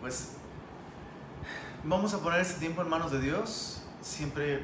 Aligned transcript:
pues 0.00 0.32
vamos 1.84 2.14
a 2.14 2.18
poner 2.18 2.40
este 2.40 2.58
tiempo 2.58 2.82
en 2.82 2.88
manos 2.88 3.12
de 3.12 3.20
Dios. 3.20 3.82
Siempre 4.00 4.62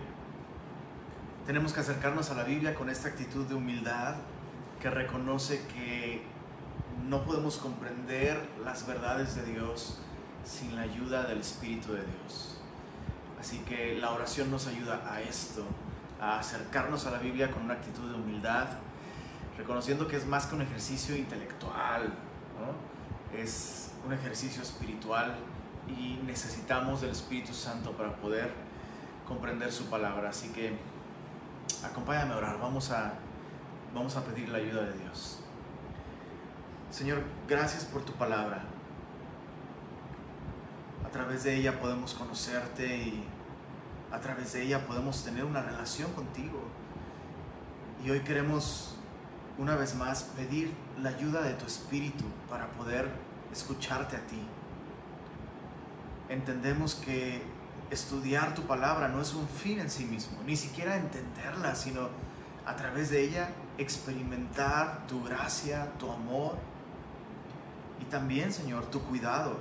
tenemos 1.47 1.73
que 1.73 1.81
acercarnos 1.81 2.31
a 2.31 2.35
la 2.35 2.45
Biblia 2.45 2.75
con 2.75 2.89
esta 2.89 3.09
actitud 3.09 3.47
de 3.47 3.55
humildad 3.55 4.17
que 4.81 4.91
reconoce 4.91 5.67
que 5.69 6.23
no 7.09 7.25
podemos 7.25 7.59
comprender 7.59 8.43
las 8.65 8.87
verdades 8.87 9.37
de 9.37 9.45
Dios 9.45 9.99
sin 10.45 10.75
la 10.75 10.83
ayuda 10.83 11.25
del 11.25 11.41
Espíritu 11.41 11.93
de 11.93 12.01
Dios. 12.01 12.59
Así 13.39 13.59
que 13.61 13.97
la 13.99 14.13
oración 14.13 14.51
nos 14.51 14.67
ayuda 14.67 15.03
a 15.09 15.21
esto, 15.21 15.65
a 16.21 16.39
acercarnos 16.39 17.07
a 17.07 17.11
la 17.11 17.19
Biblia 17.19 17.51
con 17.51 17.63
una 17.63 17.75
actitud 17.75 18.09
de 18.11 18.15
humildad, 18.15 18.69
reconociendo 19.59 20.09
que 20.09 20.17
es 20.17 20.27
más 20.27 20.47
que 20.47 20.55
un 20.55 20.63
ejercicio 20.63 21.15
intelectual, 21.15 22.13
es 23.37 23.86
un 24.07 24.13
ejercicio 24.13 24.63
espiritual 24.63 25.37
y 25.89 26.21
necesitamos 26.25 27.01
del 27.01 27.11
Espíritu 27.11 27.53
Santo 27.53 27.93
para 27.93 28.15
poder 28.17 28.53
comprender 29.27 29.73
su 29.73 29.87
palabra. 29.87 30.31
Así 30.31 30.49
que 30.51 30.77
acompáñame 31.85 32.35
a 32.35 32.37
orar, 32.37 32.61
vamos 32.61 32.91
a, 32.93 33.15
vamos 33.93 34.17
a 34.17 34.25
pedir 34.25 34.49
la 34.49 34.59
ayuda 34.59 34.83
de 34.83 34.99
Dios. 34.99 35.41
Señor, 36.91 37.25
gracias 37.49 37.85
por 37.85 38.05
tu 38.05 38.13
palabra. 38.13 38.63
A 41.05 41.09
través 41.09 41.43
de 41.43 41.57
ella 41.57 41.81
podemos 41.81 42.15
conocerte 42.15 42.87
y 42.87 43.25
a 44.13 44.21
través 44.21 44.53
de 44.53 44.63
ella 44.63 44.87
podemos 44.87 45.25
tener 45.25 45.45
una 45.45 45.63
relación 45.63 46.13
contigo. 46.13 46.63
Y 48.05 48.11
hoy 48.11 48.21
queremos 48.21 48.95
una 49.59 49.75
vez 49.75 49.97
más 49.97 50.23
pedir 50.23 50.73
la 51.03 51.09
ayuda 51.09 51.43
de 51.43 51.55
tu 51.55 51.67
Espíritu 51.67 52.25
para 52.49 52.69
poder 52.73 53.26
escucharte 53.53 54.17
a 54.17 54.27
ti. 54.27 54.43
Entendemos 56.29 56.95
que 56.95 57.43
estudiar 57.91 58.55
tu 58.55 58.63
palabra 58.63 59.09
no 59.09 59.21
es 59.21 59.35
un 59.35 59.49
fin 59.49 59.79
en 59.81 59.91
sí 59.91 60.05
mismo, 60.05 60.39
ni 60.45 60.57
siquiera 60.57 60.97
entenderla, 60.97 61.75
sino 61.75 62.09
a 62.65 62.75
través 62.75 63.11
de 63.11 63.23
ella 63.23 63.51
experimentar 63.79 65.07
tu 65.07 65.23
gracia, 65.23 65.93
tu 65.99 66.11
amor 66.11 66.57
y 68.01 68.05
también, 68.07 68.53
Señor, 68.53 68.87
tu 68.87 69.01
cuidado 69.03 69.59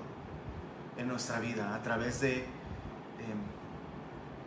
en 0.98 1.08
nuestra 1.08 1.40
vida 1.40 1.76
a 1.76 1.84
través 1.84 2.22
de 2.22 2.40
em, 2.40 2.46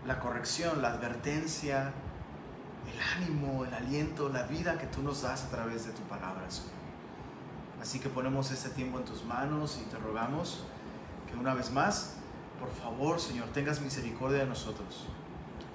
la 0.07 0.19
corrección, 0.19 0.83
la 0.83 0.93
advertencia, 0.93 1.93
el 2.93 3.23
ánimo, 3.23 3.65
el 3.65 3.75
aliento, 3.75 4.29
la 4.29 4.45
vida 4.45 4.79
que 4.79 4.87
tú 4.87 5.03
nos 5.03 5.23
das 5.23 5.45
a 5.45 5.51
través 5.51 5.87
de 5.87 5.93
tu 5.93 6.03
palabra, 6.03 6.51
Señor. 6.51 6.78
Así 7.81 8.01
que 8.01 8.09
ponemos 8.09 8.51
este 8.51 8.71
tiempo 8.71 8.99
en 8.99 9.05
tus 9.05 9.25
manos 9.25 9.81
y 9.81 9.89
te 9.89 9.97
rogamos 9.99 10.65
que 11.31 11.37
una 11.37 11.55
vez 11.55 11.71
más, 11.71 12.15
por 12.59 12.71
favor, 12.71 13.21
Señor, 13.21 13.49
tengas 13.49 13.81
misericordia 13.81 14.41
de 14.41 14.47
nosotros 14.47 15.05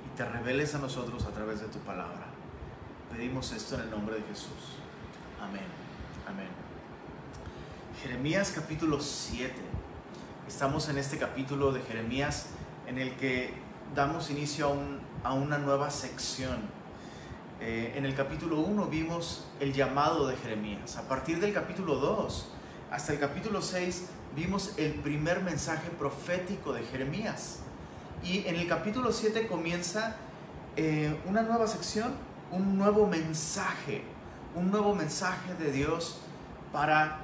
y 0.05 0.17
te 0.17 0.25
reveles 0.25 0.75
a 0.75 0.79
nosotros 0.79 1.25
a 1.25 1.29
través 1.29 1.61
de 1.61 1.67
tu 1.67 1.79
palabra. 1.79 2.25
Pedimos 3.11 3.51
esto 3.51 3.75
en 3.75 3.81
el 3.81 3.91
nombre 3.91 4.15
de 4.15 4.23
Jesús. 4.23 4.77
Amén. 5.41 5.65
Amén. 6.27 6.47
Jeremías 8.01 8.51
capítulo 8.53 8.99
7. 8.99 9.53
Estamos 10.47 10.89
en 10.89 10.97
este 10.97 11.17
capítulo 11.17 11.71
de 11.71 11.81
Jeremías 11.81 12.47
en 12.85 12.97
el 12.97 13.15
que 13.15 13.53
damos 13.95 14.29
inicio 14.29 14.75
a, 15.23 15.29
a 15.29 15.33
una 15.33 15.57
nueva 15.57 15.89
sección. 15.89 16.57
Eh, 17.65 17.93
en 17.95 18.03
el 18.03 18.13
capítulo 18.13 18.59
1 18.59 18.87
vimos 18.87 19.45
el 19.61 19.71
llamado 19.71 20.27
de 20.27 20.35
Jeremías. 20.35 20.97
A 20.97 21.03
partir 21.03 21.39
del 21.39 21.53
capítulo 21.53 21.95
2 21.95 22.49
hasta 22.91 23.13
el 23.13 23.19
capítulo 23.19 23.61
6 23.61 24.09
vimos 24.35 24.73
el 24.77 24.91
primer 24.95 25.41
mensaje 25.41 25.89
profético 25.97 26.73
de 26.73 26.83
Jeremías. 26.83 27.59
Y 28.21 28.45
en 28.47 28.57
el 28.57 28.67
capítulo 28.67 29.13
7 29.13 29.47
comienza 29.47 30.17
eh, 30.75 31.17
una 31.25 31.41
nueva 31.41 31.65
sección, 31.67 32.11
un 32.51 32.77
nuevo 32.77 33.07
mensaje, 33.07 34.03
un 34.55 34.69
nuevo 34.69 34.93
mensaje 34.93 35.53
de 35.55 35.71
Dios 35.71 36.19
para 36.73 37.19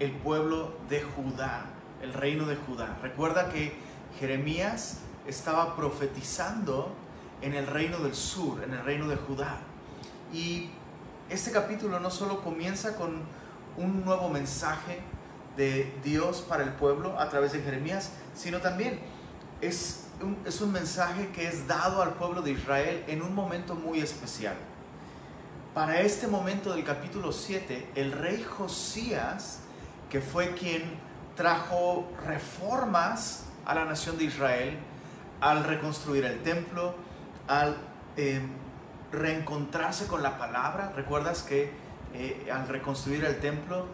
el 0.00 0.12
pueblo 0.12 0.74
de 0.90 1.00
Judá, 1.00 1.64
el 2.02 2.12
reino 2.12 2.44
de 2.44 2.56
Judá. 2.56 2.98
Recuerda 3.00 3.48
que 3.48 3.72
Jeremías 4.20 4.98
estaba 5.26 5.76
profetizando 5.76 6.94
en 7.40 7.54
el 7.54 7.66
reino 7.66 8.00
del 8.00 8.14
sur, 8.14 8.62
en 8.62 8.74
el 8.74 8.84
reino 8.84 9.08
de 9.08 9.16
Judá. 9.16 9.60
Y 10.32 10.70
este 11.30 11.50
capítulo 11.50 12.00
no 12.00 12.10
solo 12.10 12.42
comienza 12.42 12.96
con 12.96 13.22
un 13.76 14.04
nuevo 14.04 14.28
mensaje 14.28 15.00
de 15.56 15.92
Dios 16.04 16.44
para 16.48 16.62
el 16.62 16.70
pueblo 16.70 17.18
a 17.18 17.28
través 17.28 17.52
de 17.52 17.60
Jeremías, 17.60 18.12
sino 18.34 18.60
también 18.60 19.00
es 19.60 20.06
un, 20.22 20.36
es 20.44 20.60
un 20.60 20.72
mensaje 20.72 21.28
que 21.28 21.48
es 21.48 21.66
dado 21.66 22.02
al 22.02 22.14
pueblo 22.14 22.42
de 22.42 22.52
Israel 22.52 23.04
en 23.08 23.22
un 23.22 23.34
momento 23.34 23.74
muy 23.74 24.00
especial. 24.00 24.54
Para 25.74 26.00
este 26.00 26.26
momento 26.26 26.72
del 26.72 26.84
capítulo 26.84 27.32
7, 27.32 27.92
el 27.94 28.12
rey 28.12 28.42
Josías, 28.42 29.60
que 30.10 30.20
fue 30.20 30.54
quien 30.54 30.82
trajo 31.36 32.08
reformas 32.26 33.44
a 33.64 33.74
la 33.74 33.84
nación 33.84 34.18
de 34.18 34.24
Israel 34.24 34.76
al 35.40 35.64
reconstruir 35.64 36.24
el 36.24 36.42
templo, 36.42 36.94
al 37.46 37.76
eh, 38.16 38.40
reencontrarse 39.12 40.06
con 40.06 40.22
la 40.22 40.38
palabra. 40.38 40.92
¿Recuerdas 40.94 41.42
que 41.42 41.72
eh, 42.14 42.48
al 42.52 42.68
reconstruir 42.68 43.24
el 43.24 43.38
templo 43.40 43.86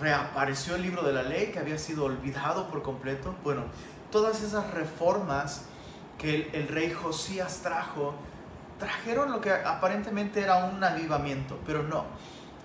reapareció 0.00 0.76
el 0.76 0.82
libro 0.82 1.02
de 1.02 1.12
la 1.12 1.22
ley 1.22 1.50
que 1.52 1.58
había 1.58 1.78
sido 1.78 2.04
olvidado 2.04 2.68
por 2.68 2.82
completo? 2.82 3.34
Bueno, 3.44 3.64
todas 4.10 4.42
esas 4.42 4.70
reformas 4.72 5.66
que 6.18 6.34
el, 6.34 6.50
el 6.54 6.68
rey 6.68 6.92
Josías 6.92 7.60
trajo, 7.62 8.14
trajeron 8.78 9.32
lo 9.32 9.40
que 9.40 9.52
aparentemente 9.52 10.40
era 10.40 10.64
un 10.66 10.82
avivamiento, 10.82 11.58
pero 11.66 11.82
no, 11.82 12.04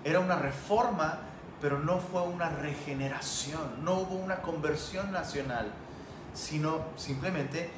era 0.04 0.20
una 0.20 0.36
reforma, 0.36 1.18
pero 1.60 1.78
no 1.78 1.98
fue 1.98 2.22
una 2.22 2.48
regeneración, 2.48 3.84
no 3.84 3.94
hubo 3.94 4.14
una 4.14 4.40
conversión 4.40 5.12
nacional, 5.12 5.70
sino 6.32 6.84
simplemente 6.96 7.70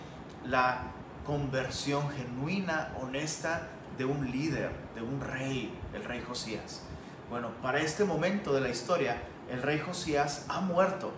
la 0.45 0.83
conversión 1.25 2.09
genuina, 2.11 2.93
honesta 3.01 3.69
de 3.99 4.05
un 4.05 4.31
líder, 4.31 4.71
de 4.95 5.03
un 5.03 5.21
rey, 5.21 5.73
el 5.95 6.05
rey 6.05 6.23
Josías. 6.27 6.83
Bueno, 7.31 7.51
para 7.63 7.81
este 7.81 8.05
momento 8.05 8.53
de 8.53 8.61
la 8.61 8.69
historia, 8.69 9.23
el 9.51 9.63
rey 9.63 9.79
Josías 9.79 10.45
ha 10.49 10.61
muerto. 10.61 11.13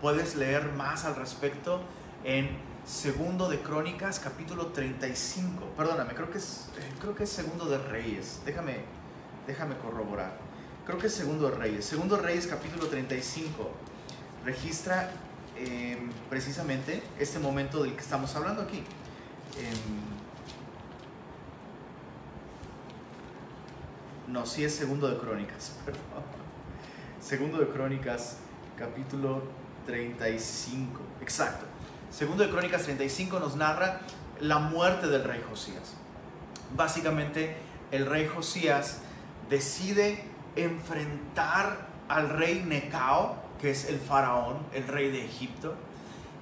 Puedes 0.00 0.34
leer 0.34 0.72
más 0.72 1.04
al 1.04 1.16
respecto 1.16 1.82
en 2.24 2.48
Segundo 2.86 3.48
de 3.48 3.60
Crónicas, 3.60 4.18
capítulo 4.18 4.68
35. 4.68 5.64
Perdóname, 5.76 6.14
creo 6.14 6.30
que 6.30 6.38
es, 6.38 6.70
eh, 6.78 6.92
creo 7.00 7.14
que 7.14 7.24
es 7.24 7.30
Segundo 7.30 7.66
de 7.66 7.78
Reyes. 7.78 8.40
Déjame, 8.44 8.78
déjame 9.46 9.76
corroborar. 9.76 10.32
Creo 10.86 10.98
que 10.98 11.08
es 11.08 11.14
Segundo 11.14 11.50
de 11.50 11.56
Reyes. 11.56 11.84
Segundo 11.84 12.16
de 12.16 12.22
Reyes, 12.22 12.46
capítulo 12.46 12.86
35. 12.86 13.70
Registra 14.44 15.10
eh, 15.56 15.98
precisamente 16.30 17.02
este 17.18 17.38
momento 17.38 17.82
del 17.82 17.92
que 17.92 18.00
estamos 18.00 18.34
hablando 18.34 18.62
aquí. 18.62 18.78
Eh, 18.78 19.72
no, 24.30 24.46
sí 24.46 24.64
es 24.64 24.74
Segundo 24.74 25.08
de 25.08 25.18
Crónicas, 25.18 25.76
perdón. 25.84 26.00
Segundo 27.20 27.58
de 27.58 27.66
Crónicas, 27.68 28.36
capítulo 28.78 29.42
35. 29.86 31.00
Exacto. 31.20 31.66
Segundo 32.10 32.44
de 32.44 32.50
Crónicas 32.50 32.84
35 32.84 33.40
nos 33.40 33.56
narra 33.56 34.00
la 34.40 34.58
muerte 34.58 35.08
del 35.08 35.24
rey 35.24 35.42
Josías. 35.48 35.94
Básicamente, 36.76 37.56
el 37.90 38.06
rey 38.06 38.26
Josías 38.26 38.98
decide 39.48 40.24
enfrentar 40.56 41.88
al 42.08 42.28
rey 42.30 42.64
Necao, 42.66 43.36
que 43.60 43.70
es 43.70 43.88
el 43.88 43.98
faraón, 43.98 44.58
el 44.72 44.86
rey 44.86 45.10
de 45.10 45.24
Egipto, 45.24 45.74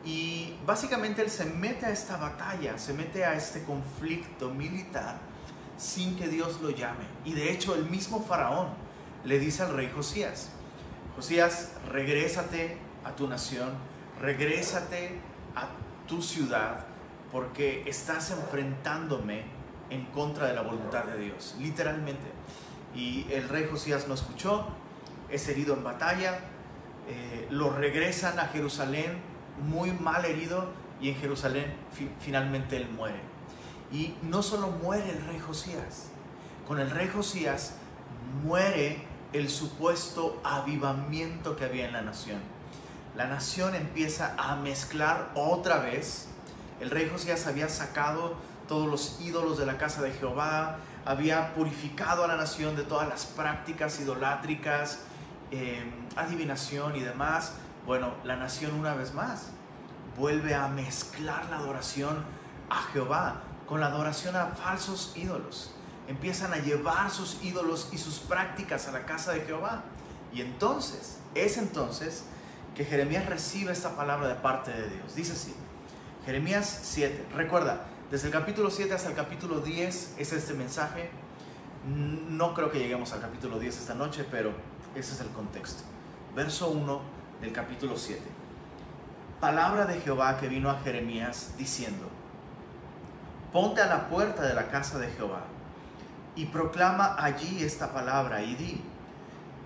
y 0.04 0.54
básicamente 0.64 1.22
él 1.22 1.30
se 1.30 1.46
mete 1.46 1.86
a 1.86 1.90
esta 1.90 2.16
batalla, 2.16 2.78
se 2.78 2.92
mete 2.92 3.24
a 3.24 3.34
este 3.34 3.64
conflicto 3.64 4.50
militar 4.50 5.16
sin 5.78 6.16
que 6.16 6.28
Dios 6.28 6.60
lo 6.60 6.70
llame. 6.70 7.04
Y 7.24 7.32
de 7.32 7.50
hecho 7.52 7.74
el 7.74 7.86
mismo 7.88 8.22
faraón 8.22 8.68
le 9.24 9.38
dice 9.38 9.62
al 9.62 9.74
rey 9.74 9.90
Josías, 9.94 10.50
Josías, 11.16 11.72
regrésate 11.90 12.76
a 13.04 13.16
tu 13.16 13.26
nación, 13.26 13.70
regrésate 14.20 15.18
a 15.56 15.68
tu 16.06 16.22
ciudad, 16.22 16.84
porque 17.32 17.82
estás 17.86 18.30
enfrentándome 18.30 19.42
en 19.90 20.04
contra 20.06 20.46
de 20.46 20.54
la 20.54 20.62
voluntad 20.62 21.04
de 21.04 21.18
Dios, 21.18 21.56
literalmente. 21.58 22.30
Y 22.94 23.26
el 23.30 23.48
rey 23.48 23.66
Josías 23.70 24.06
no 24.06 24.14
escuchó, 24.14 24.68
es 25.28 25.48
herido 25.48 25.74
en 25.74 25.84
batalla, 25.84 26.40
eh, 27.08 27.46
lo 27.50 27.70
regresan 27.70 28.38
a 28.38 28.46
Jerusalén 28.46 29.18
muy 29.66 29.92
mal 29.92 30.24
herido 30.24 30.70
y 31.00 31.10
en 31.10 31.16
Jerusalén 31.16 31.72
finalmente 32.20 32.76
él 32.76 32.88
muere. 32.90 33.20
Y 33.90 34.14
no 34.22 34.42
solo 34.42 34.68
muere 34.68 35.10
el 35.10 35.24
rey 35.26 35.40
Josías, 35.40 36.08
con 36.68 36.78
el 36.78 36.90
rey 36.90 37.08
Josías 37.08 37.72
muere 38.44 39.02
el 39.32 39.48
supuesto 39.48 40.38
avivamiento 40.44 41.56
que 41.56 41.64
había 41.64 41.86
en 41.86 41.94
la 41.94 42.02
nación. 42.02 42.40
la 43.16 43.26
nación 43.26 43.74
empieza 43.74 44.34
a 44.38 44.54
mezclar 44.54 45.32
otra 45.34 45.78
vez. 45.78 46.28
El 46.78 46.90
rey 46.90 47.08
Josías 47.10 47.46
había 47.48 47.68
sacado 47.68 48.36
todos 48.68 48.86
los 48.86 49.18
ídolos 49.20 49.58
de 49.58 49.66
la 49.66 49.76
casa 49.76 50.02
de 50.02 50.12
Jehová, 50.12 50.76
había 51.04 51.54
purificado 51.54 52.22
a 52.22 52.28
la 52.28 52.36
nación 52.36 52.76
de 52.76 52.84
todas 52.84 53.08
las 53.08 53.24
prácticas 53.26 53.98
idolátricas, 53.98 55.00
eh, 55.50 55.90
adivinación 56.14 56.94
y 56.94 57.00
demás. 57.00 57.54
Bueno, 57.86 58.12
la 58.22 58.36
nación 58.36 58.74
una 58.74 58.94
vez 58.94 59.14
más 59.14 59.48
vuelve 60.16 60.54
a 60.54 60.68
mezclar 60.68 61.46
la 61.48 61.56
adoración 61.56 62.24
a 62.70 62.82
Jehová 62.92 63.40
con 63.68 63.80
la 63.80 63.86
adoración 63.86 64.34
a 64.36 64.46
falsos 64.46 65.12
ídolos. 65.14 65.70
Empiezan 66.08 66.54
a 66.54 66.56
llevar 66.56 67.10
sus 67.10 67.42
ídolos 67.42 67.90
y 67.92 67.98
sus 67.98 68.18
prácticas 68.18 68.88
a 68.88 68.92
la 68.92 69.04
casa 69.04 69.32
de 69.32 69.42
Jehová. 69.42 69.82
Y 70.32 70.40
entonces, 70.40 71.18
es 71.34 71.58
entonces 71.58 72.24
que 72.74 72.84
Jeremías 72.84 73.26
recibe 73.26 73.72
esta 73.72 73.94
palabra 73.94 74.28
de 74.28 74.34
parte 74.36 74.70
de 74.70 74.88
Dios. 74.88 75.14
Dice 75.14 75.32
así, 75.32 75.54
Jeremías 76.24 76.80
7, 76.82 77.26
recuerda, 77.34 77.86
desde 78.10 78.28
el 78.28 78.32
capítulo 78.32 78.70
7 78.70 78.94
hasta 78.94 79.10
el 79.10 79.14
capítulo 79.14 79.60
10 79.60 80.14
es 80.16 80.32
este 80.32 80.54
mensaje. 80.54 81.10
No 81.86 82.54
creo 82.54 82.70
que 82.70 82.78
lleguemos 82.78 83.12
al 83.12 83.20
capítulo 83.20 83.58
10 83.58 83.78
esta 83.78 83.94
noche, 83.94 84.24
pero 84.30 84.52
ese 84.94 85.12
es 85.12 85.20
el 85.20 85.28
contexto. 85.28 85.82
Verso 86.34 86.70
1 86.70 87.00
del 87.42 87.52
capítulo 87.52 87.96
7. 87.96 88.22
Palabra 89.40 89.84
de 89.84 90.00
Jehová 90.00 90.38
que 90.38 90.48
vino 90.48 90.70
a 90.70 90.80
Jeremías 90.80 91.54
diciendo, 91.58 92.08
ponte 93.52 93.80
a 93.80 93.86
la 93.86 94.08
puerta 94.08 94.42
de 94.42 94.54
la 94.54 94.68
casa 94.68 94.98
de 94.98 95.08
Jehová 95.08 95.40
y 96.34 96.46
proclama 96.46 97.16
allí 97.18 97.62
esta 97.62 97.92
palabra 97.92 98.42
y 98.42 98.54
di, 98.54 98.80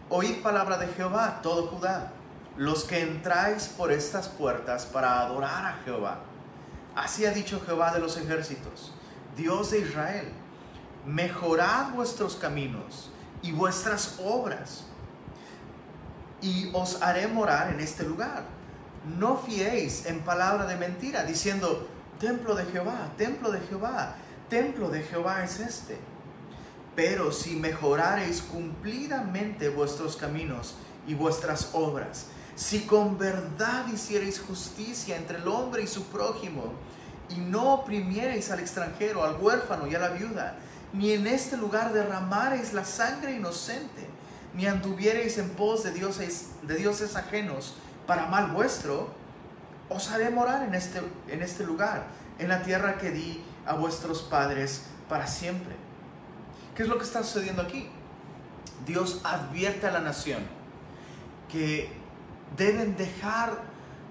oíd 0.08 0.42
palabra 0.42 0.78
de 0.78 0.88
Jehová, 0.88 1.40
todo 1.42 1.66
Judá, 1.66 2.12
los 2.56 2.84
que 2.84 3.00
entráis 3.00 3.68
por 3.68 3.92
estas 3.92 4.28
puertas 4.28 4.86
para 4.86 5.20
adorar 5.20 5.66
a 5.66 5.78
Jehová. 5.84 6.18
Así 6.94 7.24
ha 7.26 7.30
dicho 7.32 7.60
Jehová 7.64 7.92
de 7.92 8.00
los 8.00 8.16
ejércitos, 8.16 8.92
Dios 9.36 9.70
de 9.70 9.80
Israel, 9.80 10.32
mejorad 11.06 11.90
vuestros 11.90 12.36
caminos 12.36 13.10
y 13.42 13.52
vuestras 13.52 14.18
obras, 14.22 14.84
y 16.40 16.70
os 16.74 17.00
haré 17.02 17.26
morar 17.28 17.72
en 17.72 17.80
este 17.80 18.04
lugar. 18.04 18.44
No 19.18 19.36
fiéis 19.36 20.06
en 20.06 20.20
palabra 20.20 20.66
de 20.66 20.76
mentira, 20.76 21.24
diciendo, 21.24 21.88
templo 22.22 22.54
de 22.54 22.64
Jehová, 22.66 23.10
templo 23.18 23.50
de 23.50 23.60
Jehová, 23.62 24.14
templo 24.48 24.88
de 24.90 25.02
Jehová 25.02 25.42
es 25.42 25.58
este. 25.58 25.98
Pero 26.94 27.32
si 27.32 27.56
mejorareis 27.56 28.42
cumplidamente 28.42 29.68
vuestros 29.68 30.16
caminos 30.16 30.76
y 31.04 31.14
vuestras 31.14 31.70
obras, 31.72 32.26
si 32.54 32.82
con 32.82 33.18
verdad 33.18 33.86
hiciereis 33.92 34.40
justicia 34.40 35.16
entre 35.16 35.38
el 35.38 35.48
hombre 35.48 35.82
y 35.82 35.88
su 35.88 36.04
prójimo, 36.04 36.74
y 37.28 37.40
no 37.40 37.74
oprimiereis 37.74 38.52
al 38.52 38.60
extranjero, 38.60 39.24
al 39.24 39.42
huérfano 39.42 39.88
y 39.88 39.96
a 39.96 39.98
la 39.98 40.10
viuda, 40.10 40.54
ni 40.92 41.12
en 41.12 41.26
este 41.26 41.56
lugar 41.56 41.92
derramareis 41.92 42.72
la 42.72 42.84
sangre 42.84 43.32
inocente, 43.32 44.06
ni 44.54 44.66
anduviereis 44.66 45.38
en 45.38 45.48
pos 45.50 45.82
de 45.82 45.90
dioses, 45.90 46.50
de 46.62 46.76
dioses 46.76 47.16
ajenos 47.16 47.74
para 48.06 48.26
mal 48.26 48.52
vuestro, 48.52 49.08
os 49.92 50.10
haré 50.10 50.30
morar 50.30 50.64
en 50.64 50.74
este, 50.74 51.00
en 51.28 51.42
este 51.42 51.64
lugar, 51.64 52.06
en 52.38 52.48
la 52.48 52.62
tierra 52.62 52.98
que 52.98 53.10
di 53.10 53.42
a 53.66 53.74
vuestros 53.74 54.22
padres 54.22 54.86
para 55.08 55.26
siempre. 55.26 55.76
¿Qué 56.74 56.82
es 56.82 56.88
lo 56.88 56.98
que 56.98 57.04
está 57.04 57.22
sucediendo 57.22 57.62
aquí? 57.62 57.90
Dios 58.86 59.20
advierte 59.24 59.86
a 59.86 59.90
la 59.90 60.00
nación 60.00 60.42
que 61.50 61.92
deben 62.56 62.96
dejar 62.96 63.60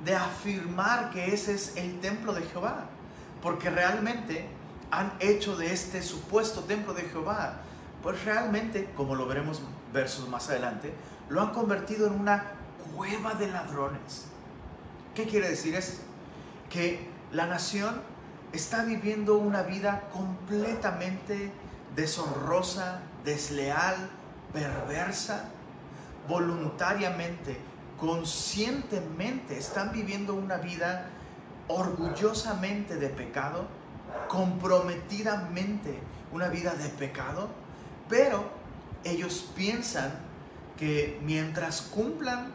de 0.06 0.16
afirmar 0.16 1.12
que 1.12 1.33
ese 1.33 1.54
es 1.54 1.75
el 1.75 2.00
templo 2.00 2.33
de 2.33 2.42
Jehová, 2.44 2.86
porque 3.42 3.69
realmente 3.69 4.48
han 4.92 5.13
hecho 5.19 5.56
de 5.56 5.74
este 5.74 6.01
supuesto 6.01 6.62
templo 6.62 6.94
de 6.94 7.04
Jehová, 7.04 7.62
pues 8.04 8.24
realmente, 8.25 8.89
como 8.95 9.16
lo 9.16 9.28
veremos 9.28 9.62
versos 9.94 10.28
más 10.28 10.50
adelante, 10.50 10.94
lo 11.30 11.42
han 11.42 11.51
convertido 11.51 12.07
en 12.07 12.13
una 12.13 12.44
cueva 12.95 13.33
de 13.36 13.48
ladrones. 13.48 14.31
¿Qué 15.16 15.25
quiere 15.25 15.50
decir 15.50 15.75
esto? 15.75 16.02
Que 16.69 17.07
la 17.31 17.45
nación 17.45 18.02
está 18.54 18.83
viviendo 18.83 19.38
una 19.38 19.62
vida 19.64 20.09
completamente 20.14 21.52
deshonrosa, 21.95 23.02
desleal, 23.24 24.09
perversa, 24.54 25.50
voluntariamente 26.28 27.57
conscientemente 28.02 29.59
están 29.59 29.92
viviendo 29.92 30.33
una 30.33 30.57
vida 30.57 31.06
orgullosamente 31.68 32.95
de 32.95 33.09
pecado, 33.09 33.68
comprometidamente 34.28 36.00
una 36.33 36.47
vida 36.47 36.74
de 36.74 36.90
pecado, 36.90 37.50
pero 38.09 38.50
ellos 39.04 39.52
piensan 39.56 40.12
que 40.78 41.19
mientras 41.24 41.81
cumplan 41.81 42.52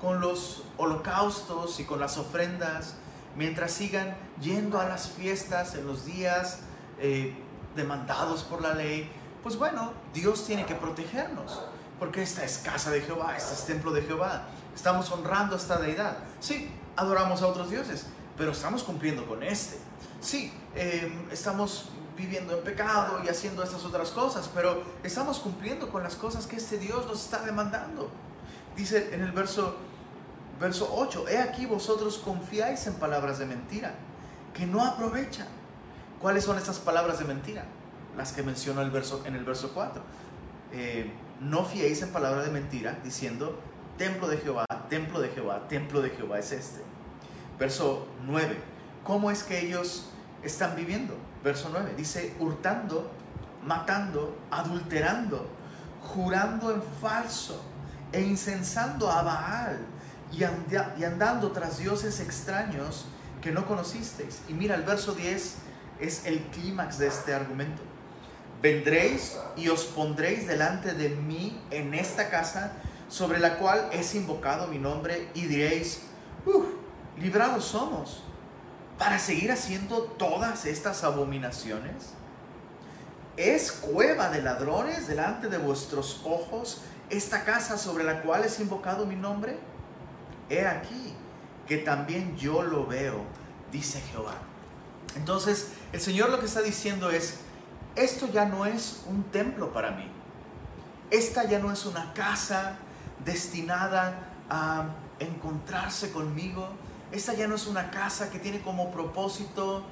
con 0.00 0.20
los 0.20 0.64
holocaustos 0.76 1.80
y 1.80 1.84
con 1.84 2.00
las 2.00 2.18
ofrendas, 2.18 2.94
mientras 3.36 3.72
sigan 3.72 4.16
yendo 4.40 4.80
a 4.80 4.86
las 4.86 5.10
fiestas 5.10 5.74
en 5.74 5.86
los 5.86 6.04
días 6.04 6.60
eh, 6.98 7.36
demandados 7.74 8.42
por 8.42 8.62
la 8.62 8.74
ley, 8.74 9.10
pues 9.42 9.56
bueno, 9.56 9.92
Dios 10.12 10.44
tiene 10.44 10.66
que 10.66 10.74
protegernos, 10.74 11.60
porque 11.98 12.22
esta 12.22 12.44
es 12.44 12.58
casa 12.58 12.90
de 12.90 13.00
Jehová, 13.00 13.36
este 13.36 13.54
es 13.54 13.64
templo 13.66 13.92
de 13.92 14.02
Jehová 14.02 14.46
estamos 14.76 15.10
honrando 15.10 15.56
a 15.56 15.58
esta 15.58 15.78
deidad. 15.78 16.18
Sí, 16.38 16.70
adoramos 16.94 17.42
a 17.42 17.48
otros 17.48 17.70
dioses, 17.70 18.06
pero 18.36 18.52
estamos 18.52 18.84
cumpliendo 18.84 19.26
con 19.26 19.42
este. 19.42 19.78
Sí, 20.20 20.52
em, 20.74 21.28
estamos 21.32 21.88
viviendo 22.16 22.56
en 22.56 22.62
pecado 22.62 23.20
y 23.24 23.28
haciendo 23.28 23.62
estas 23.62 23.84
otras 23.84 24.10
cosas, 24.10 24.48
pero 24.54 24.82
estamos 25.02 25.38
cumpliendo 25.38 25.88
con 25.88 26.02
las 26.02 26.14
cosas 26.14 26.46
que 26.46 26.56
este 26.56 26.78
Dios 26.78 27.06
nos 27.06 27.24
está 27.24 27.40
demandando. 27.40 28.10
Dice 28.76 29.14
en 29.14 29.22
el 29.22 29.32
verso, 29.32 29.76
verso 30.60 30.92
8, 30.94 31.28
he 31.28 31.38
aquí 31.38 31.66
vosotros 31.66 32.18
confiáis 32.18 32.86
en 32.86 32.94
palabras 32.94 33.38
de 33.38 33.46
mentira, 33.46 33.94
que 34.54 34.66
no 34.66 34.84
aprovechan. 34.84 35.48
¿Cuáles 36.20 36.44
son 36.44 36.56
estas 36.56 36.78
palabras 36.78 37.18
de 37.18 37.26
mentira? 37.26 37.64
Las 38.16 38.32
que 38.32 38.42
mencionó 38.42 38.80
el 38.80 38.90
verso, 38.90 39.22
en 39.26 39.36
el 39.36 39.44
verso 39.44 39.72
4. 39.74 40.02
Eh, 40.72 41.12
no 41.40 41.64
fiéis 41.64 42.00
en 42.02 42.10
palabras 42.10 42.46
de 42.46 42.50
mentira, 42.50 42.98
diciendo, 43.04 43.60
templo 43.98 44.28
de 44.28 44.38
Jehová, 44.38 44.64
templo 44.88 45.20
de 45.20 45.28
Jehová, 45.28 45.68
templo 45.68 46.00
de 46.00 46.10
Jehová 46.10 46.38
es 46.38 46.52
este. 46.52 46.80
Verso 47.58 48.06
9. 48.26 48.56
¿Cómo 49.04 49.30
es 49.30 49.42
que 49.42 49.60
ellos 49.60 50.08
están 50.42 50.74
viviendo? 50.74 51.14
Verso 51.44 51.68
9. 51.70 51.94
Dice, 51.96 52.34
hurtando, 52.40 53.10
matando, 53.64 54.36
adulterando, 54.50 55.46
jurando 56.02 56.72
en 56.72 56.82
falso 57.00 57.62
e 58.12 58.22
incensando 58.22 59.10
a 59.10 59.22
Baal 59.22 59.95
y, 60.32 60.44
andando 61.04 61.52
tras 61.52 61.78
dioses 61.78 62.20
extraños 62.20 63.06
que 63.40 63.52
no 63.52 63.66
conocisteis. 63.66 64.40
Y 64.48 64.54
mira, 64.54 64.74
el 64.74 64.82
verso 64.82 65.14
10 65.14 65.56
es 66.00 66.26
el 66.26 66.40
clímax 66.46 66.98
de 66.98 67.06
este 67.08 67.34
argumento. 67.34 67.82
Vendréis 68.60 69.36
y 69.56 69.68
os 69.68 69.84
pondréis 69.84 70.46
delante 70.46 70.94
de 70.94 71.10
mí 71.10 71.60
en 71.70 71.94
esta 71.94 72.30
casa 72.30 72.72
sobre 73.08 73.38
la 73.38 73.58
cual 73.58 73.88
es 73.92 74.14
invocado 74.14 74.66
mi 74.66 74.78
nombre 74.78 75.28
y 75.34 75.46
diréis, 75.46 76.02
uff, 76.44 76.66
librados 77.18 77.64
somos 77.64 78.22
para 78.98 79.18
seguir 79.18 79.52
haciendo 79.52 80.02
todas 80.02 80.64
estas 80.64 81.04
abominaciones. 81.04 82.14
¿Es 83.36 83.70
cueva 83.70 84.30
de 84.30 84.42
ladrones 84.42 85.06
delante 85.06 85.48
de 85.48 85.58
vuestros 85.58 86.22
ojos 86.24 86.80
esta 87.10 87.44
casa 87.44 87.76
sobre 87.76 88.02
la 88.02 88.22
cual 88.22 88.44
es 88.44 88.58
invocado 88.58 89.06
mi 89.06 89.14
nombre? 89.14 89.58
He 90.48 90.66
aquí 90.66 91.14
que 91.66 91.78
también 91.78 92.36
yo 92.36 92.62
lo 92.62 92.86
veo, 92.86 93.20
dice 93.72 94.00
Jehová. 94.00 94.34
Entonces, 95.16 95.72
el 95.92 96.00
Señor 96.00 96.30
lo 96.30 96.38
que 96.38 96.46
está 96.46 96.62
diciendo 96.62 97.10
es, 97.10 97.40
esto 97.96 98.28
ya 98.32 98.44
no 98.44 98.66
es 98.66 99.02
un 99.06 99.24
templo 99.24 99.72
para 99.72 99.90
mí. 99.90 100.08
Esta 101.10 101.44
ya 101.44 101.58
no 101.58 101.72
es 101.72 101.86
una 101.86 102.12
casa 102.12 102.76
destinada 103.24 104.30
a 104.50 104.86
encontrarse 105.18 106.12
conmigo. 106.12 106.68
Esta 107.10 107.34
ya 107.34 107.48
no 107.48 107.54
es 107.54 107.66
una 107.66 107.90
casa 107.90 108.30
que 108.30 108.38
tiene 108.38 108.60
como 108.60 108.90
propósito 108.90 109.82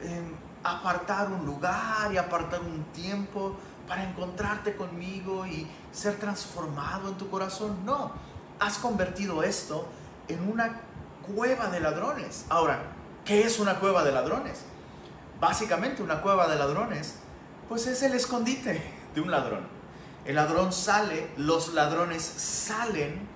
em, 0.00 0.34
apartar 0.62 1.30
un 1.30 1.44
lugar 1.44 2.12
y 2.12 2.16
apartar 2.16 2.60
un 2.60 2.84
tiempo 2.92 3.56
para 3.86 4.04
encontrarte 4.04 4.76
conmigo 4.76 5.46
y 5.46 5.66
ser 5.92 6.16
transformado 6.16 7.08
en 7.08 7.14
tu 7.16 7.28
corazón. 7.28 7.84
No, 7.84 8.12
has 8.60 8.78
convertido 8.78 9.42
esto 9.42 9.88
en 10.28 10.48
una 10.50 10.80
cueva 11.34 11.68
de 11.68 11.80
ladrones. 11.80 12.46
Ahora, 12.48 12.80
¿qué 13.24 13.42
es 13.42 13.58
una 13.58 13.80
cueva 13.80 14.04
de 14.04 14.12
ladrones? 14.12 14.62
Básicamente 15.40 16.02
una 16.02 16.20
cueva 16.20 16.48
de 16.48 16.56
ladrones, 16.56 17.16
pues 17.68 17.86
es 17.86 18.02
el 18.02 18.14
escondite 18.14 18.82
de 19.14 19.20
un 19.20 19.30
ladrón. 19.30 19.66
El 20.24 20.36
ladrón 20.36 20.72
sale, 20.72 21.30
los 21.36 21.72
ladrones 21.74 22.22
salen 22.22 23.28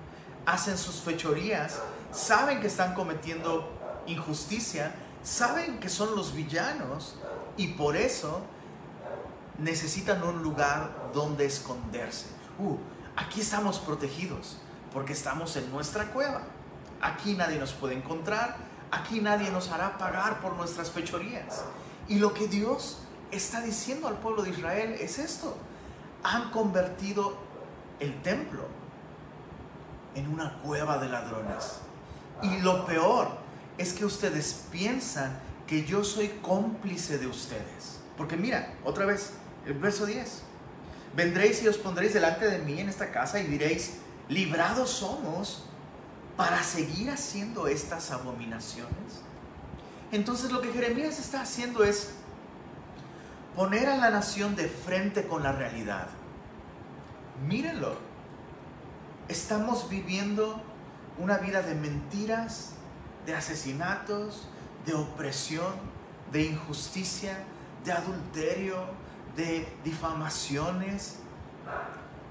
hacen 0.45 0.77
sus 0.77 0.95
fechorías, 0.95 1.79
saben 2.11 2.59
que 2.59 2.67
están 2.67 2.93
cometiendo 2.93 3.69
injusticia, 4.07 4.93
saben 5.23 5.79
que 5.79 5.89
son 5.89 6.15
los 6.15 6.33
villanos 6.35 7.15
y 7.57 7.69
por 7.69 7.95
eso 7.95 8.41
necesitan 9.57 10.23
un 10.23 10.43
lugar 10.43 11.11
donde 11.13 11.45
esconderse. 11.45 12.27
Uh, 12.59 12.77
aquí 13.15 13.41
estamos 13.41 13.79
protegidos 13.79 14.57
porque 14.91 15.13
estamos 15.13 15.55
en 15.55 15.71
nuestra 15.71 16.11
cueva. 16.11 16.41
Aquí 17.03 17.33
nadie 17.33 17.59
nos 17.59 17.73
puede 17.73 17.95
encontrar, 17.95 18.55
aquí 18.89 19.19
nadie 19.19 19.51
nos 19.51 19.69
hará 19.71 19.97
pagar 19.97 20.39
por 20.39 20.55
nuestras 20.55 20.89
fechorías. 20.89 21.65
Y 22.07 22.17
lo 22.19 22.33
que 22.33 22.47
Dios 22.47 22.99
está 23.29 23.59
diciendo 23.59 24.07
al 24.07 24.19
pueblo 24.19 24.41
de 24.41 24.51
Israel 24.51 24.95
es 24.97 25.19
esto. 25.19 25.57
Han 26.23 26.49
convertido 26.51 27.35
el 27.99 28.21
templo 28.21 28.67
en 30.15 30.29
una 30.31 30.61
cueva 30.61 30.97
de 30.97 31.09
ladrones. 31.09 31.79
Y 32.41 32.59
lo 32.59 32.85
peor 32.85 33.27
es 33.77 33.91
que 33.91 34.05
ustedes 34.05 34.67
piensan 34.71 35.37
que 35.67 35.83
yo 35.83 36.05
soy 36.05 36.29
cómplice 36.41 37.17
de 37.17 37.27
ustedes. 37.27 37.99
Porque 38.15 38.37
mira, 38.37 38.75
otra 38.85 39.05
vez, 39.05 39.33
el 39.65 39.73
verso 39.73 40.05
10. 40.05 40.43
Vendréis 41.17 41.61
y 41.63 41.67
os 41.67 41.77
pondréis 41.77 42.13
delante 42.13 42.49
de 42.49 42.59
mí 42.59 42.79
en 42.79 42.87
esta 42.87 43.11
casa 43.11 43.41
y 43.41 43.47
diréis, 43.47 43.97
librados 44.29 44.89
somos 44.89 45.65
para 46.37 46.63
seguir 46.63 47.09
haciendo 47.11 47.67
estas 47.67 48.11
abominaciones. 48.11 49.21
Entonces 50.11 50.51
lo 50.51 50.61
que 50.61 50.71
Jeremías 50.71 51.19
está 51.19 51.41
haciendo 51.41 51.83
es 51.83 52.11
poner 53.55 53.87
a 53.87 53.97
la 53.97 54.09
nación 54.09 54.55
de 54.55 54.67
frente 54.67 55.27
con 55.27 55.43
la 55.43 55.51
realidad. 55.51 56.07
Mírenlo, 57.47 57.97
estamos 59.27 59.89
viviendo 59.89 60.61
una 61.17 61.37
vida 61.37 61.61
de 61.61 61.75
mentiras, 61.75 62.71
de 63.25 63.35
asesinatos, 63.35 64.47
de 64.85 64.93
opresión, 64.95 65.73
de 66.31 66.45
injusticia, 66.45 67.37
de 67.83 67.91
adulterio, 67.91 68.77
de 69.35 69.71
difamaciones. 69.83 71.17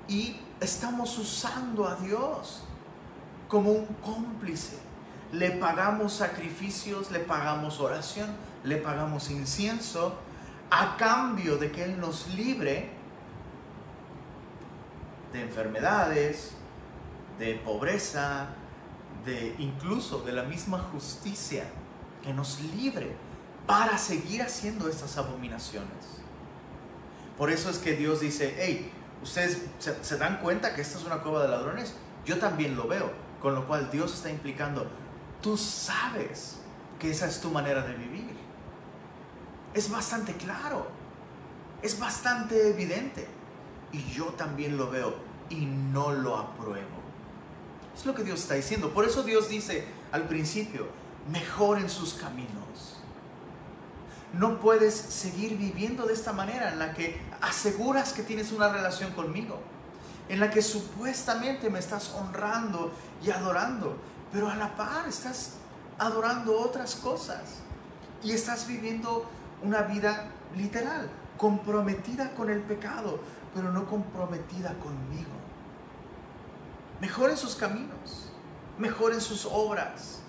Y 0.09 0.41
estamos 0.61 1.17
usando 1.19 1.87
a 1.87 1.95
Dios 1.97 2.65
como 3.53 3.71
un 3.71 3.85
cómplice. 4.03 4.79
Le 5.31 5.51
pagamos 5.51 6.15
sacrificios, 6.15 7.11
le 7.11 7.19
pagamos 7.19 7.81
oración, 7.81 8.31
le 8.65 8.79
pagamos 8.79 9.31
incienso 9.31 10.19
a 10.71 10.97
cambio 10.97 11.59
de 11.59 11.71
que 11.71 11.85
Él 11.85 12.01
nos 12.01 12.29
libre 12.29 12.89
de 15.35 15.43
enfermedades, 15.43 16.53
de 17.39 17.57
pobreza, 17.57 18.47
de 19.27 19.55
incluso 19.59 20.23
de 20.23 20.33
la 20.33 20.45
misma 20.45 20.79
justicia, 20.91 21.65
que 22.23 22.33
nos 22.33 22.59
libre 22.75 23.15
para 23.67 23.99
seguir 23.99 24.41
haciendo 24.41 24.89
estas 24.89 25.19
abominaciones. 25.19 26.23
Por 27.37 27.51
eso 27.51 27.69
es 27.69 27.77
que 27.77 27.93
Dios 27.97 28.21
dice, 28.21 28.57
hey, 28.59 28.91
ustedes 29.23 29.61
se, 29.79 30.17
dan 30.17 30.39
cuenta 30.39 30.75
que 30.75 30.81
esta 30.81 30.99
es 30.99 31.05
una 31.05 31.19
cueva 31.19 31.43
de 31.43 31.49
ladrones, 31.49 31.95
yo 32.25 32.39
también 32.39 32.77
lo 32.77 32.89
veo, 32.89 33.11
con 33.43 33.55
lo 33.55 33.67
cual 33.67 33.91
Dios 33.91 34.15
está 34.15 34.31
implicando, 34.31 34.87
tú 35.43 35.57
sabes 35.57 36.59
que 36.99 37.11
esa 37.11 37.27
es 37.27 37.41
tu 37.41 37.51
manera 37.51 37.83
de 37.83 37.95
vivir. 37.95 38.37
Es 39.75 39.91
bastante 39.91 40.35
claro, 40.35 40.87
es 41.83 41.99
bastante 41.99 42.71
evidente, 42.71 43.27
y 43.91 44.03
yo 44.13 44.27
también 44.27 44.77
lo 44.77 44.91
veo 44.91 45.15
y 45.51 45.67
no 45.67 46.13
lo 46.13 46.37
apruebo. 46.39 47.03
Es 47.95 48.07
lo 48.07 48.15
que 48.15 48.25
Dios 48.25 48.41
está 48.41 48.55
diciendo. 48.55 48.95
Por 48.95 49.05
eso 49.05 49.23
Dios 49.23 49.49
dice 49.49 49.87
al 50.13 50.29
principio, 50.29 50.87
mejoren 51.31 51.91
sus 51.91 52.15
caminos. 52.15 53.01
No 54.33 54.61
puedes 54.61 54.95
seguir 54.95 55.59
viviendo 55.59 56.07
de 56.07 56.15
esta 56.15 56.33
manera 56.33 56.73
en 56.73 56.79
la 56.79 56.95
que 56.95 57.21
aseguras 57.43 58.15
que 58.15 58.23
tienes 58.23 58.51
una 58.51 58.73
relación 58.73 59.13
conmigo, 59.13 59.61
en 60.29 60.41
la 60.41 60.51
que 60.51 60.63
supuestamente 60.63 61.69
me 61.71 61.79
estás 61.79 62.15
honrando 62.15 62.93
y 63.23 63.31
adorando, 63.31 63.97
pero 64.33 64.49
a 64.49 64.57
la 64.57 64.75
par 64.77 65.09
estás 65.09 65.55
adorando 65.99 66.59
otras 66.59 66.97
cosas 66.97 67.61
y 68.23 68.33
estás 68.33 68.67
viviendo 68.67 69.29
una 69.63 69.83
vida 69.83 70.27
literal, 70.57 71.09
comprometida 71.37 72.35
con 72.35 72.51
el 72.51 72.61
pecado, 72.61 73.21
pero 73.55 73.73
no 73.73 73.87
comprometida 73.87 74.75
conmigo. 74.75 75.31
Mejoren 77.01 77.37
sus 77.37 77.57
caminos, 77.57 78.31
mejoren 78.79 79.21
sus 79.21 79.47
obras. 79.47 80.21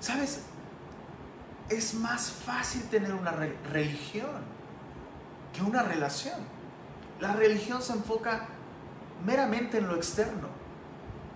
¿Sabes? 0.00 0.42
Es 1.68 1.94
más 1.94 2.30
fácil 2.30 2.82
tener 2.84 3.14
una 3.14 3.32
religión 3.70 4.42
que 5.52 5.62
una 5.62 5.82
relación. 5.82 6.57
La 7.20 7.32
religión 7.32 7.82
se 7.82 7.92
enfoca 7.92 8.48
meramente 9.24 9.78
en 9.78 9.88
lo 9.88 9.96
externo 9.96 10.48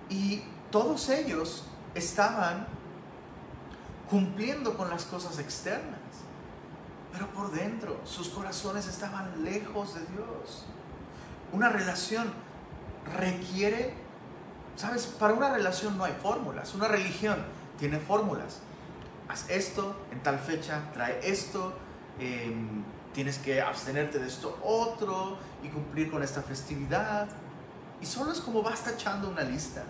y 0.09 0.43
todos 0.71 1.09
ellos 1.09 1.65
estaban 1.95 2.67
cumpliendo 4.09 4.77
con 4.77 4.91
las 4.91 5.05
cosas 5.05 5.39
externas, 5.39 5.99
pero 7.13 7.29
por 7.29 7.51
dentro 7.51 8.01
sus 8.05 8.29
corazones 8.29 8.87
estaban 8.87 9.43
lejos 9.43 9.95
de 9.95 10.01
Dios. 10.01 10.67
Una 11.53 11.69
relación 11.69 12.33
requiere, 13.19 13.95
¿sabes? 14.77 15.07
Para 15.07 15.35
una 15.35 15.53
relación 15.53 15.99
no 15.99 16.05
hay 16.05 16.15
fórmulas, 16.23 16.75
una 16.75 16.89
religión 16.89 17.39
tiene 17.79 17.99
fórmulas. 17.99 18.61
Haz 19.29 19.49
esto 19.49 19.97
en 20.11 20.23
tal 20.23 20.39
fecha, 20.39 20.91
trae 20.93 21.21
esto, 21.23 21.73
em, 22.19 22.85
tienes 23.13 23.39
que 23.39 23.61
abstenerte 23.61 24.19
de 24.19 24.29
esto 24.29 24.59
otro 24.63 25.39
y 25.63 25.69
cumplir 25.69 26.11
con 26.11 26.23
esta 26.23 26.43
festividad. 26.43 27.29
Y 28.01 28.07
solo 28.07 28.33
es 28.33 28.41
como 28.41 28.63
vas 28.63 28.83
tachando 28.83 29.29
una 29.29 29.43
lista. 29.43 29.85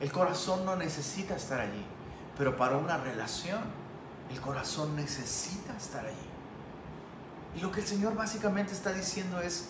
El 0.00 0.10
corazón 0.12 0.64
no 0.64 0.76
necesita 0.76 1.36
estar 1.36 1.60
allí, 1.60 1.84
pero 2.36 2.56
para 2.56 2.76
una 2.76 2.98
relación, 2.98 3.60
el 4.30 4.40
corazón 4.40 4.96
necesita 4.96 5.76
estar 5.76 6.04
allí. 6.04 6.16
Y 7.56 7.60
lo 7.60 7.70
que 7.70 7.80
el 7.80 7.86
Señor 7.86 8.14
básicamente 8.14 8.72
está 8.72 8.92
diciendo 8.92 9.40
es, 9.40 9.68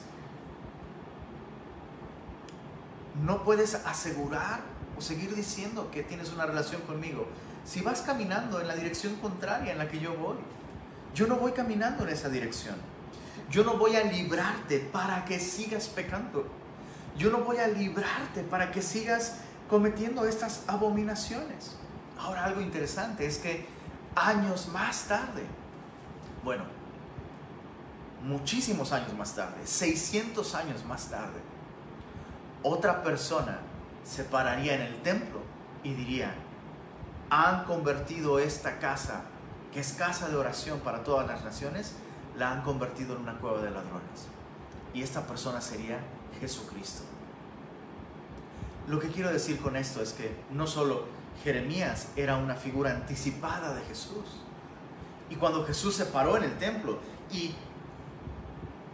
no 3.23 3.43
puedes 3.45 3.75
asegurar 3.75 4.61
o 4.97 5.01
seguir 5.01 5.35
diciendo 5.35 5.91
que 5.91 6.03
tienes 6.03 6.33
una 6.33 6.47
relación 6.47 6.81
conmigo 6.83 7.27
si 7.65 7.81
vas 7.81 8.01
caminando 8.03 8.61
en 8.61 8.69
la 8.69 8.75
dirección 8.75 9.17
contraria 9.17 9.73
en 9.73 9.79
la 9.79 9.89
que 9.89 10.01
yo 10.01 10.15
voy. 10.15 10.37
Yo 11.15 11.27
no 11.27 11.37
voy 11.37 11.53
caminando 11.53 12.05
en 12.05 12.11
esa 12.11 12.29
dirección. 12.29 12.77
Yo 13.53 13.65
no 13.65 13.75
voy 13.75 13.97
a 13.97 14.03
librarte 14.03 14.79
para 14.79 15.27
que 15.27 15.39
sigas 15.39 15.87
pecando. 15.87 16.47
Yo 17.19 17.31
no 17.31 17.41
voy 17.41 17.59
a 17.59 17.69
librarte 17.69 18.43
para 18.45 18.73
que 18.73 18.81
sigas 18.81 19.41
cometiendo 19.69 20.25
estas 20.25 20.65
abominaciones. 20.67 21.77
Ahora 22.19 22.47
algo 22.47 22.63
interesante 22.63 23.27
es 23.27 23.37
que 23.37 23.67
años 24.15 24.69
más 24.69 25.05
tarde, 25.05 25.43
bueno, 26.43 26.65
muchísimos 28.25 28.91
años 28.93 29.13
más 29.13 29.35
tarde, 29.35 29.67
600 29.67 30.55
años 30.55 30.85
más 30.87 31.09
tarde, 31.11 31.41
otra 32.63 33.03
persona 33.03 33.59
se 34.03 34.25
pararía 34.25 34.77
en 34.77 34.81
el 34.81 35.03
templo 35.03 35.41
y 35.85 35.93
diría, 35.93 36.35
han 37.29 37.65
convertido 37.65 38.39
esta 38.39 38.79
casa, 38.79 39.25
que 39.75 39.81
es 39.81 39.93
casa 39.93 40.31
de 40.31 40.37
oración 40.37 40.81
para 40.81 41.05
todas 41.05 41.27
las 41.27 41.45
naciones, 41.45 41.97
la 42.43 42.51
han 42.51 42.63
convertido 42.63 43.15
en 43.15 43.23
una 43.23 43.39
cueva 43.39 43.63
de 43.63 43.71
ladrones. 43.71 44.27
Y 44.93 45.01
esta 45.01 45.25
persona 45.25 45.61
sería 45.61 46.01
Jesucristo. 46.41 47.05
Lo 48.89 48.99
que 48.99 49.11
quiero 49.11 49.33
decir 49.33 49.61
con 49.61 49.77
esto 49.77 50.03
es 50.03 50.13
que 50.13 50.35
no 50.51 50.67
solo 50.67 51.05
Jeremías 51.45 52.09
era 52.17 52.37
una 52.37 52.57
figura 52.57 52.91
anticipada 52.91 53.75
de 53.75 53.83
Jesús, 53.83 54.25
y 55.31 55.37
cuando 55.37 55.65
Jesús 55.65 55.95
se 55.95 56.07
paró 56.07 56.37
en 56.37 56.43
el 56.43 56.59
templo 56.59 56.99
y 57.31 57.55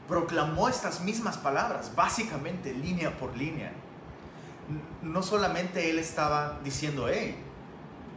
proclamó 0.06 0.68
estas 0.68 1.00
mismas 1.00 1.38
palabras, 1.38 1.92
básicamente 1.96 2.74
línea 2.74 3.16
por 3.16 3.34
línea. 3.34 3.72
No 5.00 5.22
solamente 5.22 5.88
él 5.88 5.98
estaba 5.98 6.60
diciendo, 6.62 7.08
hey, 7.08 7.34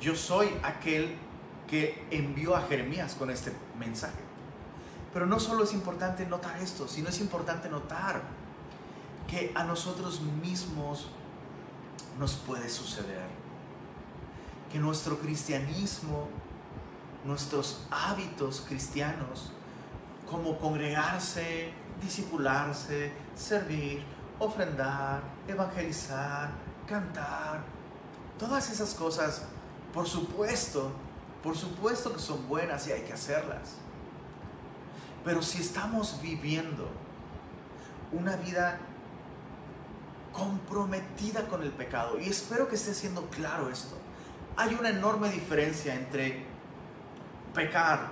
yo 0.02 0.14
soy 0.14 0.50
aquel 0.62 1.16
que 1.70 2.06
envió 2.12 2.54
a 2.54 2.64
Jeremías 2.64 3.16
con 3.16 3.30
este 3.30 3.54
mensaje. 3.80 4.31
Pero 5.14 5.26
no 5.26 5.40
solo 5.40 5.64
es 5.64 5.74
importante 5.74 6.26
notar 6.26 6.58
esto, 6.62 6.88
sino 6.88 7.10
es 7.10 7.20
importante 7.20 7.70
notar 7.70 8.22
que 9.28 9.52
a 9.56 9.64
nosotros 9.64 10.22
mismos 10.22 11.08
nos 12.20 12.36
puede 12.36 12.70
suceder. 12.70 13.26
Que 14.72 14.80
nuestro 14.80 15.20
cristianismo, 15.20 16.28
nuestros 17.26 17.86
hábitos 17.92 18.64
cristianos, 18.68 19.52
como 20.30 20.58
congregarse, 20.58 21.74
disipularse, 22.02 23.12
servir, 23.36 24.04
ofrendar, 24.40 25.22
evangelizar, 25.48 26.52
cantar, 26.88 27.64
todas 28.40 28.72
esas 28.72 28.94
cosas, 28.94 29.44
por 29.94 30.08
supuesto, 30.08 30.92
por 31.44 31.56
supuesto 31.56 32.14
que 32.14 32.20
son 32.20 32.48
buenas 32.48 32.88
y 32.88 32.92
hay 32.92 33.02
que 33.02 33.14
hacerlas. 33.14 33.81
Pero 35.24 35.42
si 35.42 35.62
estamos 35.62 36.20
viviendo 36.22 36.90
una 38.12 38.36
vida 38.36 38.80
comprometida 40.34 41.48
con 41.48 41.62
el 41.62 41.72
pecado, 41.72 42.20
y 42.20 42.30
espero 42.30 42.68
que 42.68 42.76
esté 42.76 42.94
siendo 42.94 43.28
claro 43.30 43.70
esto, 43.70 43.96
hay 44.58 44.76
una 44.80 44.90
enorme 44.90 45.30
diferencia 45.30 45.94
entre 45.94 46.46
pecar 47.54 48.12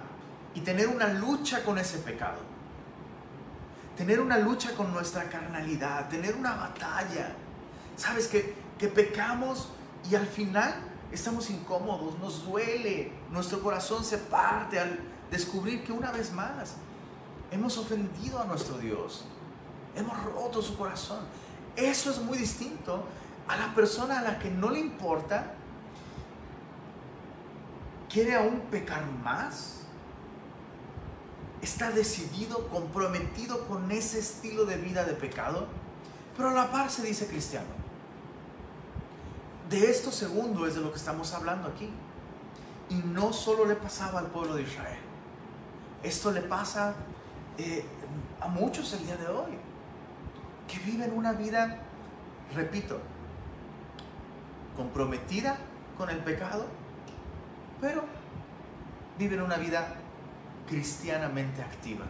y 0.53 0.61
tener 0.61 0.87
una 0.87 1.07
lucha 1.07 1.63
con 1.63 1.77
ese 1.77 1.99
pecado. 1.99 2.37
Tener 3.97 4.19
una 4.21 4.37
lucha 4.37 4.75
con 4.75 4.93
nuestra 4.93 5.25
carnalidad, 5.29 6.07
tener 6.07 6.35
una 6.35 6.55
batalla. 6.55 7.33
Sabes 7.97 8.27
que, 8.27 8.55
que 8.77 8.87
pecamos 8.87 9.69
y 10.09 10.15
al 10.15 10.27
final 10.27 10.73
estamos 11.11 11.49
incómodos, 11.49 12.17
nos 12.19 12.45
duele, 12.45 13.11
nuestro 13.29 13.61
corazón 13.61 14.05
se 14.05 14.17
parte 14.17 14.79
al 14.79 14.99
descubrir 15.31 15.83
que 15.83 15.91
una 15.91 16.11
vez 16.11 16.31
más 16.31 16.75
hemos 17.51 17.77
ofendido 17.77 18.39
a 18.39 18.45
nuestro 18.45 18.77
Dios, 18.77 19.25
hemos 19.95 20.21
roto 20.23 20.61
su 20.61 20.77
corazón. 20.77 21.19
Eso 21.75 22.11
es 22.11 22.19
muy 22.19 22.37
distinto 22.37 23.03
a 23.47 23.57
la 23.57 23.73
persona 23.73 24.19
a 24.19 24.21
la 24.21 24.39
que 24.39 24.49
no 24.49 24.69
le 24.69 24.79
importa, 24.79 25.53
quiere 28.09 28.35
aún 28.35 28.61
pecar 28.71 29.05
más, 29.23 29.81
está 31.61 31.91
decidido, 31.91 32.67
comprometido 32.67 33.67
con 33.67 33.91
ese 33.91 34.19
estilo 34.19 34.65
de 34.65 34.77
vida 34.77 35.03
de 35.03 35.13
pecado, 35.13 35.67
pero 36.35 36.49
a 36.49 36.53
la 36.53 36.71
par 36.71 36.89
se 36.89 37.03
dice 37.03 37.27
cristiano. 37.27 37.79
De 39.69 39.89
esto 39.89 40.11
segundo 40.11 40.65
es 40.65 40.75
de 40.75 40.81
lo 40.81 40.91
que 40.91 40.97
estamos 40.97 41.33
hablando 41.33 41.67
aquí. 41.67 41.89
Y 42.89 42.95
no 42.95 43.33
solo 43.33 43.65
le 43.65 43.75
pasaba 43.75 44.19
al 44.19 44.27
pueblo 44.27 44.55
de 44.55 44.63
Israel. 44.63 44.97
Esto 46.01 46.31
le 46.31 46.41
pasa 46.41 46.95
eh, 47.59 47.83
a 48.39 48.47
muchos 48.47 48.93
el 48.93 49.05
día 49.05 49.17
de 49.17 49.27
hoy, 49.27 49.51
que 50.65 50.79
viven 50.79 51.11
una 51.11 51.33
vida, 51.33 51.79
repito, 52.55 53.01
comprometida 54.77 55.57
con 55.97 56.09
el 56.09 56.19
pecado, 56.19 56.65
pero 57.81 58.05
viven 59.17 59.41
una 59.41 59.57
vida 59.57 59.95
cristianamente 60.69 61.61
activa. 61.61 62.05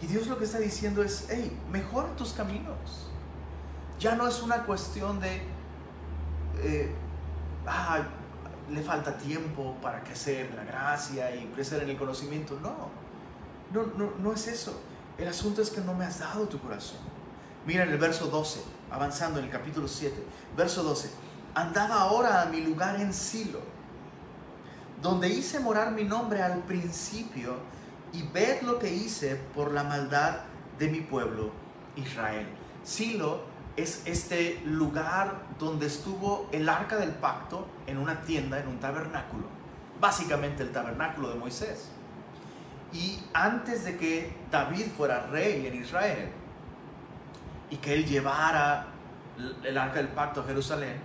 Y 0.00 0.06
Dios 0.06 0.28
lo 0.28 0.38
que 0.38 0.44
está 0.44 0.58
diciendo 0.58 1.02
es, 1.02 1.26
hey, 1.28 1.50
mejora 1.72 2.14
tus 2.14 2.32
caminos. 2.32 3.10
Ya 3.98 4.14
no 4.14 4.28
es 4.28 4.40
una 4.40 4.62
cuestión 4.62 5.18
de, 5.18 5.40
eh, 6.62 6.94
ah, 7.66 8.02
le 8.70 8.82
falta 8.82 9.18
tiempo 9.18 9.74
para 9.82 10.04
crecer 10.04 10.46
en 10.46 10.56
la 10.56 10.64
gracia 10.64 11.34
y 11.34 11.46
crecer 11.46 11.82
en 11.82 11.90
el 11.90 11.96
conocimiento. 11.96 12.56
No, 12.62 12.95
no, 13.72 13.86
no, 13.96 14.12
no 14.18 14.32
es 14.32 14.46
eso. 14.46 14.80
El 15.18 15.28
asunto 15.28 15.62
es 15.62 15.70
que 15.70 15.80
no 15.80 15.94
me 15.94 16.04
has 16.04 16.18
dado 16.18 16.46
tu 16.46 16.58
corazón. 16.60 16.98
Mira 17.66 17.84
en 17.84 17.90
el 17.90 17.98
verso 17.98 18.26
12, 18.26 18.60
avanzando 18.90 19.38
en 19.38 19.46
el 19.46 19.50
capítulo 19.50 19.88
7, 19.88 20.14
verso 20.56 20.82
12. 20.82 21.10
Andad 21.54 21.90
ahora 21.90 22.42
a 22.42 22.46
mi 22.46 22.60
lugar 22.60 23.00
en 23.00 23.12
Silo, 23.12 23.60
donde 25.02 25.28
hice 25.28 25.58
morar 25.58 25.92
mi 25.92 26.04
nombre 26.04 26.42
al 26.42 26.60
principio, 26.60 27.56
y 28.12 28.22
ved 28.22 28.62
lo 28.62 28.78
que 28.78 28.92
hice 28.92 29.36
por 29.54 29.72
la 29.72 29.82
maldad 29.82 30.40
de 30.78 30.88
mi 30.88 31.00
pueblo 31.00 31.50
Israel. 31.96 32.46
Silo 32.84 33.42
es 33.76 34.02
este 34.06 34.60
lugar 34.64 35.42
donde 35.58 35.86
estuvo 35.86 36.48
el 36.52 36.68
arca 36.68 36.96
del 36.96 37.10
pacto 37.10 37.66
en 37.86 37.98
una 37.98 38.22
tienda, 38.22 38.60
en 38.60 38.68
un 38.68 38.78
tabernáculo. 38.78 39.44
Básicamente 40.00 40.62
el 40.62 40.72
tabernáculo 40.72 41.30
de 41.30 41.34
Moisés. 41.34 41.90
Y 42.92 43.20
antes 43.32 43.84
de 43.84 43.96
que 43.96 44.32
David 44.50 44.86
fuera 44.96 45.26
rey 45.26 45.66
en 45.66 45.74
Israel 45.74 46.30
y 47.70 47.76
que 47.76 47.94
él 47.94 48.06
llevara 48.06 48.86
el 49.64 49.76
arca 49.76 49.96
del 49.96 50.08
pacto 50.08 50.40
a 50.40 50.44
Jerusalén, 50.44 50.96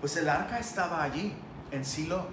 pues 0.00 0.16
el 0.16 0.28
arca 0.28 0.58
estaba 0.58 1.02
allí, 1.02 1.34
en 1.70 1.84
Silo. 1.84 2.26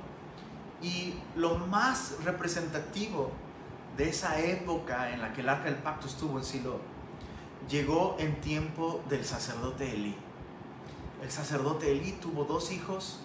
Y 0.82 1.16
lo 1.36 1.58
más 1.58 2.18
representativo 2.24 3.32
de 3.98 4.10
esa 4.10 4.40
época 4.40 5.12
en 5.12 5.22
la 5.22 5.34
que 5.34 5.42
el 5.42 5.50
arca 5.50 5.66
del 5.66 5.76
pacto 5.76 6.08
estuvo 6.08 6.38
en 6.38 6.44
Silo, 6.44 6.80
llegó 7.68 8.16
en 8.20 8.40
tiempo 8.42 9.04
del 9.10 9.26
sacerdote 9.26 9.92
Elí. 9.92 10.16
El 11.24 11.32
sacerdote 11.32 11.92
Elí 11.92 12.12
tuvo 12.14 12.44
dos 12.44 12.72
hijos, 12.72 13.20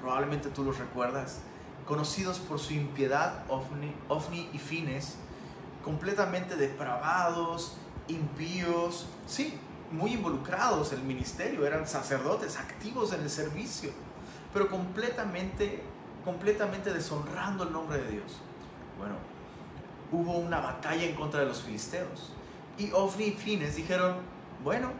probablemente 0.00 0.48
tú 0.50 0.62
los 0.62 0.78
recuerdas, 0.78 1.40
conocidos 1.86 2.38
por 2.40 2.58
su 2.58 2.74
impiedad, 2.74 3.44
Ofni, 3.48 4.50
y 4.52 4.58
Fines, 4.58 5.16
completamente 5.84 6.56
depravados, 6.56 7.76
impíos, 8.08 9.06
sí, 9.26 9.58
muy 9.92 10.14
involucrados 10.14 10.92
en 10.92 11.00
el 11.00 11.04
ministerio, 11.04 11.64
eran 11.64 11.86
sacerdotes 11.86 12.56
activos 12.58 13.12
en 13.12 13.22
el 13.22 13.30
servicio, 13.30 13.90
pero 14.52 14.68
completamente, 14.68 15.82
completamente 16.24 16.92
deshonrando 16.92 17.64
el 17.64 17.72
nombre 17.72 17.98
de 17.98 18.10
Dios. 18.10 18.40
Bueno, 18.98 19.14
hubo 20.10 20.38
una 20.38 20.60
batalla 20.60 21.04
en 21.04 21.14
contra 21.14 21.40
de 21.40 21.46
los 21.46 21.62
filisteos 21.62 22.32
y 22.78 22.90
Ofni 22.90 23.26
y 23.26 23.32
Fines 23.32 23.76
dijeron, 23.76 24.16
bueno, 24.64 24.90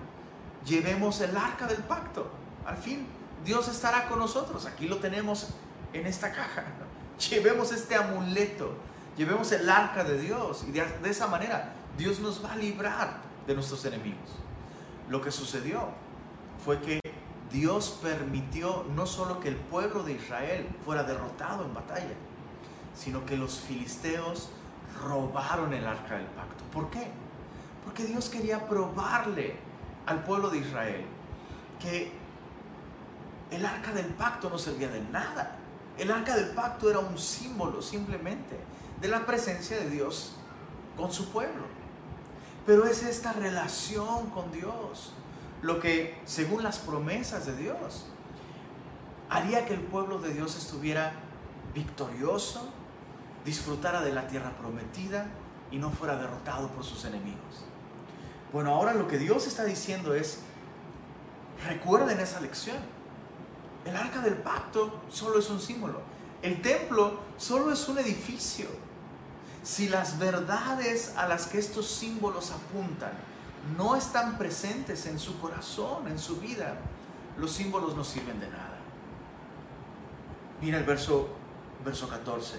llevemos 0.64 1.20
el 1.20 1.37
arca 1.37 1.66
del 1.66 1.83
pacto, 1.83 2.31
al 2.64 2.77
fin 2.77 3.07
Dios 3.44 3.68
estará 3.68 4.09
con 4.09 4.18
nosotros, 4.18 4.66
aquí 4.66 4.87
lo 4.87 4.99
tenemos 4.99 5.49
en 5.96 6.06
esta 6.06 6.32
caja. 6.32 6.64
Llevemos 7.30 7.72
este 7.72 7.94
amuleto, 7.94 8.74
llevemos 9.16 9.50
el 9.52 9.68
arca 9.68 10.04
de 10.04 10.18
Dios 10.18 10.64
y 10.68 10.72
de, 10.72 10.85
esa 11.04 11.26
manera 11.26 11.72
Dios 11.96 12.20
nos 12.20 12.44
va 12.44 12.52
a 12.52 12.56
librar 12.56 13.18
de 13.46 13.54
nuestros 13.54 13.85
enemigos. 13.85 14.37
Lo 15.09 15.22
que 15.22 15.30
sucedió 15.30 15.88
fue 16.64 16.80
que 16.80 17.00
Dios 17.50 17.98
permitió 18.02 18.85
no 18.94 19.06
solo 19.06 19.40
que 19.40 19.48
el 19.48 19.56
pueblo 19.56 20.02
de 20.02 20.12
Israel 20.12 20.68
fuera 20.85 21.04
derrotado 21.04 21.64
en 21.64 21.72
batalla, 21.72 22.14
sino 22.94 23.24
que 23.24 23.37
los 23.37 23.61
filisteos 23.61 24.50
robaron 25.02 25.72
el 25.72 25.87
arca 25.87 26.16
del 26.16 26.26
pacto. 26.26 26.64
¿Por 26.72 26.90
qué? 26.90 27.09
Porque 27.85 28.04
Dios 28.04 28.28
quería 28.28 28.66
probarle 28.68 29.54
al 30.06 30.22
pueblo 30.24 30.50
de 30.50 30.59
Israel 30.59 31.04
que 31.80 32.12
el 33.50 33.64
arca 33.64 33.92
del 33.92 34.06
pacto 34.06 34.50
no 34.50 34.59
servía 34.59 34.88
de 34.88 35.00
nada. 35.00 35.56
El 35.98 36.11
arca 36.11 36.37
del 36.37 36.50
pacto 36.50 36.90
era 36.90 36.98
un 36.98 37.18
símbolo 37.18 37.80
simplemente 37.80 38.59
de 39.00 39.09
la 39.09 39.24
presencia 39.24 39.78
de 39.78 39.88
Dios 39.88 40.32
con 40.96 41.12
su 41.12 41.30
pueblo. 41.30 41.64
Pero 42.66 42.87
es 42.87 43.02
esta 43.02 43.32
relación 43.32 44.30
con 44.30 44.52
Dios 44.52 45.12
lo 45.62 45.80
que, 45.80 46.20
según 46.24 46.62
las 46.62 46.78
promesas 46.78 47.46
de 47.46 47.56
Dios, 47.56 48.06
haría 49.30 49.64
que 49.64 49.74
el 49.74 49.80
pueblo 49.80 50.18
de 50.18 50.32
Dios 50.32 50.56
estuviera 50.56 51.12
victorioso, 51.74 52.68
disfrutara 53.44 54.02
de 54.02 54.12
la 54.12 54.26
tierra 54.26 54.50
prometida 54.59 55.26
y 55.70 55.78
no 55.78 55.90
fuera 55.90 56.16
derrotado 56.16 56.68
por 56.68 56.85
sus 56.85 57.04
enemigos. 57.04 57.64
Bueno, 58.52 58.74
ahora 58.74 58.94
lo 58.94 59.09
que 59.09 59.18
Dios 59.18 59.46
está 59.46 59.64
diciendo 59.64 60.14
es, 60.14 60.40
recuerden 61.66 62.20
esa 62.20 62.40
lección 62.40 62.76
el 63.87 63.96
arca 63.96 64.20
del 64.20 64.35
pacto 64.35 65.03
solo 65.09 65.38
es 65.38 65.49
un 65.49 65.61
símbolo. 65.61 66.01
El 66.42 66.61
templo 66.61 67.20
solo 67.38 67.72
es 67.72 67.88
un 67.88 67.99
edificio. 67.99 68.66
Si 69.62 69.88
las 69.88 70.18
verdades 70.18 71.14
a 71.16 71.27
las 71.27 71.46
que 71.46 71.59
estos 71.59 71.88
símbolos 71.88 72.51
apuntan 72.51 73.12
no 73.77 73.96
están 73.96 74.38
presentes 74.38 75.07
en 75.07 75.18
su 75.18 75.38
corazón, 75.40 76.09
en 76.09 76.18
su 76.18 76.37
vida, 76.37 76.77
los 77.38 77.53
símbolos 77.53 77.96
no 77.96 78.05
sirven 78.05 78.38
de 78.40 78.49
nada. 78.49 78.77
Mira 80.61 80.79
el 80.79 80.85
verso, 80.85 81.29
verso 81.85 82.09
14, 82.09 82.57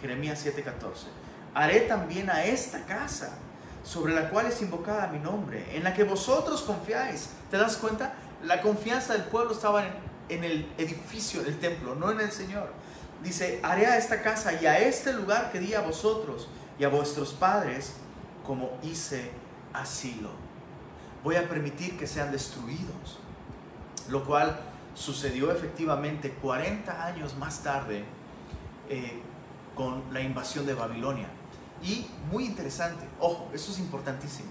Jeremías 0.00 0.44
7:14. 0.44 1.08
Haré 1.54 1.80
también 1.82 2.30
a 2.30 2.44
esta 2.44 2.84
casa 2.86 3.38
sobre 3.84 4.14
la 4.14 4.30
cual 4.30 4.46
es 4.46 4.60
invocada 4.62 5.08
mi 5.08 5.18
nombre, 5.18 5.76
en 5.76 5.84
la 5.84 5.94
que 5.94 6.04
vosotros 6.04 6.62
confiáis. 6.62 7.30
¿Te 7.50 7.58
das 7.58 7.76
cuenta? 7.76 8.14
La 8.42 8.62
confianza 8.62 9.12
del 9.12 9.24
pueblo 9.24 9.52
estaba 9.52 9.84
en, 9.84 9.92
en 10.28 10.44
el 10.44 10.72
edificio 10.78 11.42
del 11.42 11.58
templo, 11.58 11.94
no 11.94 12.10
en 12.10 12.20
el 12.20 12.32
Señor. 12.32 12.70
Dice, 13.22 13.60
haré 13.62 13.86
a 13.86 13.96
esta 13.96 14.22
casa 14.22 14.52
y 14.60 14.66
a 14.66 14.78
este 14.78 15.12
lugar 15.12 15.52
que 15.52 15.60
di 15.60 15.74
a 15.74 15.80
vosotros 15.80 16.48
y 16.78 16.84
a 16.84 16.88
vuestros 16.88 17.32
padres 17.32 17.94
como 18.44 18.78
hice 18.82 19.30
asilo. 19.72 20.30
Voy 21.22 21.36
a 21.36 21.48
permitir 21.48 21.96
que 21.98 22.06
sean 22.06 22.32
destruidos. 22.32 23.18
Lo 24.08 24.24
cual 24.24 24.58
sucedió 24.94 25.52
efectivamente 25.52 26.32
40 26.42 27.06
años 27.06 27.36
más 27.36 27.62
tarde 27.62 28.04
eh, 28.88 29.22
con 29.74 30.02
la 30.12 30.20
invasión 30.20 30.66
de 30.66 30.74
Babilonia. 30.74 31.28
Y 31.82 32.06
muy 32.30 32.44
interesante, 32.44 33.04
ojo, 33.20 33.48
eso 33.52 33.72
es 33.72 33.78
importantísimo. 33.78 34.50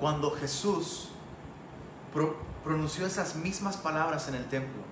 Cuando 0.00 0.30
Jesús 0.30 1.10
pronunció 2.66 3.06
esas 3.06 3.36
mismas 3.36 3.76
palabras 3.76 4.26
en 4.26 4.34
el 4.34 4.48
templo, 4.48 4.82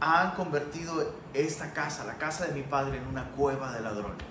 han 0.00 0.32
convertido 0.32 1.14
esta 1.32 1.72
casa, 1.72 2.02
la 2.04 2.18
casa 2.18 2.46
de 2.46 2.54
mi 2.54 2.62
padre, 2.62 2.98
en 2.98 3.06
una 3.06 3.30
cueva 3.30 3.72
de 3.72 3.80
ladrones. 3.80 4.26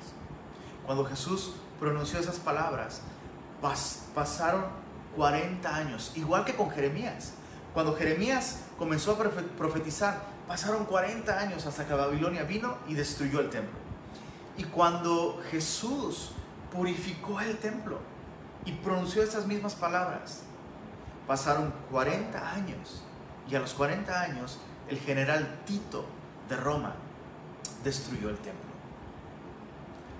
Cuando 0.86 1.06
Jesús 1.06 1.54
pronunció 1.80 2.20
esas 2.20 2.40
palabras, 2.40 3.04
pasaron 4.14 4.66
40 5.16 5.74
años, 5.74 6.12
igual 6.16 6.44
que 6.44 6.54
con 6.54 6.70
Jeremías. 6.72 7.32
Cuando 7.74 7.96
Jeremías 7.96 8.64
comenzó 8.78 9.14
a 9.14 9.18
profetizar, 9.58 10.22
pasaron 10.46 10.84
40 10.84 11.40
años 11.40 11.66
hasta 11.66 11.88
que 11.88 11.94
Babilonia 11.94 12.44
vino 12.44 12.76
y 12.86 12.96
destruyó 12.96 13.40
el 13.40 13.50
templo. 13.50 13.80
Y 14.58 14.66
cuando 14.66 15.42
Jesús 15.52 16.34
purificó 16.70 17.40
el 17.40 17.58
templo 17.60 18.00
y 18.66 18.74
pronunció 18.74 19.24
esas 19.24 19.48
mismas 19.48 19.74
palabras, 19.74 20.44
pasaron 21.28 21.74
40 21.92 22.54
años. 22.54 23.04
Y 23.50 23.56
a 23.56 23.60
los 23.60 23.74
40 23.74 24.22
años, 24.22 24.60
el 24.88 25.00
general 25.00 25.62
Tito 25.66 26.06
de 26.50 26.56
Roma 26.56 26.96
destruyó 27.84 28.30
el 28.30 28.38
templo. 28.38 28.72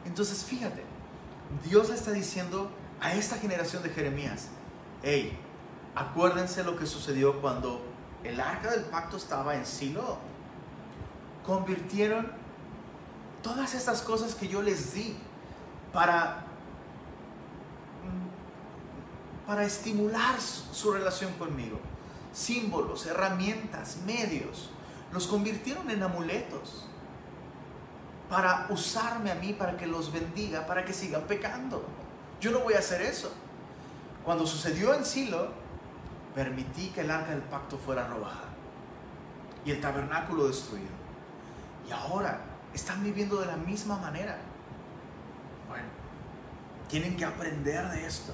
Entonces, 0.06 0.44
fíjate, 0.44 0.84
Dios 1.64 1.90
le 1.90 1.96
está 1.96 2.12
diciendo 2.12 2.72
a 3.00 3.14
esta 3.14 3.38
generación 3.38 3.84
de 3.84 3.90
Jeremías, 3.90 4.48
hey, 5.04 5.38
acuérdense 5.96 6.64
lo 6.64 6.78
que 6.78 6.86
sucedió 6.86 7.42
cuando 7.42 7.86
el 8.24 8.40
arca 8.40 8.72
del 8.72 8.84
pacto 8.86 9.18
estaba 9.18 9.56
en 9.56 9.66
Silo. 9.66 10.18
Convirtieron 11.46 12.32
todas 13.42 13.74
estas 13.74 14.02
cosas 14.02 14.36
que 14.36 14.48
yo 14.48 14.62
les 14.62 14.94
di 14.94 15.18
para, 15.92 16.46
para 19.52 19.66
estimular 19.66 20.40
su 20.40 20.94
relación 20.94 21.34
conmigo. 21.34 21.78
Símbolos, 22.32 23.06
herramientas, 23.06 23.98
medios. 24.06 24.70
Los 25.12 25.28
convirtieron 25.28 25.90
en 25.92 26.02
amuletos 26.02 26.86
para 28.30 28.68
usarme 28.70 29.30
a 29.30 29.36
mí, 29.36 29.52
para 29.52 29.76
que 29.76 29.88
los 29.88 30.14
bendiga, 30.14 30.66
para 30.66 30.86
que 30.86 30.94
sigan 30.94 31.24
pecando. 31.24 31.84
Yo 32.40 32.52
no 32.52 32.60
voy 32.60 32.76
a 32.76 32.80
hacer 32.80 33.02
eso. 33.02 33.30
Cuando 34.24 34.48
sucedió 34.48 34.94
en 34.94 35.04
Silo, 35.04 35.50
permití 36.34 36.88
que 36.92 37.02
el 37.02 37.12
arca 37.12 37.32
del 37.32 37.42
pacto 37.42 37.78
fuera 37.78 38.08
robada 38.08 38.46
y 39.66 39.72
el 39.72 39.82
tabernáculo 39.82 40.48
destruido. 40.48 40.88
Y 41.90 41.92
ahora 41.92 42.40
están 42.74 43.04
viviendo 43.04 43.36
de 43.42 43.48
la 43.48 43.58
misma 43.58 43.98
manera. 43.98 44.38
Bueno, 45.68 45.88
tienen 46.88 47.18
que 47.18 47.26
aprender 47.26 47.90
de 47.90 48.06
esto. 48.08 48.34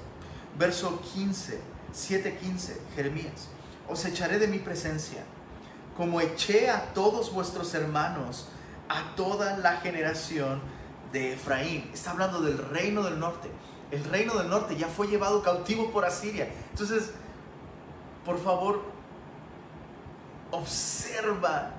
Verso 0.58 1.02
15, 1.14 1.60
7:15, 1.94 2.78
Jeremías. 2.96 3.50
Os 3.88 4.04
echaré 4.06 4.40
de 4.40 4.48
mi 4.48 4.60
presencia, 4.60 5.24
como 5.96 6.20
eché 6.20 6.70
a 6.70 6.94
todos 6.94 7.32
vuestros 7.32 7.74
hermanos, 7.74 8.48
a 8.90 9.16
toda 9.16 9.58
la 9.58 9.78
generación 9.78 10.62
de 11.12 11.34
Efraín. 11.34 11.90
Está 11.94 12.12
hablando 12.12 12.42
del 12.42 12.58
reino 12.58 13.04
del 13.04 13.20
norte. 13.20 13.50
El 13.92 14.04
reino 14.04 14.36
del 14.36 14.50
norte 14.50 14.76
ya 14.76 14.88
fue 14.88 15.08
llevado 15.08 15.42
cautivo 15.42 15.92
por 15.92 16.04
Asiria. 16.04 16.50
Entonces, 16.72 17.12
por 18.26 18.38
favor, 18.44 18.84
observa, 20.52 21.72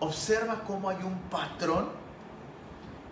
observa 0.00 0.64
cómo 0.66 0.90
hay 0.90 1.02
un 1.02 1.18
patrón 1.30 1.88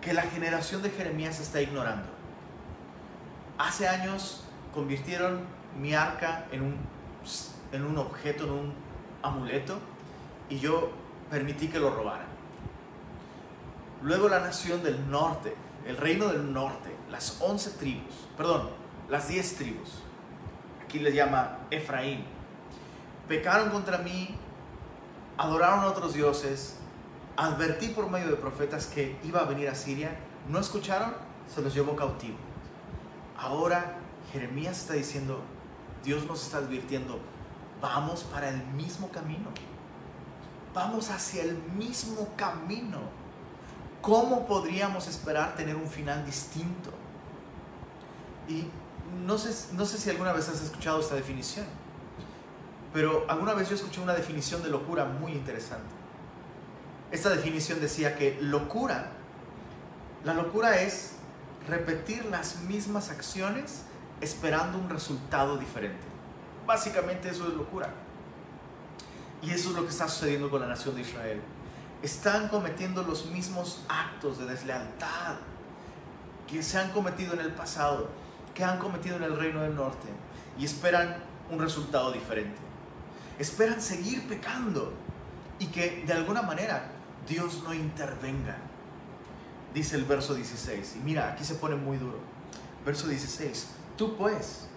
que 0.01 0.13
la 0.13 0.23
generación 0.23 0.81
de 0.83 0.91
Jeremías 0.91 1.39
está 1.39 1.61
ignorando. 1.61 2.07
Hace 3.57 3.87
años 3.87 4.43
convirtieron 4.73 5.41
mi 5.79 5.93
arca 5.93 6.45
en 6.51 6.61
un, 6.63 6.75
en 7.71 7.85
un 7.85 7.97
objeto, 7.97 8.45
en 8.45 8.51
un 8.51 8.73
amuleto, 9.21 9.77
y 10.49 10.59
yo 10.59 10.91
permití 11.29 11.67
que 11.67 11.79
lo 11.79 11.89
robaran. 11.89 12.27
Luego 14.01 14.27
la 14.27 14.39
nación 14.39 14.83
del 14.83 15.09
norte, 15.09 15.55
el 15.85 15.97
reino 15.97 16.27
del 16.27 16.51
norte, 16.51 16.95
las 17.09 17.41
once 17.41 17.71
tribus, 17.71 18.27
perdón, 18.35 18.69
las 19.09 19.27
diez 19.27 19.55
tribus, 19.55 20.01
aquí 20.83 20.99
le 20.99 21.13
llama 21.13 21.59
Efraín, 21.71 22.25
pecaron 23.27 23.69
contra 23.69 23.99
mí, 23.99 24.35
adoraron 25.37 25.79
a 25.81 25.87
otros 25.87 26.13
dioses, 26.13 26.77
advertí 27.37 27.89
por 27.89 28.09
medio 28.09 28.27
de 28.27 28.35
profetas 28.35 28.87
que 28.87 29.17
iba 29.23 29.39
a 29.39 29.45
venir 29.45 29.69
a 29.69 29.75
Siria, 29.75 30.17
no 30.49 30.59
escucharon, 30.59 31.13
se 31.53 31.61
los 31.61 31.73
llevó 31.73 31.95
cautivo. 31.95 32.37
Ahora 33.37 34.02
Jeremías 34.31 34.79
está 34.79 34.93
diciendo, 34.93 35.41
Dios 36.03 36.25
nos 36.25 36.43
está 36.43 36.57
advirtiendo, 36.57 37.19
vamos 37.81 38.23
para 38.23 38.49
el 38.49 38.63
mismo 38.67 39.09
camino, 39.09 39.49
vamos 40.73 41.09
hacia 41.09 41.43
el 41.43 41.57
mismo 41.77 42.29
camino. 42.35 42.99
¿Cómo 44.01 44.47
podríamos 44.47 45.07
esperar 45.07 45.55
tener 45.55 45.75
un 45.75 45.87
final 45.87 46.25
distinto? 46.25 46.91
Y 48.49 48.65
no 49.25 49.37
sé, 49.37 49.73
no 49.75 49.85
sé 49.85 49.97
si 49.97 50.09
alguna 50.09 50.33
vez 50.33 50.49
has 50.49 50.61
escuchado 50.61 50.99
esta 50.99 51.15
definición 51.15 51.65
pero 52.93 53.25
alguna 53.27 53.55
vez 53.55 53.69
yo 53.69 53.75
escuché 53.75 53.99
una 53.99 54.13
definición 54.13 54.61
de 54.61 54.69
locura 54.69 55.05
muy 55.05 55.31
interesante. 55.31 55.89
Esta 57.11 57.29
definición 57.29 57.81
decía 57.81 58.15
que 58.15 58.37
locura, 58.39 59.11
la 60.23 60.35
locura 60.35 60.79
es 60.81 61.13
repetir 61.67 62.25
las 62.25 62.61
mismas 62.61 63.09
acciones 63.09 63.81
esperando 64.21 64.77
un 64.77 64.89
resultado 64.89 65.57
diferente. 65.57 66.05
Básicamente 66.65 67.29
eso 67.29 67.47
es 67.47 67.53
locura. 67.53 67.89
Y 69.41 69.51
eso 69.51 69.69
es 69.69 69.75
lo 69.75 69.83
que 69.83 69.89
está 69.89 70.07
sucediendo 70.07 70.49
con 70.49 70.61
la 70.61 70.67
nación 70.67 70.95
de 70.95 71.01
Israel. 71.01 71.41
Están 72.01 72.47
cometiendo 72.47 73.03
los 73.03 73.25
mismos 73.27 73.83
actos 73.89 74.37
de 74.37 74.45
deslealtad 74.45 75.35
que 76.47 76.63
se 76.63 76.77
han 76.77 76.91
cometido 76.91 77.33
en 77.33 77.39
el 77.41 77.51
pasado, 77.51 78.09
que 78.53 78.63
han 78.63 78.77
cometido 78.79 79.17
en 79.17 79.23
el 79.23 79.37
reino 79.37 79.61
del 79.61 79.75
norte, 79.75 80.07
y 80.57 80.65
esperan 80.65 81.17
un 81.49 81.59
resultado 81.59 82.11
diferente 82.11 82.73
esperan 83.39 83.81
seguir 83.81 84.27
pecando 84.27 84.93
y 85.59 85.67
que 85.67 86.03
de 86.05 86.13
alguna 86.13 86.41
manera 86.41 86.89
Dios 87.27 87.63
no 87.63 87.73
intervenga. 87.73 88.57
Dice 89.73 89.95
el 89.95 90.05
verso 90.05 90.35
16, 90.35 90.97
y 90.97 90.99
mira, 90.99 91.33
aquí 91.33 91.43
se 91.43 91.55
pone 91.55 91.75
muy 91.75 91.97
duro. 91.97 92.19
Verso 92.85 93.07
16, 93.07 93.67
tú 93.97 94.15
pues 94.15 94.67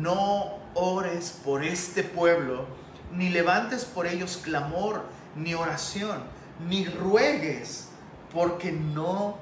no 0.00 0.58
ores 0.74 1.40
por 1.44 1.64
este 1.64 2.02
pueblo, 2.02 2.66
ni 3.12 3.28
levantes 3.28 3.84
por 3.84 4.06
ellos 4.06 4.38
clamor, 4.42 5.04
ni 5.36 5.54
oración, 5.54 6.22
ni 6.68 6.86
ruegues, 6.86 7.88
porque 8.32 8.72
no 8.72 9.38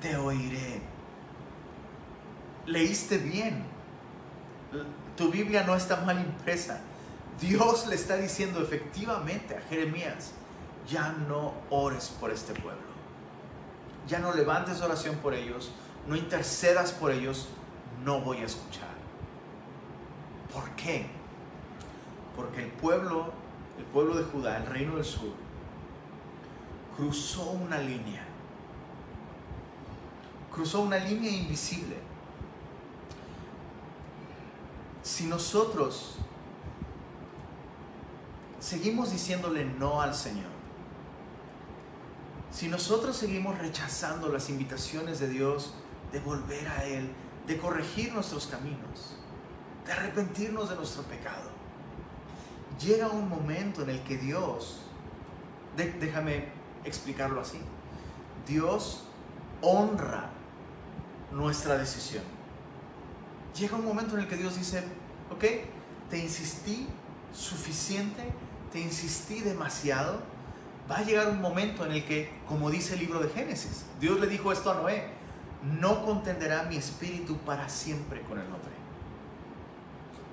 te 0.00 0.16
oiré. 0.16 0.80
Leíste 2.66 3.18
bien. 3.18 3.64
Tu 5.16 5.30
Biblia 5.30 5.64
no 5.64 5.74
está 5.74 5.96
mal 6.02 6.18
impresa. 6.20 6.80
Dios 7.40 7.86
le 7.86 7.94
está 7.94 8.16
diciendo 8.16 8.60
efectivamente 8.60 9.56
a 9.56 9.60
Jeremías, 9.62 10.32
ya 10.88 11.12
no 11.28 11.54
ores 11.70 12.08
por 12.20 12.30
este 12.30 12.52
pueblo. 12.52 12.88
Ya 14.06 14.18
no 14.18 14.34
levantes 14.34 14.80
oración 14.80 15.16
por 15.16 15.34
ellos, 15.34 15.70
no 16.06 16.16
intercedas 16.16 16.92
por 16.92 17.10
ellos, 17.10 17.48
no 18.04 18.20
voy 18.20 18.38
a 18.38 18.44
escuchar. 18.44 18.88
¿Por 20.52 20.70
qué? 20.70 21.06
Porque 22.36 22.62
el 22.64 22.70
pueblo, 22.70 23.32
el 23.78 23.84
pueblo 23.84 24.16
de 24.16 24.24
Judá, 24.24 24.56
el 24.58 24.66
reino 24.66 24.96
del 24.96 25.04
sur, 25.04 25.32
cruzó 26.96 27.50
una 27.50 27.78
línea. 27.78 28.24
Cruzó 30.52 30.80
una 30.80 30.98
línea 30.98 31.30
invisible. 31.30 31.96
Si 35.02 35.26
nosotros 35.26 36.16
seguimos 38.58 39.12
diciéndole 39.12 39.64
no 39.64 40.02
al 40.02 40.14
Señor, 40.14 40.58
si 42.50 42.68
nosotros 42.68 43.16
seguimos 43.16 43.58
rechazando 43.58 44.28
las 44.28 44.48
invitaciones 44.48 45.20
de 45.20 45.28
Dios 45.28 45.74
de 46.12 46.20
volver 46.20 46.66
a 46.68 46.84
Él, 46.84 47.12
de 47.48 47.58
corregir 47.58 48.12
nuestros 48.12 48.46
caminos, 48.46 49.16
de 49.84 49.92
arrepentirnos 49.92 50.70
de 50.70 50.76
nuestro 50.76 51.02
pecado, 51.02 51.50
llega 52.80 53.08
un 53.08 53.28
momento 53.28 53.82
en 53.82 53.90
el 53.90 54.00
que 54.04 54.16
Dios, 54.16 54.82
déjame 55.76 56.44
explicarlo 56.84 57.40
así, 57.40 57.58
Dios 58.46 59.04
honra 59.60 60.30
nuestra 61.32 61.76
decisión. 61.76 62.22
Llega 63.58 63.76
un 63.76 63.84
momento 63.84 64.14
en 64.14 64.20
el 64.20 64.28
que 64.28 64.36
Dios 64.36 64.56
dice, 64.56 64.84
ok, 65.30 65.44
te 66.08 66.18
insistí 66.18 66.86
suficiente 67.34 68.32
te 68.70 68.80
insistí 68.80 69.40
demasiado, 69.40 70.20
va 70.90 70.98
a 70.98 71.02
llegar 71.02 71.28
un 71.28 71.40
momento 71.40 71.84
en 71.86 71.92
el 71.92 72.04
que, 72.04 72.30
como 72.46 72.70
dice 72.70 72.94
el 72.94 73.00
libro 73.00 73.20
de 73.20 73.28
Génesis, 73.28 73.84
Dios 74.00 74.20
le 74.20 74.26
dijo 74.26 74.52
esto 74.52 74.70
a 74.70 74.74
Noé, 74.74 75.04
no 75.62 76.04
contenderá 76.04 76.64
mi 76.64 76.76
espíritu 76.76 77.36
para 77.38 77.68
siempre 77.68 78.22
con 78.22 78.38
el 78.38 78.46
hombre. 78.46 78.78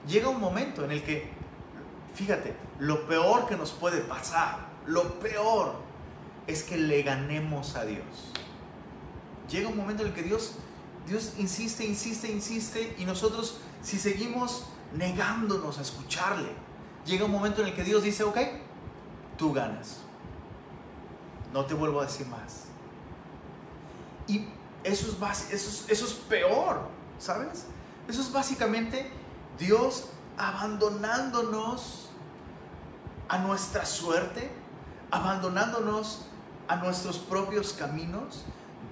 Llega 0.07 0.29
un 0.29 0.39
momento 0.39 0.83
en 0.85 0.91
el 0.91 1.03
que 1.03 1.33
Fíjate, 2.15 2.55
lo 2.79 3.07
peor 3.07 3.45
que 3.45 3.57
nos 3.57 3.71
puede 3.71 3.99
pasar, 3.99 4.69
lo 4.85 5.19
peor 5.19 5.75
es 6.47 6.63
que 6.63 6.77
le 6.77 7.03
ganemos 7.03 7.75
a 7.75 7.83
Dios. 7.83 8.31
Llega 9.49 9.67
un 9.67 9.75
momento 9.75 10.01
en 10.03 10.09
el 10.09 10.15
que 10.15 10.23
Dios, 10.23 10.55
Dios 11.05 11.33
insiste, 11.37 11.85
insiste, 11.85 12.31
insiste 12.31 12.95
y 12.97 13.05
nosotros 13.05 13.59
si 13.81 13.99
seguimos 13.99 14.65
negándonos 14.93 15.77
a 15.77 15.81
escucharle, 15.81 16.49
llega 17.05 17.25
un 17.25 17.31
momento 17.31 17.61
en 17.61 17.67
el 17.67 17.75
que 17.75 17.83
Dios 17.83 18.01
dice, 18.01 18.23
ok, 18.23 18.37
tú 19.37 19.51
ganas. 19.51 19.99
No 21.51 21.65
te 21.65 21.73
vuelvo 21.73 21.99
a 21.99 22.05
decir 22.05 22.27
más. 22.27 22.65
Y 24.27 24.47
eso 24.85 25.07
es, 25.07 25.51
eso 25.51 25.85
eso 25.91 26.05
es 26.05 26.13
peor, 26.13 26.87
¿sabes? 27.17 27.65
Eso 28.07 28.21
es 28.21 28.31
básicamente 28.31 29.09
Dios 29.57 30.09
abandonándonos 30.37 32.09
a 33.27 33.39
nuestra 33.39 33.85
suerte, 33.85 34.51
abandonándonos 35.09 36.27
a 36.67 36.75
nuestros 36.75 37.17
propios 37.17 37.73
caminos, 37.73 38.43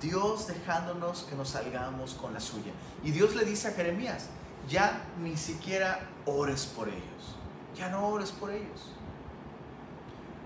Dios 0.01 0.47
dejándonos 0.47 1.23
que 1.29 1.36
nos 1.36 1.49
salgamos 1.49 2.15
con 2.15 2.34
la 2.34 2.39
suya. 2.39 2.71
Y 3.03 3.12
Dios 3.12 3.36
le 3.36 3.45
dice 3.45 3.67
a 3.67 3.71
Jeremías, 3.71 4.29
ya 4.67 5.06
ni 5.21 5.38
siquiera 5.38 5.99
ores 6.25 6.65
por 6.65 6.89
ellos, 6.89 7.36
ya 7.75 7.89
no 7.89 8.08
ores 8.08 8.32
por 8.32 8.49
ellos. 8.49 8.93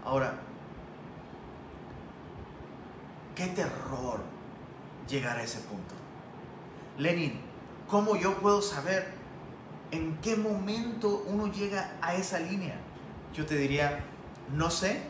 Ahora, 0.04 0.40
qué 3.34 3.48
terror 3.48 4.37
llegar 5.08 5.38
a 5.38 5.44
ese 5.44 5.60
punto. 5.60 5.96
Lenin, 6.98 7.40
¿cómo 7.88 8.16
yo 8.16 8.38
puedo 8.40 8.62
saber 8.62 9.14
en 9.92 10.18
qué 10.18 10.36
momento 10.36 11.24
uno 11.28 11.48
llega 11.48 11.92
a 12.02 12.16
esa 12.16 12.40
línea? 12.40 12.76
Yo 13.34 13.46
te 13.46 13.56
diría, 13.56 14.04
no 14.54 14.70
sé, 14.70 15.02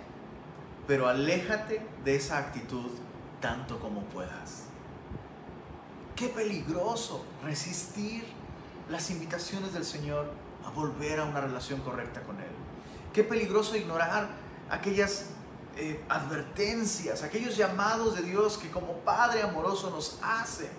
pero 0.88 1.08
aléjate 1.08 1.86
de 2.04 2.16
esa 2.16 2.38
actitud 2.38 2.92
tanto 3.42 3.80
como 3.80 4.02
puedas. 4.06 4.64
Qué 6.16 6.28
peligroso 6.28 7.24
resistir 7.44 8.26
las 8.90 9.12
invitaciones 9.12 9.74
del 9.74 9.86
Señor 9.86 10.32
a 10.66 10.70
volver 10.70 11.20
a 11.20 11.26
una 11.26 11.42
relación 11.42 11.82
correcta 11.82 12.22
con 12.24 12.40
Él. 12.40 12.52
Qué 13.14 13.24
peligroso 13.24 13.76
ignorar 13.76 14.30
aquellas 14.70 15.28
eh, 15.80 16.04
advertencias, 16.10 17.22
aquellos 17.22 17.56
llamados 17.56 18.16
de 18.16 18.24
Dios 18.24 18.58
que 18.58 18.72
como 18.72 18.94
Padre 19.02 19.44
amoroso 19.44 19.92
nos 19.92 20.18
hace 20.24 20.70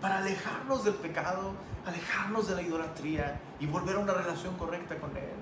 para 0.00 0.18
alejarnos 0.18 0.84
del 0.84 0.94
pecado, 0.94 1.54
alejarnos 1.84 2.46
de 2.46 2.54
la 2.54 2.62
idolatría 2.62 3.40
y 3.58 3.66
volver 3.66 3.96
a 3.96 3.98
una 3.98 4.14
relación 4.14 4.56
correcta 4.56 4.96
con 5.00 5.16
Él. 5.16 5.34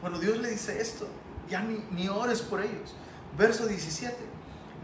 Bueno, 0.00 0.20
Dios 0.20 0.38
le 0.38 0.50
dice 0.50 0.80
esto, 0.80 1.08
ya 1.50 1.60
ni, 1.62 1.84
ni 1.90 2.08
ores 2.08 2.42
por 2.42 2.62
ellos. 2.62 2.94
Verso 3.36 3.66
17, 3.66 4.16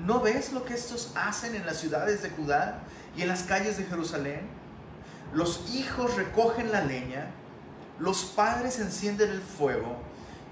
¿no 0.05 0.21
ves 0.21 0.53
lo 0.53 0.65
que 0.65 0.75
estos 0.75 1.13
hacen 1.15 1.55
en 1.55 1.65
las 1.65 1.77
ciudades 1.77 2.23
de 2.23 2.31
Judá 2.31 2.83
y 3.17 3.23
en 3.23 3.29
las 3.29 3.45
calles 3.45 3.79
de 3.79 3.85
Jerusalén? 3.85 4.49
Los 5.33 5.73
hijos 5.75 6.17
recogen 6.17 6.73
la 6.73 6.83
leña, 6.83 7.31
los 8.01 8.25
padres 8.25 8.81
encienden 8.81 9.31
el 9.31 9.43
fuego 9.43 9.97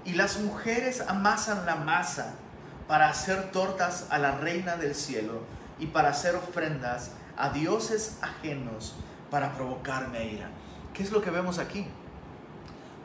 y 0.05 0.13
las 0.13 0.39
mujeres 0.39 1.01
amasan 1.01 1.65
la 1.65 1.75
masa 1.75 2.35
para 2.91 3.07
hacer 3.07 3.51
tortas 3.53 4.07
a 4.09 4.17
la 4.17 4.33
reina 4.33 4.75
del 4.75 4.95
cielo 4.95 5.43
y 5.79 5.85
para 5.85 6.09
hacer 6.09 6.35
ofrendas 6.35 7.11
a 7.37 7.51
dioses 7.51 8.17
ajenos 8.21 8.95
para 9.29 9.53
provocarme 9.53 10.17
a 10.17 10.23
ira. 10.25 10.49
¿Qué 10.93 11.01
es 11.01 11.09
lo 11.09 11.21
que 11.21 11.29
vemos 11.29 11.57
aquí? 11.57 11.87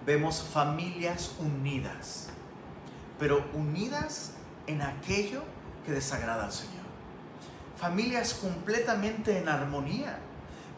Vemos 0.04 0.42
familias 0.42 1.36
unidas, 1.38 2.30
pero 3.20 3.48
unidas 3.54 4.32
en 4.66 4.82
aquello 4.82 5.44
que 5.84 5.92
desagrada 5.92 6.46
al 6.46 6.52
Señor. 6.52 6.82
Familias 7.76 8.34
completamente 8.34 9.38
en 9.38 9.48
armonía, 9.48 10.18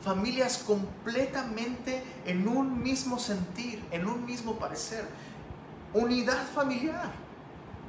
familias 0.02 0.58
completamente 0.58 2.04
en 2.26 2.46
un 2.46 2.82
mismo 2.82 3.18
sentir, 3.18 3.82
en 3.90 4.06
un 4.06 4.26
mismo 4.26 4.58
parecer. 4.58 5.08
Unidad 5.94 6.46
familiar, 6.54 7.10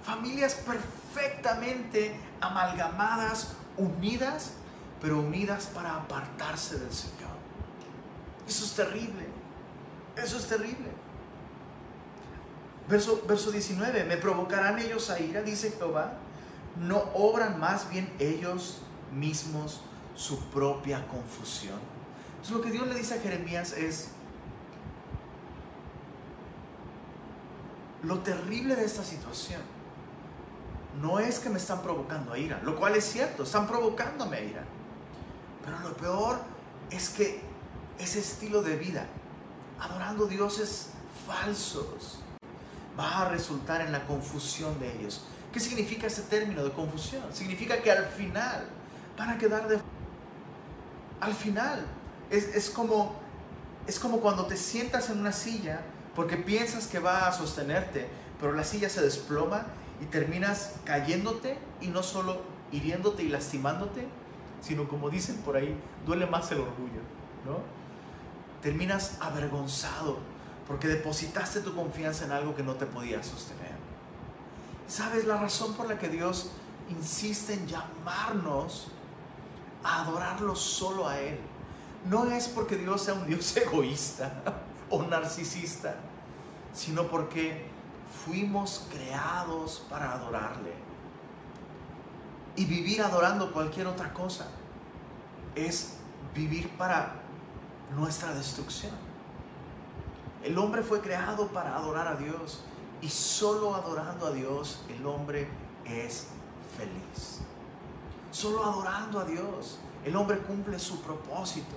familias 0.04 0.56
perfectamente 0.56 2.16
amalgamadas, 2.42 3.54
unidas, 3.78 4.54
pero 5.02 5.20
unidas 5.20 5.68
para 5.68 5.96
apartarse 5.96 6.78
del 6.80 6.92
Señor. 6.92 7.30
Eso 8.48 8.66
es 8.66 8.74
terrible, 8.74 9.26
eso 10.16 10.38
es 10.38 10.48
terrible. 10.48 10.90
Verso, 12.88 13.22
verso 13.28 13.52
19, 13.52 14.04
me 14.06 14.18
provocarán 14.18 14.80
ellos 14.80 15.10
a 15.10 15.20
ira, 15.20 15.44
dice 15.44 15.72
Jehová, 15.78 16.14
no 16.78 16.98
obran 17.14 17.60
más 17.60 17.90
bien 17.90 18.12
ellos 18.18 18.82
mismos 19.14 19.82
su 20.16 20.40
propia 20.50 21.08
confusión. 21.08 21.80
Entonces 22.32 22.56
lo 22.56 22.62
que 22.62 22.72
Dios 22.72 22.88
le 22.88 22.96
dice 22.96 23.16
a 23.16 23.22
Jeremías 23.22 23.74
es, 23.74 24.10
lo 28.02 28.20
terrible 28.20 28.76
de 28.76 28.86
esta 28.86 29.04
situación 29.04 29.62
no 31.02 31.20
es 31.20 31.40
que 31.40 31.50
me 31.50 31.58
están 31.58 31.82
provocando 31.82 32.34
a 32.34 32.38
ira, 32.38 32.60
lo 32.64 32.76
cual 32.76 32.96
es 32.96 33.06
cierto, 33.06 33.44
están 33.44 33.68
provocándome 33.68 34.38
a 34.38 34.42
ira. 34.42 34.64
Pero 35.64 35.80
lo 35.80 35.96
peor 35.96 36.40
es 36.90 37.10
que 37.10 37.42
ese 38.00 38.20
estilo 38.20 38.62
de 38.62 38.76
vida, 38.76 39.06
adorando 39.80 40.26
dioses 40.26 40.90
falsos, 41.28 42.20
va 43.00 43.22
a 43.22 43.30
resultar 43.30 43.82
en 43.82 43.92
la 43.92 44.06
confusión 44.06 44.78
de 44.80 44.92
ellos. 44.98 45.24
¿Qué 45.54 45.60
significa 45.60 46.08
ese 46.08 46.24
término 46.24 46.64
de 46.64 46.72
confusión? 46.72 47.24
Significa 47.34 47.82
que 47.82 47.92
al 47.92 48.06
final 48.06 48.68
van 49.18 49.30
a 49.30 49.38
quedar 49.38 49.68
de... 49.68 49.80
Al 51.20 51.34
final 51.34 51.86
es, 52.30 52.70
como, 52.70 53.16
es 53.88 54.00
como 54.00 54.20
cuando 54.20 54.46
te 54.46 54.58
sientas 54.58 55.10
en 55.10 55.20
una 55.20 55.32
silla 55.32 55.82
porque 56.16 56.38
piensas 56.38 56.88
que 56.88 57.00
va 57.00 57.28
a 57.28 57.32
sostenerte, 57.32 58.08
pero 58.40 58.54
la 58.54 58.64
silla 58.64 58.90
se 58.90 59.02
desploma 59.02 59.66
y 60.02 60.06
terminas 60.06 60.76
cayéndote 60.86 61.58
y 61.82 61.88
no 61.88 62.04
solo 62.04 62.42
hiriéndote 62.72 63.24
y 63.24 63.30
lastimándote, 63.30 64.08
sino 64.62 64.88
como 64.88 65.10
dicen 65.10 65.38
por 65.38 65.56
ahí, 65.56 65.76
duele 66.06 66.26
más 66.26 66.52
el 66.52 66.60
orgullo, 66.60 67.02
¿no? 67.46 67.60
Terminas 68.62 69.18
avergonzado 69.22 70.18
porque 70.68 70.88
depositaste 70.88 71.62
tu 71.62 71.74
confianza 71.74 72.26
en 72.26 72.32
algo 72.32 72.56
que 72.56 72.62
no 72.64 72.76
te 72.76 72.86
podía 72.86 73.24
sostener. 73.24 73.78
¿Sabes 74.88 75.26
la 75.26 75.38
razón 75.38 75.74
por 75.74 75.88
la 75.88 75.98
que 75.98 76.10
Dios 76.10 76.52
insiste 76.90 77.54
en 77.54 77.68
llamarnos 77.68 78.88
a 79.84 80.04
adorarlo 80.04 80.56
solo 80.56 81.08
a 81.08 81.20
Él? 81.20 81.40
No 82.10 82.30
es 82.32 82.48
porque 82.48 82.76
Dios 82.76 83.02
sea 83.02 83.16
un 83.16 83.26
Dios 83.26 83.56
egoísta 83.58 84.44
o 84.90 85.04
narcisista, 85.04 85.96
sino 86.74 87.08
porque 87.08 87.66
fuimos 88.26 88.88
creados 88.92 89.86
para 89.90 90.14
adorarle. 90.14 90.74
Y 92.56 92.66
vivir 92.66 93.02
adorando 93.02 93.54
cualquier 93.54 93.88
otra 93.88 94.14
cosa 94.14 94.48
es 95.56 95.98
vivir 96.34 96.70
para 96.78 97.16
nuestra 97.96 98.34
destrucción. 98.34 98.94
El 100.44 100.58
hombre 100.58 100.84
fue 100.84 101.02
creado 101.02 101.48
para 101.48 101.76
adorar 101.76 102.08
a 102.08 102.16
Dios 102.16 102.62
y 103.02 103.10
solo 103.10 103.76
adorando 103.76 104.28
a 104.28 104.32
Dios 104.32 104.84
el 104.90 105.06
hombre 105.06 105.48
es 105.86 106.28
feliz. 106.78 107.40
Solo 108.32 108.64
adorando 108.64 109.20
a 109.20 109.26
Dios 109.26 109.80
el 110.06 110.16
hombre 110.16 110.40
cumple 110.40 110.80
su 110.80 111.02
propósito. 111.02 111.76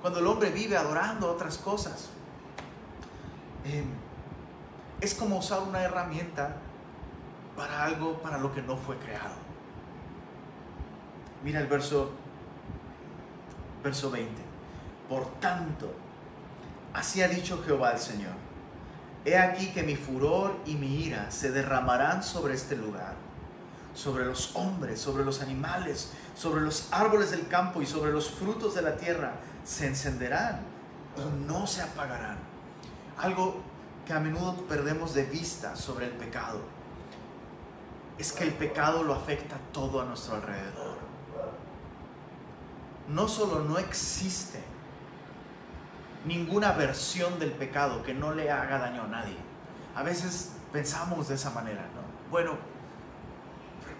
Cuando 0.00 0.18
el 0.18 0.26
hombre 0.26 0.50
vive 0.50 0.76
adorando 0.76 1.30
otras 1.30 1.58
cosas, 1.58 2.08
em, 3.64 3.84
es 5.02 5.14
como 5.14 5.38
usar 5.38 5.60
una 5.62 5.82
herramienta 5.82 6.54
para 7.56 7.84
algo 7.84 8.22
para 8.22 8.38
lo 8.38 8.54
que 8.54 8.62
no 8.62 8.76
fue 8.76 8.96
creado. 8.98 9.34
Mira 11.42 11.58
el 11.58 11.66
verso, 11.66 12.12
verso 13.82 14.12
20. 14.12 14.30
Por 15.08 15.26
tanto, 15.40 15.92
así 16.94 17.20
ha 17.20 17.26
dicho 17.26 17.60
Jehová 17.66 17.90
el 17.90 17.98
Señor. 17.98 18.32
He 19.24 19.36
aquí 19.36 19.72
que 19.72 19.82
mi 19.82 19.96
furor 19.96 20.56
y 20.66 20.76
mi 20.76 21.02
ira 21.02 21.32
se 21.32 21.50
derramarán 21.50 22.22
sobre 22.22 22.54
este 22.54 22.76
lugar, 22.76 23.14
sobre 23.94 24.24
los 24.24 24.54
hombres, 24.54 25.00
sobre 25.00 25.24
los 25.24 25.42
animales, 25.42 26.12
sobre 26.36 26.60
los 26.60 26.88
árboles 26.92 27.32
del 27.32 27.48
campo 27.48 27.82
y 27.82 27.86
sobre 27.86 28.12
los 28.12 28.30
frutos 28.30 28.76
de 28.76 28.82
la 28.82 28.96
tierra. 28.96 29.32
Se 29.64 29.88
encenderán 29.88 30.60
y 31.16 31.46
no 31.48 31.66
se 31.66 31.82
apagarán. 31.82 32.38
Algo 33.18 33.71
que 34.06 34.12
a 34.12 34.20
menudo 34.20 34.56
perdemos 34.68 35.14
de 35.14 35.24
vista 35.24 35.76
sobre 35.76 36.06
el 36.06 36.12
pecado 36.12 36.60
es 38.18 38.32
que 38.32 38.44
el 38.44 38.52
pecado 38.52 39.02
lo 39.02 39.14
afecta 39.14 39.56
todo 39.72 40.00
a 40.00 40.04
nuestro 40.04 40.34
alrededor 40.36 41.12
no 43.08 43.28
solo 43.28 43.60
no 43.60 43.78
existe 43.78 44.60
ninguna 46.24 46.72
versión 46.72 47.38
del 47.38 47.52
pecado 47.52 48.02
que 48.02 48.14
no 48.14 48.32
le 48.32 48.50
haga 48.50 48.78
daño 48.78 49.02
a 49.02 49.06
nadie. 49.08 49.36
A 49.94 50.02
veces 50.02 50.52
pensamos 50.72 51.28
de 51.28 51.34
esa 51.34 51.50
manera, 51.50 51.82
¿no? 51.94 52.30
Bueno, 52.30 52.56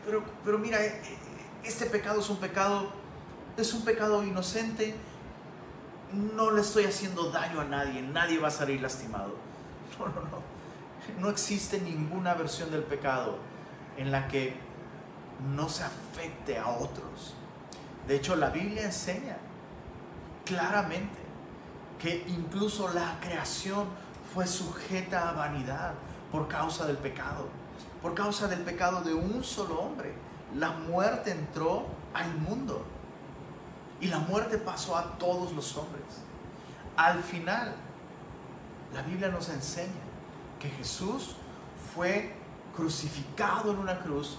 pero, 0.04 0.22
pero 0.44 0.58
mira, 0.58 0.82
eh, 0.82 1.00
este 1.64 1.86
pecado 1.86 2.20
es 2.20 2.30
un 2.30 2.38
pecado, 2.38 2.90
es 3.56 3.74
un 3.74 3.84
pecado 3.84 4.22
inocente, 4.22 4.94
no 6.34 6.50
le 6.50 6.60
estoy 6.60 6.84
haciendo 6.84 7.30
daño 7.30 7.60
a 7.60 7.64
nadie, 7.64 8.02
nadie 8.02 8.38
va 8.38 8.48
a 8.48 8.52
salir 8.52 8.80
lastimado. 8.80 9.34
No, 9.98 10.06
no, 10.06 10.20
no. 10.22 10.42
No 11.20 11.30
existe 11.30 11.80
ninguna 11.80 12.34
versión 12.34 12.70
del 12.70 12.82
pecado 12.82 13.38
en 13.96 14.10
la 14.10 14.28
que 14.28 14.54
no 15.54 15.68
se 15.68 15.84
afecte 15.84 16.58
a 16.58 16.68
otros. 16.68 17.34
De 18.06 18.16
hecho, 18.16 18.36
la 18.36 18.50
Biblia 18.50 18.84
enseña 18.84 19.36
claramente 20.44 21.18
que 22.00 22.24
incluso 22.28 22.92
la 22.92 23.18
creación 23.20 23.86
fue 24.32 24.46
sujeta 24.46 25.28
a 25.28 25.32
vanidad 25.32 25.94
por 26.30 26.48
causa 26.48 26.86
del 26.86 26.96
pecado, 26.96 27.48
por 28.00 28.14
causa 28.14 28.48
del 28.48 28.60
pecado 28.60 29.02
de 29.02 29.14
un 29.14 29.44
solo 29.44 29.80
hombre. 29.80 30.12
La 30.56 30.70
muerte 30.70 31.30
entró 31.30 31.86
al 32.14 32.34
mundo 32.34 32.84
y 34.00 34.08
la 34.08 34.18
muerte 34.18 34.58
pasó 34.58 34.96
a 34.96 35.18
todos 35.18 35.52
los 35.52 35.76
hombres. 35.76 36.04
Al 36.96 37.22
final, 37.22 37.74
la 38.92 39.02
Biblia 39.02 39.28
nos 39.28 39.48
enseña 39.48 39.90
que 40.60 40.68
Jesús 40.68 41.36
fue 41.94 42.34
crucificado 42.74 43.72
en 43.72 43.78
una 43.78 44.00
cruz 44.00 44.38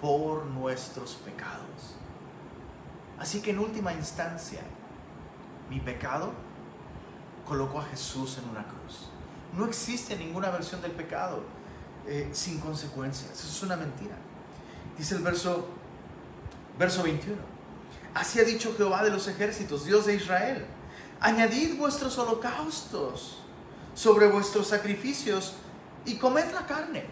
por 0.00 0.46
nuestros 0.46 1.14
pecados. 1.14 1.96
Así 3.18 3.40
que 3.40 3.50
en 3.50 3.60
última 3.60 3.92
instancia, 3.92 4.60
mi 5.70 5.80
pecado 5.80 6.32
colocó 7.46 7.80
a 7.80 7.84
Jesús 7.84 8.38
en 8.38 8.48
una 8.50 8.64
cruz. 8.64 9.08
No 9.56 9.64
existe 9.64 10.16
ninguna 10.16 10.50
versión 10.50 10.82
del 10.82 10.92
pecado 10.92 11.42
eh, 12.06 12.30
sin 12.32 12.58
consecuencias. 12.58 13.30
Eso 13.32 13.48
es 13.48 13.62
una 13.62 13.76
mentira. 13.76 14.16
Dice 14.98 15.14
el 15.14 15.22
verso, 15.22 15.68
verso 16.78 17.02
21. 17.02 17.36
Así 18.14 18.40
ha 18.40 18.44
dicho 18.44 18.74
Jehová 18.76 19.04
de 19.04 19.10
los 19.10 19.28
ejércitos, 19.28 19.84
Dios 19.84 20.06
de 20.06 20.16
Israel. 20.16 20.66
Añadid 21.20 21.78
vuestros 21.78 22.18
holocaustos 22.18 23.41
sobre 23.94 24.28
vuestros 24.28 24.68
sacrificios 24.68 25.54
y 26.04 26.16
comed 26.16 26.52
la 26.52 26.66
carne. 26.66 27.04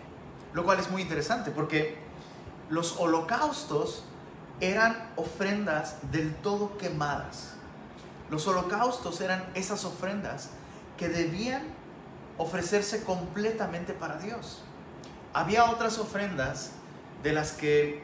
Lo 0.52 0.64
cual 0.64 0.80
es 0.80 0.90
muy 0.90 1.02
interesante 1.02 1.50
porque 1.50 1.98
los 2.68 2.98
holocaustos 2.98 4.04
eran 4.60 5.10
ofrendas 5.16 5.96
del 6.10 6.34
todo 6.36 6.76
quemadas. 6.76 7.54
Los 8.30 8.46
holocaustos 8.46 9.20
eran 9.20 9.44
esas 9.54 9.84
ofrendas 9.84 10.50
que 10.96 11.08
debían 11.08 11.62
ofrecerse 12.38 13.04
completamente 13.04 13.92
para 13.92 14.18
Dios. 14.18 14.62
Había 15.32 15.70
otras 15.70 15.98
ofrendas 15.98 16.72
de 17.22 17.32
las 17.32 17.52
que 17.52 18.02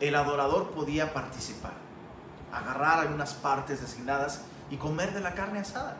el 0.00 0.14
adorador 0.14 0.70
podía 0.70 1.12
participar, 1.12 1.72
agarrar 2.52 3.00
algunas 3.00 3.34
partes 3.34 3.80
designadas 3.80 4.42
y 4.70 4.76
comer 4.76 5.12
de 5.12 5.20
la 5.20 5.34
carne 5.34 5.60
asada. 5.60 5.96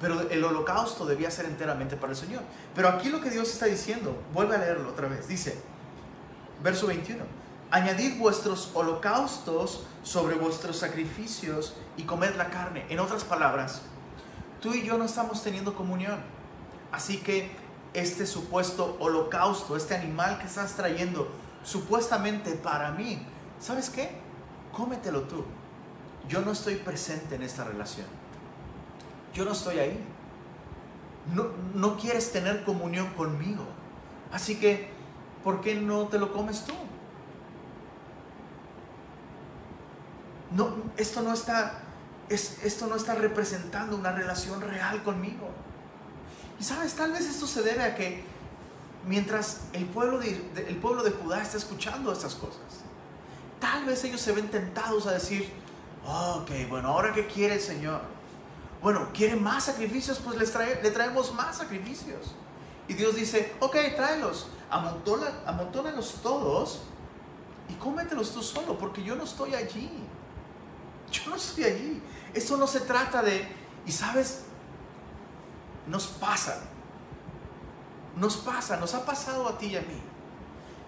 Pero 0.00 0.30
el 0.30 0.42
holocausto 0.42 1.04
debía 1.04 1.30
ser 1.30 1.44
enteramente 1.44 1.96
para 1.96 2.12
el 2.12 2.18
Señor. 2.18 2.42
Pero 2.74 2.88
aquí 2.88 3.10
lo 3.10 3.20
que 3.20 3.30
Dios 3.30 3.50
está 3.50 3.66
diciendo, 3.66 4.16
vuelve 4.32 4.56
a 4.56 4.58
leerlo 4.58 4.88
otra 4.88 5.08
vez, 5.08 5.28
dice, 5.28 5.60
verso 6.62 6.86
21, 6.86 7.22
añadid 7.70 8.18
vuestros 8.18 8.70
holocaustos 8.74 9.84
sobre 10.02 10.36
vuestros 10.36 10.78
sacrificios 10.78 11.74
y 11.96 12.04
comed 12.04 12.34
la 12.36 12.48
carne. 12.48 12.86
En 12.88 12.98
otras 12.98 13.24
palabras, 13.24 13.82
tú 14.60 14.72
y 14.72 14.84
yo 14.84 14.96
no 14.96 15.04
estamos 15.04 15.42
teniendo 15.42 15.74
comunión. 15.74 16.20
Así 16.92 17.18
que 17.18 17.50
este 17.92 18.26
supuesto 18.26 18.96
holocausto, 19.00 19.76
este 19.76 19.94
animal 19.94 20.38
que 20.38 20.46
estás 20.46 20.74
trayendo 20.74 21.28
supuestamente 21.62 22.52
para 22.52 22.90
mí, 22.92 23.24
¿sabes 23.60 23.90
qué? 23.90 24.16
Cómetelo 24.72 25.22
tú. 25.22 25.44
Yo 26.28 26.40
no 26.40 26.52
estoy 26.52 26.76
presente 26.76 27.34
en 27.34 27.42
esta 27.42 27.64
relación. 27.64 28.06
Yo 29.32 29.44
no 29.44 29.52
estoy 29.52 29.78
ahí. 29.78 30.04
No, 31.34 31.46
no 31.74 31.96
quieres 31.96 32.32
tener 32.32 32.64
comunión 32.64 33.08
conmigo. 33.14 33.64
Así 34.32 34.56
que, 34.56 34.90
¿por 35.44 35.60
qué 35.60 35.74
no 35.74 36.08
te 36.08 36.18
lo 36.18 36.32
comes 36.32 36.64
tú? 36.64 36.74
No, 40.50 40.74
esto 40.96 41.22
no 41.22 41.32
está, 41.32 41.80
esto 42.28 42.86
no 42.88 42.96
está 42.96 43.14
representando 43.14 43.96
una 43.96 44.12
relación 44.12 44.60
real 44.60 45.02
conmigo. 45.02 45.48
Y 46.58 46.64
sabes, 46.64 46.94
tal 46.94 47.12
vez 47.12 47.22
esto 47.22 47.46
se 47.46 47.62
debe 47.62 47.82
a 47.82 47.94
que 47.94 48.24
mientras 49.06 49.62
el 49.72 49.86
pueblo 49.86 50.18
de, 50.18 50.28
el 50.68 50.76
pueblo 50.76 51.02
de 51.02 51.12
Judá 51.12 51.40
está 51.40 51.56
escuchando 51.56 52.12
estas 52.12 52.34
cosas, 52.34 52.60
tal 53.60 53.84
vez 53.84 54.02
ellos 54.04 54.20
se 54.20 54.32
ven 54.32 54.48
tentados 54.48 55.06
a 55.06 55.12
decir, 55.12 55.50
ok, 56.04 56.50
bueno, 56.68 56.88
ahora 56.88 57.12
qué 57.12 57.26
quiere 57.26 57.54
el 57.54 57.60
Señor. 57.60 58.02
Bueno, 58.82 59.10
¿quiere 59.12 59.36
más 59.36 59.64
sacrificios? 59.64 60.18
Pues 60.18 60.36
les 60.38 60.54
le 60.82 60.90
traemos 60.90 61.34
más 61.34 61.58
sacrificios. 61.58 62.34
Y 62.88 62.94
Dios 62.94 63.14
dice, 63.14 63.54
ok, 63.60 63.76
tráelos, 63.94 64.48
amontónalos 64.70 66.14
todos 66.22 66.80
y 67.68 67.74
cómetelos 67.74 68.32
tú 68.32 68.42
solo, 68.42 68.78
porque 68.78 69.02
yo 69.02 69.14
no 69.14 69.24
estoy 69.24 69.54
allí. 69.54 69.90
Yo 71.12 71.30
no 71.30 71.36
estoy 71.36 71.64
allí. 71.64 72.02
Eso 72.34 72.56
no 72.56 72.66
se 72.66 72.80
trata 72.80 73.22
de, 73.22 73.46
y 73.86 73.92
sabes, 73.92 74.42
nos 75.86 76.06
pasa, 76.06 76.60
nos 78.16 78.36
pasa, 78.38 78.76
nos 78.76 78.94
ha 78.94 79.04
pasado 79.04 79.48
a 79.48 79.58
ti 79.58 79.66
y 79.66 79.76
a 79.76 79.80
mí, 79.80 80.00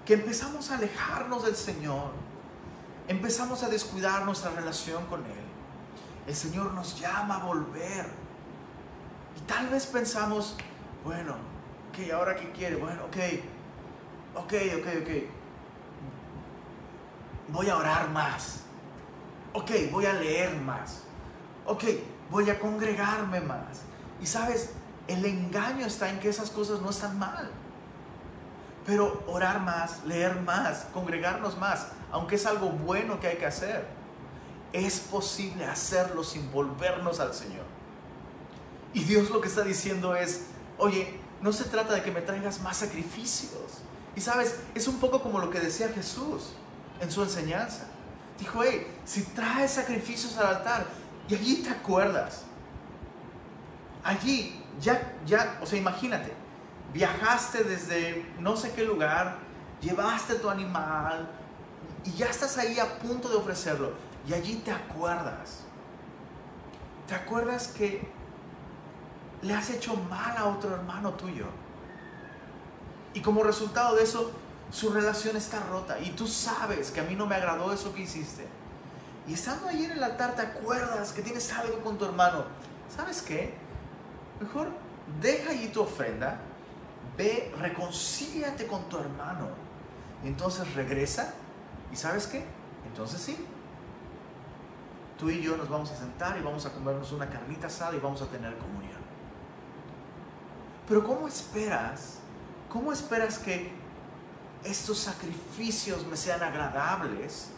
que 0.04 0.14
empezamos 0.14 0.70
a 0.70 0.76
alejarnos 0.76 1.44
del 1.44 1.56
Señor, 1.56 2.10
empezamos 3.08 3.62
a 3.62 3.68
descuidar 3.68 4.24
nuestra 4.24 4.50
relación 4.50 5.04
con 5.06 5.24
Él. 5.24 5.51
El 6.26 6.34
Señor 6.34 6.72
nos 6.72 6.98
llama 7.00 7.36
a 7.36 7.44
volver. 7.44 8.06
Y 9.36 9.40
tal 9.40 9.68
vez 9.68 9.86
pensamos, 9.86 10.56
bueno, 11.04 11.34
ok, 11.88 12.12
ahora 12.12 12.36
qué 12.36 12.50
quiere, 12.52 12.76
bueno, 12.76 13.04
ok, 13.04 13.16
ok, 14.36 14.52
ok, 14.78 14.86
ok. 15.02 15.10
Voy 17.48 17.68
a 17.68 17.76
orar 17.76 18.10
más. 18.10 18.60
Ok, 19.52 19.70
voy 19.90 20.06
a 20.06 20.12
leer 20.14 20.54
más. 20.56 21.02
Ok, 21.66 21.84
voy 22.30 22.48
a 22.48 22.58
congregarme 22.58 23.40
más. 23.40 23.82
Y 24.20 24.26
sabes, 24.26 24.70
el 25.08 25.24
engaño 25.24 25.86
está 25.86 26.08
en 26.08 26.20
que 26.20 26.28
esas 26.28 26.50
cosas 26.50 26.80
no 26.80 26.90
están 26.90 27.18
mal. 27.18 27.50
Pero 28.86 29.22
orar 29.26 29.60
más, 29.60 30.04
leer 30.04 30.40
más, 30.40 30.86
congregarnos 30.92 31.58
más, 31.58 31.88
aunque 32.10 32.36
es 32.36 32.46
algo 32.46 32.70
bueno 32.70 33.20
que 33.20 33.28
hay 33.28 33.36
que 33.36 33.46
hacer, 33.46 33.86
es 34.72 35.00
posible 35.00 35.64
hacerlo 35.64 36.24
sin 36.24 36.50
volvernos 36.50 37.20
al 37.20 37.34
Señor. 37.34 37.64
Y 38.94 39.04
Dios 39.04 39.30
lo 39.30 39.40
que 39.40 39.48
está 39.48 39.62
diciendo 39.62 40.14
es, 40.16 40.46
oye, 40.78 41.18
no 41.40 41.52
se 41.52 41.64
trata 41.64 41.94
de 41.94 42.02
que 42.02 42.10
me 42.10 42.20
traigas 42.20 42.60
más 42.60 42.78
sacrificios. 42.78 43.82
Y 44.14 44.20
sabes, 44.20 44.56
es 44.74 44.88
un 44.88 44.98
poco 44.98 45.22
como 45.22 45.38
lo 45.38 45.50
que 45.50 45.60
decía 45.60 45.88
Jesús 45.88 46.52
en 47.00 47.10
su 47.10 47.22
enseñanza. 47.22 47.86
Dijo, 48.38 48.62
hey, 48.62 48.86
si 49.04 49.22
traes 49.22 49.72
sacrificios 49.72 50.36
al 50.36 50.56
altar 50.56 50.86
y 51.28 51.34
allí 51.34 51.56
te 51.56 51.70
acuerdas, 51.70 52.42
allí 54.02 54.62
ya, 54.80 55.14
ya, 55.26 55.58
o 55.62 55.66
sea, 55.66 55.78
imagínate, 55.78 56.32
viajaste 56.92 57.64
desde 57.64 58.26
no 58.38 58.56
sé 58.56 58.72
qué 58.72 58.84
lugar, 58.84 59.36
llevaste 59.80 60.34
tu 60.36 60.50
animal 60.50 61.28
y 62.04 62.12
ya 62.12 62.26
estás 62.26 62.58
ahí 62.58 62.78
a 62.78 62.98
punto 62.98 63.28
de 63.28 63.36
ofrecerlo 63.36 63.92
y 64.28 64.34
allí 64.34 64.56
te 64.64 64.70
acuerdas, 64.70 65.60
te 67.06 67.14
acuerdas 67.14 67.68
que 67.68 68.08
le 69.42 69.54
has 69.54 69.70
hecho 69.70 69.96
mal 69.96 70.36
a 70.36 70.46
otro 70.46 70.74
hermano 70.74 71.12
tuyo 71.14 71.46
y 73.14 73.20
como 73.20 73.42
resultado 73.42 73.96
de 73.96 74.04
eso 74.04 74.30
su 74.70 74.90
relación 74.90 75.36
está 75.36 75.60
rota 75.60 75.98
y 76.00 76.10
tú 76.10 76.26
sabes 76.26 76.90
que 76.90 77.00
a 77.00 77.04
mí 77.04 77.14
no 77.14 77.26
me 77.26 77.34
agradó 77.34 77.72
eso 77.72 77.94
que 77.94 78.02
hiciste. 78.02 78.46
Y 79.28 79.34
estando 79.34 79.68
ahí 79.68 79.84
en 79.84 79.92
el 79.92 80.02
altar 80.02 80.34
te 80.34 80.42
acuerdas 80.42 81.12
que 81.12 81.22
tienes 81.22 81.52
algo 81.52 81.80
con 81.80 81.98
tu 81.98 82.06
hermano. 82.06 82.44
¿Sabes 82.94 83.22
qué? 83.22 83.54
Mejor 84.40 84.68
deja 85.20 85.50
allí 85.50 85.68
tu 85.68 85.82
ofrenda, 85.82 86.38
ve, 87.16 87.52
reconcíliate 87.58 88.66
con 88.66 88.88
tu 88.88 88.98
hermano. 88.98 89.48
Entonces 90.24 90.74
regresa 90.74 91.34
y 91.92 91.96
¿sabes 91.96 92.26
qué? 92.26 92.44
Entonces 92.86 93.20
sí. 93.20 93.36
Tú 95.22 95.30
y 95.30 95.40
yo 95.40 95.56
nos 95.56 95.68
vamos 95.68 95.88
a 95.92 95.94
sentar 95.94 96.36
y 96.36 96.42
vamos 96.42 96.66
a 96.66 96.72
comernos 96.72 97.12
una 97.12 97.30
carnita 97.30 97.68
asada 97.68 97.94
y 97.94 98.00
vamos 98.00 98.20
a 98.22 98.26
tener 98.26 98.58
comunión. 98.58 98.98
Pero 100.88 101.06
¿cómo 101.06 101.28
esperas? 101.28 102.16
¿Cómo 102.68 102.92
esperas 102.92 103.38
que 103.38 103.70
estos 104.64 104.98
sacrificios 104.98 106.04
me 106.08 106.16
sean 106.16 106.42
agradables 106.42 107.50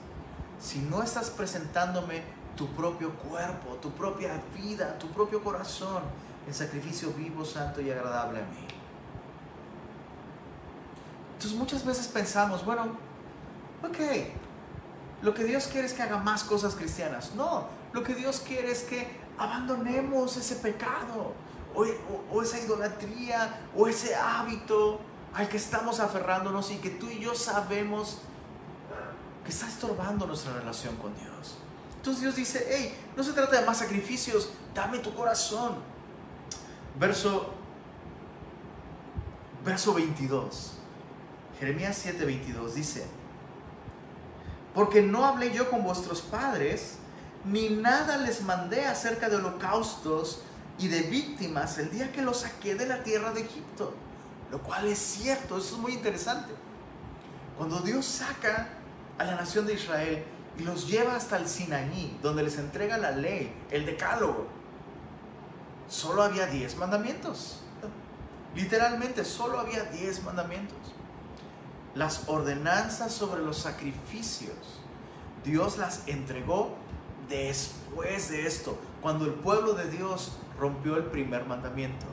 si 0.60 0.80
no 0.80 1.02
estás 1.02 1.30
presentándome 1.30 2.22
tu 2.54 2.68
propio 2.74 3.14
cuerpo, 3.14 3.76
tu 3.76 3.90
propia 3.92 4.42
vida, 4.54 4.98
tu 4.98 5.08
propio 5.08 5.42
corazón 5.42 6.02
en 6.46 6.52
sacrificio 6.52 7.12
vivo, 7.12 7.46
santo 7.46 7.80
y 7.80 7.90
agradable 7.90 8.40
a 8.40 8.44
mí? 8.44 8.68
Entonces 11.32 11.58
muchas 11.58 11.82
veces 11.82 12.08
pensamos, 12.08 12.62
bueno, 12.62 12.88
ok, 13.82 13.98
lo 15.24 15.32
que 15.32 15.44
Dios 15.44 15.68
quiere 15.68 15.86
es 15.86 15.94
que 15.94 16.02
haga 16.02 16.18
más 16.18 16.44
cosas 16.44 16.74
cristianas. 16.74 17.34
No, 17.34 17.66
lo 17.94 18.02
que 18.02 18.14
Dios 18.14 18.42
quiere 18.46 18.70
es 18.70 18.82
que 18.82 19.08
abandonemos 19.38 20.36
ese 20.36 20.56
pecado 20.56 21.32
o, 21.74 22.42
esa 22.42 22.60
idolatría 22.60 23.68
o 23.74 23.88
ese 23.88 24.14
hábito 24.14 25.00
al 25.32 25.48
que 25.48 25.56
estamos 25.56 25.98
aferrándonos 25.98 26.70
y 26.70 26.76
que 26.76 26.90
tú 26.90 27.08
y 27.08 27.20
yo 27.20 27.34
sabemos 27.34 28.18
que 29.42 29.50
está 29.50 29.66
estorbando 29.66 30.26
nuestra 30.26 30.52
relación 30.52 30.94
con 30.96 31.14
Dios. 31.14 31.56
Entonces 31.96 32.20
Dios 32.20 32.36
dice, 32.36 32.66
hey, 32.70 32.94
no 33.16 33.24
se 33.24 33.32
trata 33.32 33.58
de 33.58 33.66
más 33.66 33.78
sacrificios, 33.78 34.50
dame 34.74 34.98
tu 34.98 35.14
corazón. 35.14 35.76
Verso, 37.00 37.54
verso 39.64 39.94
22. 39.94 40.72
Jeremías 41.58 41.96
7, 41.96 42.26
22 42.26 42.74
dice, 42.74 43.06
porque 44.74 45.02
no 45.02 45.24
hablé 45.24 45.52
yo 45.52 45.70
con 45.70 45.84
vuestros 45.84 46.20
padres, 46.20 46.96
ni 47.44 47.70
nada 47.70 48.16
les 48.16 48.42
mandé 48.42 48.86
acerca 48.86 49.28
de 49.28 49.36
holocaustos 49.36 50.42
y 50.78 50.88
de 50.88 51.02
víctimas 51.02 51.78
el 51.78 51.90
día 51.90 52.10
que 52.10 52.22
los 52.22 52.40
saqué 52.40 52.74
de 52.74 52.86
la 52.86 53.02
tierra 53.02 53.32
de 53.32 53.42
Egipto. 53.42 53.94
Lo 54.50 54.60
cual 54.60 54.86
es 54.86 54.98
cierto, 54.98 55.58
eso 55.58 55.76
es 55.76 55.80
muy 55.80 55.92
interesante. 55.92 56.52
Cuando 57.56 57.80
Dios 57.80 58.04
saca 58.04 58.68
a 59.18 59.24
la 59.24 59.36
nación 59.36 59.66
de 59.66 59.74
Israel 59.74 60.24
y 60.58 60.62
los 60.62 60.88
lleva 60.88 61.14
hasta 61.14 61.36
el 61.36 61.48
Sinaí, 61.48 62.18
donde 62.20 62.42
les 62.42 62.58
entrega 62.58 62.98
la 62.98 63.12
ley, 63.12 63.54
el 63.70 63.86
decálogo, 63.86 64.46
solo 65.88 66.22
había 66.22 66.46
diez 66.46 66.76
mandamientos. 66.76 67.60
Literalmente, 68.54 69.24
solo 69.24 69.58
había 69.60 69.84
diez 69.84 70.22
mandamientos. 70.22 70.78
Las 71.94 72.28
ordenanzas 72.28 73.12
sobre 73.12 73.42
los 73.42 73.58
sacrificios, 73.58 74.56
Dios 75.44 75.78
las 75.78 76.08
entregó 76.08 76.74
después 77.28 78.30
de 78.30 78.46
esto, 78.46 78.78
cuando 79.00 79.26
el 79.26 79.32
pueblo 79.32 79.74
de 79.74 79.88
Dios 79.90 80.36
rompió 80.58 80.96
el 80.96 81.04
primer 81.04 81.46
mandamiento. 81.46 82.06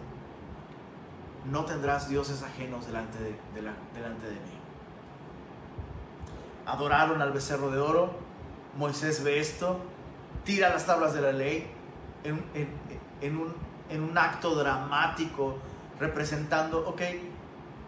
No 1.50 1.66
tendrás 1.66 2.10
dioses 2.10 2.44
ajenos 2.44 2.86
delante 2.86 3.18
de, 3.18 3.36
delante 3.56 4.28
de 4.28 4.34
mí. 4.34 4.60
Adoraron 6.66 7.22
al 7.22 7.32
becerro 7.32 7.72
de 7.72 7.80
oro. 7.80 8.12
Moisés 8.78 9.24
ve 9.24 9.40
esto, 9.40 9.80
tira 10.46 10.70
las 10.70 10.86
tablas 10.86 11.14
de 11.14 11.22
la 11.22 11.34
ley 11.34 11.70
en, 12.24 12.36
un, 13.38 13.54
en 13.90 14.04
un 14.04 14.18
acto 14.18 14.56
dramático 14.56 15.58
representando, 16.00 16.88
ok, 16.88 17.02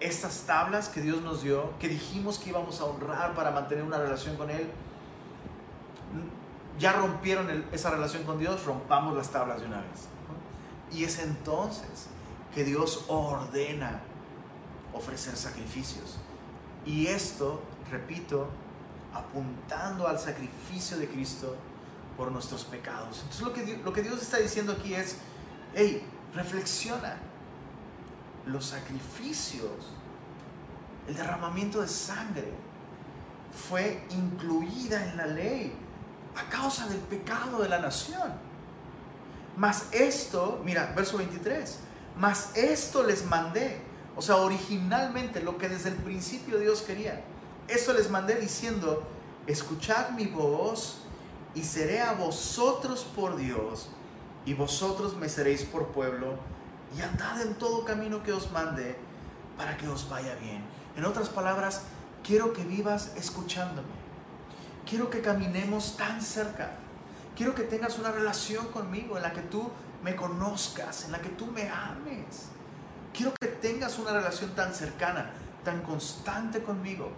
estas 0.04 0.42
tablas 0.42 0.90
que 0.90 1.02
Dios 1.02 1.22
nos 1.22 1.44
dio, 1.44 1.78
que 1.80 1.88
dijimos 1.88 2.38
que 2.38 2.50
íbamos 2.50 2.82
a 2.82 2.86
honrar 2.86 3.34
para 3.34 3.52
mantener 3.52 3.84
una 3.84 3.98
relación 3.98 4.36
con 4.36 4.50
Él, 4.50 4.70
ya 6.78 6.94
rompieron 6.94 7.66
esa 7.72 7.92
relación 7.92 8.24
con 8.24 8.40
Dios, 8.40 8.66
rompamos 8.66 9.16
las 9.16 9.30
tablas 9.30 9.62
de 9.62 9.68
una 9.68 9.78
vez. 9.78 10.08
Y 10.92 11.04
es 11.04 11.20
entonces 11.20 12.08
que 12.54 12.64
Dios 12.64 13.06
ordena 13.08 14.02
ofrecer 14.94 15.36
sacrificios. 15.36 16.18
Y 16.86 17.08
esto, 17.08 17.62
repito, 17.90 18.50
apuntando 19.14 20.08
al 20.08 20.20
sacrificio 20.20 20.98
de 20.98 21.08
Cristo 21.08 21.56
por 22.18 22.32
nuestros 22.32 22.66
pecados. 22.66 23.22
Entonces 23.24 23.42
lo 23.42 23.54
que, 23.54 23.78
lo 23.78 23.94
que 23.94 24.02
Dios 24.02 24.22
está 24.22 24.38
diciendo 24.38 24.74
aquí 24.74 24.94
es, 24.94 25.18
hey, 25.74 26.06
reflexiona. 26.34 27.18
Los 28.46 28.66
sacrificios, 28.66 29.72
el 31.08 31.16
derramamiento 31.16 31.82
de 31.82 31.88
sangre, 31.88 32.52
fue 33.70 34.04
incluida 34.10 35.06
en 35.06 35.18
la 35.18 35.28
ley 35.28 35.74
a 36.36 36.50
causa 36.50 36.88
del 36.88 37.00
pecado 37.00 37.62
de 37.62 37.70
la 37.70 37.80
nación. 37.80 38.34
Mas 39.56 39.88
esto, 39.92 40.62
mira, 40.66 40.94
verso 40.96 41.18
23, 41.18 41.80
mas 42.18 42.52
esto 42.56 43.04
les 43.04 43.26
mandé. 43.26 43.82
O 44.16 44.22
sea, 44.22 44.38
originalmente 44.38 45.42
lo 45.42 45.58
que 45.58 45.70
desde 45.70 45.90
el 45.90 45.96
principio 45.96 46.60
Dios 46.60 46.82
quería. 46.82 47.24
Esto 47.68 47.94
les 47.94 48.10
mandé 48.10 48.36
diciendo, 48.36 49.04
escuchad 49.48 50.10
mi 50.12 50.28
voz 50.28 51.00
y 51.56 51.64
seré 51.64 52.02
a 52.02 52.14
vosotros 52.14 53.06
por 53.16 53.38
Dios 53.38 53.90
y 54.46 54.54
vosotros 54.54 55.16
me 55.16 55.30
seréis 55.30 55.64
por 55.64 55.88
pueblo 55.88 56.38
y 56.98 57.02
andad 57.02 57.42
en 57.42 57.56
todo 57.56 57.86
camino 57.86 58.24
que 58.24 58.32
os 58.32 58.52
mande 58.52 58.98
para 59.58 59.78
que 59.78 59.88
os 59.88 60.10
vaya 60.10 60.36
bien. 60.36 60.64
En 60.96 61.06
otras 61.06 61.30
palabras, 61.30 61.82
quiero 62.24 62.54
que 62.54 62.64
vivas 62.64 63.14
escuchándome. 63.16 63.88
Quiero 64.88 65.10
que 65.10 65.22
caminemos 65.22 65.98
tan 65.98 66.22
cerca. 66.22 66.72
Quiero 67.36 67.56
que 67.56 67.64
tengas 67.64 67.98
una 67.98 68.12
relación 68.12 68.68
conmigo 68.68 69.18
en 69.18 69.24
la 69.24 69.34
que 69.34 69.42
tú 69.42 69.70
me 70.04 70.16
conozcas, 70.16 71.06
en 71.06 71.14
la 71.14 71.20
que 71.20 71.30
tú 71.30 71.48
me 71.48 71.70
ames. 71.70 72.50
Quiero 73.14 73.34
que 73.40 73.48
tengas 73.48 73.98
una 73.98 74.12
relación 74.12 74.52
tan 74.52 74.74
cercana, 74.74 75.32
tan 75.64 75.82
constante 75.82 76.62
conmigo, 76.62 77.12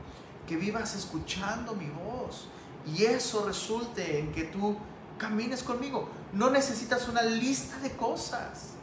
que 0.48 0.56
vivas 0.56 0.96
escuchando 0.96 1.74
mi 1.74 1.90
voz. 1.90 2.48
Y 2.86 3.04
eso 3.04 3.46
resulte 3.46 4.20
en 4.20 4.32
que 4.32 4.44
tú 4.44 4.78
camines 5.18 5.64
conmigo. 5.64 6.08
No 6.34 6.50
necesitas 6.50 7.08
una 7.08 7.24
lista 7.24 7.78
de 7.80 7.92
cosas. 7.96 8.75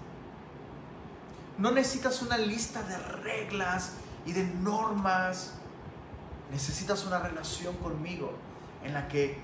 No 1.58 1.70
necesitas 1.70 2.22
una 2.22 2.38
lista 2.38 2.82
de 2.82 2.96
reglas 2.98 3.92
y 4.26 4.32
de 4.32 4.44
normas. 4.44 5.54
Necesitas 6.50 7.04
una 7.06 7.18
relación 7.18 7.76
conmigo 7.76 8.32
en 8.82 8.94
la 8.94 9.08
que 9.08 9.38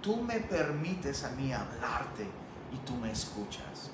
tú 0.00 0.22
me 0.22 0.40
permites 0.40 1.24
a 1.24 1.30
mí 1.30 1.52
hablarte 1.52 2.26
y 2.72 2.76
tú 2.86 2.94
me 2.96 3.10
escuchas. 3.10 3.90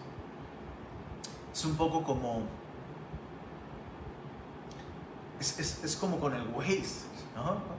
Es 1.53 1.65
un 1.65 1.77
poco 1.77 2.03
como... 2.03 2.43
Es, 5.41 5.97
como 6.01 6.19
con 6.19 6.35
el 6.35 6.49
Waze, 6.49 7.07
¿no? 7.37 7.79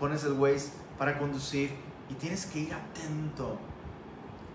pones 0.00 0.24
el 0.24 0.32
Waze 0.32 0.70
para 0.98 1.18
conducir 1.18 1.72
y 2.08 2.14
tienes 2.14 2.46
que 2.46 2.60
ir 2.60 2.74
atento. 2.74 3.58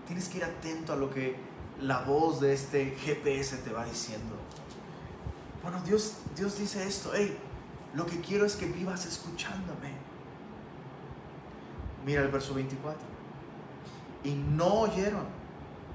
Tienes 0.06 0.28
que 0.28 0.38
ir 0.38 0.44
atento 0.44 0.92
a 0.92 0.96
lo 0.96 1.10
que 1.10 1.36
la 1.86 1.98
voz 2.00 2.40
de 2.40 2.54
este 2.54 2.96
GPS 3.04 3.58
te 3.58 3.70
va 3.70 3.84
diciendo. 3.84 4.34
Bueno, 5.62 5.80
Dios, 5.84 6.14
Dios 6.34 6.58
dice 6.58 6.86
esto, 6.86 7.12
hey, 7.14 7.36
lo 7.94 8.06
que 8.06 8.20
quiero 8.20 8.46
es 8.46 8.56
que 8.56 8.66
vivas 8.66 9.04
escuchándome. 9.04 9.92
Mira 12.04 12.22
el 12.22 12.28
verso 12.28 12.54
24. 12.54 12.98
Y 14.24 14.32
no 14.32 14.80
oyeron, 14.80 15.26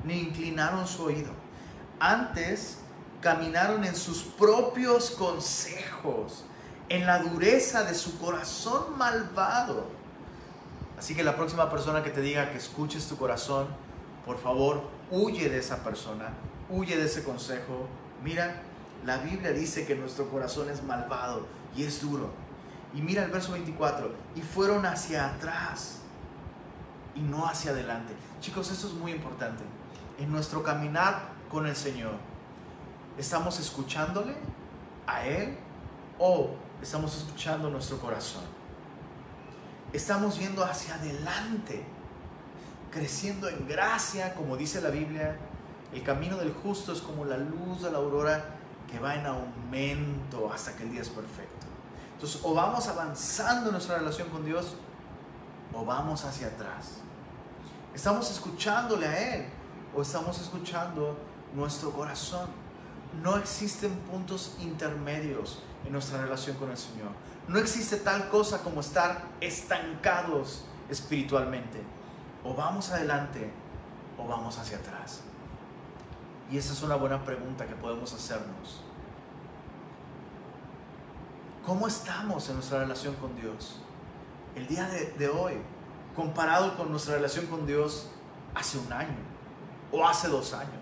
ni 0.03 0.19
inclinaron 0.19 0.87
su 0.87 1.05
oído. 1.05 1.31
Antes 1.99 2.77
caminaron 3.19 3.83
en 3.83 3.95
sus 3.95 4.21
propios 4.21 5.09
consejos, 5.11 6.45
en 6.87 7.05
la 7.07 7.19
dureza 7.19 7.83
de 7.83 7.95
su 7.95 8.19
corazón 8.19 8.95
malvado. 8.97 9.87
Así 10.97 11.15
que 11.15 11.23
la 11.23 11.35
próxima 11.35 11.69
persona 11.69 12.03
que 12.03 12.11
te 12.11 12.21
diga 12.21 12.51
que 12.51 12.57
escuches 12.57 13.07
tu 13.07 13.17
corazón, 13.17 13.67
por 14.25 14.37
favor, 14.37 14.98
huye 15.11 15.49
de 15.49 15.59
esa 15.59 15.83
persona, 15.83 16.29
huye 16.69 16.97
de 16.97 17.05
ese 17.05 17.23
consejo. 17.23 17.87
Mira, 18.23 18.61
la 19.05 19.17
Biblia 19.17 19.51
dice 19.51 19.85
que 19.85 19.95
nuestro 19.95 20.29
corazón 20.29 20.69
es 20.69 20.83
malvado 20.83 21.47
y 21.75 21.83
es 21.83 22.01
duro. 22.01 22.29
Y 22.93 23.01
mira 23.01 23.23
el 23.23 23.31
verso 23.31 23.51
24, 23.51 24.11
y 24.35 24.41
fueron 24.41 24.85
hacia 24.85 25.27
atrás 25.27 25.99
y 27.15 27.21
no 27.21 27.47
hacia 27.47 27.71
adelante. 27.71 28.13
Chicos, 28.41 28.71
esto 28.71 28.87
es 28.87 28.93
muy 28.93 29.11
importante. 29.11 29.63
En 30.17 30.31
nuestro 30.31 30.63
caminar 30.63 31.29
con 31.49 31.67
el 31.67 31.75
Señor, 31.75 32.13
¿estamos 33.17 33.59
escuchándole 33.59 34.35
a 35.05 35.25
Él 35.25 35.55
o 36.17 36.51
estamos 36.81 37.15
escuchando 37.15 37.69
nuestro 37.69 37.99
corazón? 37.99 38.43
Estamos 39.93 40.39
yendo 40.39 40.63
hacia 40.63 40.95
adelante, 40.95 41.83
creciendo 42.91 43.47
en 43.49 43.67
gracia, 43.67 44.33
como 44.35 44.57
dice 44.57 44.81
la 44.81 44.89
Biblia. 44.89 45.37
El 45.93 46.03
camino 46.03 46.37
del 46.37 46.53
justo 46.53 46.93
es 46.93 47.01
como 47.01 47.25
la 47.25 47.37
luz 47.37 47.81
de 47.81 47.91
la 47.91 47.97
aurora 47.97 48.45
que 48.89 48.99
va 48.99 49.15
en 49.15 49.25
aumento 49.25 50.51
hasta 50.51 50.75
que 50.75 50.83
el 50.83 50.91
día 50.91 51.01
es 51.01 51.09
perfecto. 51.09 51.67
Entonces, 52.13 52.41
o 52.43 52.53
vamos 52.53 52.87
avanzando 52.87 53.67
en 53.67 53.73
nuestra 53.73 53.97
relación 53.97 54.29
con 54.29 54.45
Dios 54.45 54.75
o 55.73 55.85
vamos 55.85 56.25
hacia 56.25 56.47
atrás. 56.47 56.97
¿Estamos 57.93 58.29
escuchándole 58.29 59.07
a 59.07 59.35
Él 59.35 59.45
o 59.95 60.01
estamos 60.01 60.39
escuchando 60.39 61.17
nuestro 61.53 61.91
corazón? 61.91 62.47
No 63.23 63.37
existen 63.37 63.91
puntos 64.11 64.55
intermedios 64.59 65.63
en 65.85 65.93
nuestra 65.93 66.21
relación 66.21 66.57
con 66.57 66.69
el 66.69 66.77
Señor. 66.77 67.09
No 67.47 67.57
existe 67.57 67.97
tal 67.97 68.29
cosa 68.29 68.61
como 68.61 68.81
estar 68.81 69.23
estancados 69.41 70.65
espiritualmente. 70.89 71.81
O 72.43 72.53
vamos 72.53 72.89
adelante 72.91 73.51
o 74.17 74.27
vamos 74.27 74.57
hacia 74.57 74.77
atrás. 74.77 75.21
Y 76.51 76.57
esa 76.57 76.73
es 76.73 76.81
una 76.81 76.95
buena 76.95 77.23
pregunta 77.23 77.67
que 77.67 77.75
podemos 77.75 78.13
hacernos. 78.13 78.83
¿Cómo 81.65 81.87
estamos 81.87 82.47
en 82.49 82.55
nuestra 82.55 82.79
relación 82.79 83.13
con 83.15 83.35
Dios? 83.35 83.79
El 84.55 84.65
día 84.67 84.87
de, 84.87 85.29
hoy, 85.29 85.53
comparado 86.15 86.75
con 86.75 86.89
nuestra 86.89 87.15
relación 87.15 87.45
con 87.45 87.67
Dios 87.67 88.09
hace 88.55 88.79
un 88.79 88.91
año 88.91 89.17
o 89.91 90.07
hace 90.07 90.27
dos 90.29 90.53
años. 90.53 90.73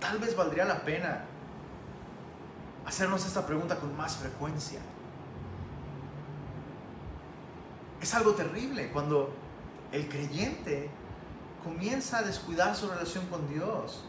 Tal 0.00 0.18
vez 0.18 0.34
valdría 0.34 0.64
la 0.64 0.82
pena 0.82 1.24
hacernos 2.86 3.26
esta 3.26 3.44
pregunta 3.44 3.76
con 3.76 3.94
más 3.96 4.16
frecuencia. 4.16 4.80
Es 8.00 8.14
algo 8.14 8.32
terrible 8.32 8.90
cuando 8.90 9.34
el 9.92 10.08
creyente 10.08 10.90
comienza 11.64 12.18
a 12.18 12.22
descuidar 12.22 12.74
su 12.74 12.88
relación 12.88 13.26
con 13.26 13.48
Dios. 13.48 14.04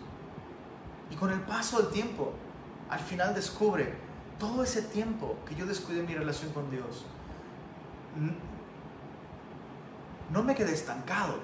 Y 1.09 1.15
con 1.15 1.31
el 1.31 1.41
paso 1.41 1.81
del 1.81 1.91
tiempo, 1.91 2.33
al 2.89 2.99
final 2.99 3.33
descubre 3.33 3.93
todo 4.37 4.63
ese 4.63 4.81
tiempo 4.83 5.37
que 5.47 5.55
yo 5.55 5.65
descuidé 5.65 6.03
mi 6.03 6.13
relación 6.13 6.51
con 6.53 6.69
Dios. 6.69 7.05
No 10.31 10.43
me 10.43 10.55
quedé 10.55 10.73
estancado. 10.73 11.39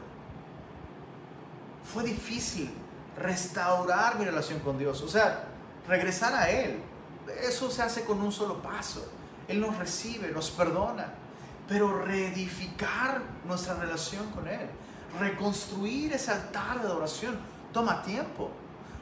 Fue 1.83 2.03
difícil 2.03 2.71
restaurar 3.17 4.19
mi 4.19 4.25
relación 4.25 4.59
con 4.59 4.77
Dios. 4.77 5.01
O 5.01 5.07
sea, 5.07 5.45
regresar 5.87 6.33
a 6.33 6.49
Él. 6.49 6.79
Eso 7.41 7.69
se 7.69 7.81
hace 7.81 8.05
con 8.05 8.21
un 8.21 8.31
solo 8.31 8.61
paso. 8.61 9.11
Él 9.47 9.59
nos 9.59 9.77
recibe, 9.77 10.31
nos 10.31 10.51
perdona. 10.51 11.13
Pero 11.67 12.01
reedificar 12.03 13.21
nuestra 13.45 13.75
relación 13.75 14.29
con 14.31 14.47
Él, 14.47 14.69
reconstruir 15.19 16.13
ese 16.13 16.31
altar 16.31 16.81
de 16.81 16.87
adoración, 16.87 17.37
toma 17.73 18.03
tiempo. 18.03 18.51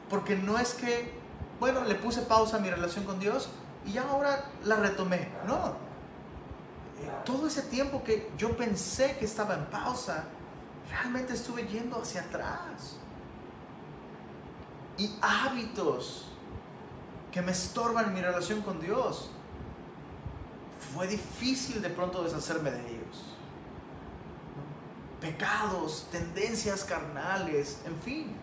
Porque 0.08 0.36
no 0.36 0.58
es 0.58 0.74
que, 0.74 1.12
bueno, 1.60 1.84
le 1.84 1.94
puse 1.94 2.22
pausa 2.22 2.56
a 2.56 2.60
mi 2.60 2.70
relación 2.70 3.04
con 3.04 3.18
Dios 3.18 3.48
y 3.84 3.92
ya 3.92 4.02
ahora 4.02 4.44
la 4.64 4.76
retomé. 4.76 5.28
No. 5.46 5.76
Todo 7.24 7.46
ese 7.46 7.62
tiempo 7.62 8.02
que 8.02 8.30
yo 8.38 8.56
pensé 8.56 9.16
que 9.18 9.24
estaba 9.24 9.54
en 9.54 9.66
pausa, 9.66 10.24
realmente 10.90 11.34
estuve 11.34 11.66
yendo 11.66 12.00
hacia 12.00 12.22
atrás. 12.22 12.96
Y 14.96 15.14
hábitos 15.20 16.28
que 17.32 17.42
me 17.42 17.52
estorban 17.52 18.06
en 18.06 18.14
mi 18.14 18.20
relación 18.20 18.62
con 18.62 18.80
Dios. 18.80 19.30
Fue 20.92 21.06
difícil 21.06 21.80
de 21.80 21.90
pronto 21.90 22.22
deshacerme 22.22 22.70
de 22.70 22.80
ellos. 22.80 23.24
Pecados, 25.20 26.06
tendencias 26.10 26.84
carnales, 26.84 27.78
en 27.86 27.96
fin. 28.00 28.36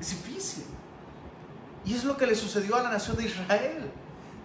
Es 0.00 0.10
difícil. 0.10 0.64
Y 1.84 1.94
es 1.94 2.04
lo 2.04 2.16
que 2.16 2.26
le 2.26 2.34
sucedió 2.34 2.76
a 2.76 2.82
la 2.82 2.90
nación 2.90 3.16
de 3.16 3.24
Israel. 3.24 3.90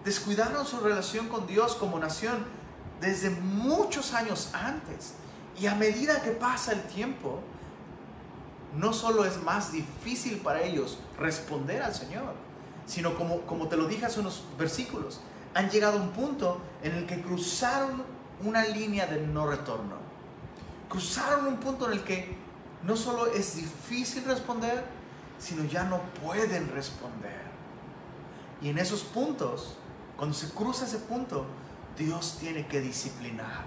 Descuidaron 0.04 0.66
su 0.66 0.80
relación 0.80 1.28
con 1.28 1.46
Dios 1.46 1.74
como 1.74 1.98
nación 1.98 2.44
desde 3.00 3.30
muchos 3.30 4.14
años 4.14 4.50
antes. 4.52 5.14
Y 5.58 5.66
a 5.66 5.74
medida 5.74 6.22
que 6.22 6.30
pasa 6.30 6.72
el 6.72 6.82
tiempo, 6.84 7.40
no 8.74 8.92
solo 8.92 9.24
es 9.24 9.42
más 9.42 9.72
difícil 9.72 10.38
para 10.38 10.62
ellos 10.62 10.98
responder 11.18 11.82
al 11.82 11.94
Señor, 11.94 12.34
sino 12.86 13.16
como, 13.16 13.42
como 13.42 13.68
te 13.68 13.76
lo 13.76 13.86
dije 13.86 14.06
hace 14.06 14.20
unos 14.20 14.44
versículos, 14.58 15.20
han 15.54 15.68
llegado 15.70 15.98
a 15.98 16.02
un 16.02 16.10
punto 16.10 16.60
en 16.82 16.94
el 16.94 17.06
que 17.06 17.20
cruzaron 17.22 18.02
una 18.44 18.64
línea 18.64 19.06
de 19.06 19.20
no 19.26 19.46
retorno. 19.46 19.96
Cruzaron 20.88 21.46
un 21.46 21.56
punto 21.58 21.86
en 21.86 21.92
el 21.92 22.04
que 22.04 22.36
no 22.84 22.96
solo 22.96 23.26
es 23.26 23.56
difícil 23.56 24.24
responder, 24.24 24.84
sino 25.38 25.64
ya 25.64 25.84
no 25.84 26.00
pueden 26.22 26.68
responder. 26.72 27.40
Y 28.62 28.68
en 28.68 28.78
esos 28.78 29.02
puntos, 29.02 29.76
cuando 30.16 30.34
se 30.34 30.50
cruza 30.50 30.84
ese 30.84 30.98
punto, 30.98 31.46
Dios 31.96 32.36
tiene 32.40 32.66
que 32.66 32.80
disciplinar. 32.80 33.64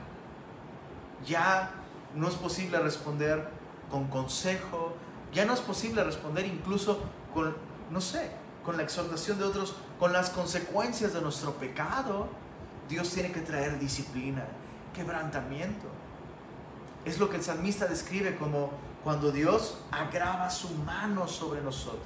Ya 1.26 1.72
no 2.16 2.28
es 2.28 2.36
posible 2.36 2.80
responder 2.80 3.48
con 3.90 4.08
consejo, 4.08 4.96
ya 5.34 5.46
no 5.46 5.54
es 5.54 5.62
posible 5.62 6.04
responder 6.04 6.46
incluso 6.46 7.00
con, 7.34 7.56
no 7.90 8.02
sé, 8.02 8.32
con 8.64 8.78
la 8.78 8.84
exhortación 8.84 9.40
de 9.40 9.46
otros, 9.46 9.76
con 10.04 10.12
las 10.12 10.32
consecuencias 10.32 11.14
de 11.14 11.22
nuestro 11.22 11.54
pecado. 11.54 12.28
Dios 12.90 13.10
tiene 13.12 13.32
que 13.32 13.40
traer 13.40 13.80
disciplina, 13.80 14.44
quebrantamiento. 14.94 15.88
Es 17.06 17.20
lo 17.20 17.30
que 17.30 17.38
el 17.38 17.42
salmista 17.42 17.86
describe 17.86 18.36
como 18.36 18.72
cuando 19.02 19.32
Dios 19.32 19.78
agrava 19.92 20.50
su 20.50 20.68
mano 20.80 21.26
sobre 21.30 21.62
nosotros. 21.62 22.04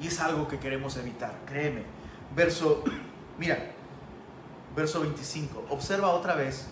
Y 0.00 0.06
es 0.06 0.18
algo 0.18 0.48
que 0.48 0.58
queremos 0.58 0.96
evitar, 0.96 1.34
créeme. 1.44 1.82
Verso, 2.34 2.84
mira, 3.38 3.72
verso 4.74 5.02
25. 5.02 5.66
Observa 5.68 6.08
otra 6.08 6.34
vez 6.36 6.68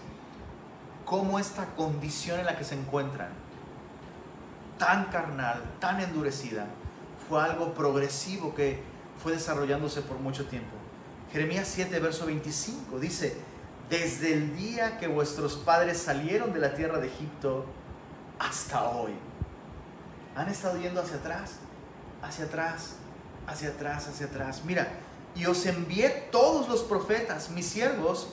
cómo 1.05 1.39
esta 1.39 1.67
condición 1.75 2.41
en 2.41 2.47
la 2.47 2.57
que 2.57 2.65
se 2.65 2.75
encuentran, 2.75 3.29
tan 4.79 5.11
carnal, 5.11 5.63
tan 5.79 6.01
endurecida, 6.01 6.69
fue 7.29 7.43
algo 7.43 7.75
progresivo 7.75 8.55
que 8.55 8.96
fue 9.23 9.33
desarrollándose 9.33 10.03
por 10.03 10.19
mucho 10.19 10.47
tiempo. 10.47 10.75
Jeremías 11.33 11.69
7, 11.73 11.99
verso 12.01 12.27
25 12.27 12.99
dice, 12.99 13.37
desde 13.91 14.33
el 14.33 14.57
día 14.57 14.99
que 14.99 15.07
vuestros 15.07 15.55
padres 15.57 15.99
salieron 15.99 16.53
de 16.53 16.61
la 16.61 16.75
tierra 16.75 16.99
de 16.99 17.09
Egipto 17.09 17.67
hasta 18.39 18.89
hoy, 18.89 19.13
han 20.35 20.49
estado 20.49 20.79
yendo 20.81 21.01
hacia 21.01 21.17
atrás, 21.17 21.53
hacia 22.23 22.45
atrás, 22.45 22.97
hacia 23.47 23.69
atrás, 23.69 24.09
hacia 24.09 24.27
atrás. 24.27 24.63
Mira, 24.65 24.89
y 25.35 25.47
os 25.47 25.67
envié 25.67 26.29
todos 26.31 26.69
los 26.69 26.83
profetas, 26.83 27.51
mis 27.51 27.67
siervos, 27.67 28.29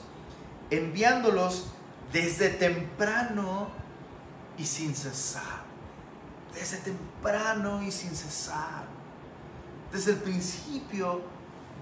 enviándolos 0.70 1.66
desde 2.12 2.48
temprano 2.50 3.68
y 4.56 4.64
sin 4.64 4.94
cesar. 4.94 5.64
Desde 6.54 6.78
temprano 6.78 7.82
y 7.82 7.90
sin 7.90 8.14
cesar. 8.14 8.93
Desde 9.94 10.10
el 10.10 10.16
principio 10.16 11.20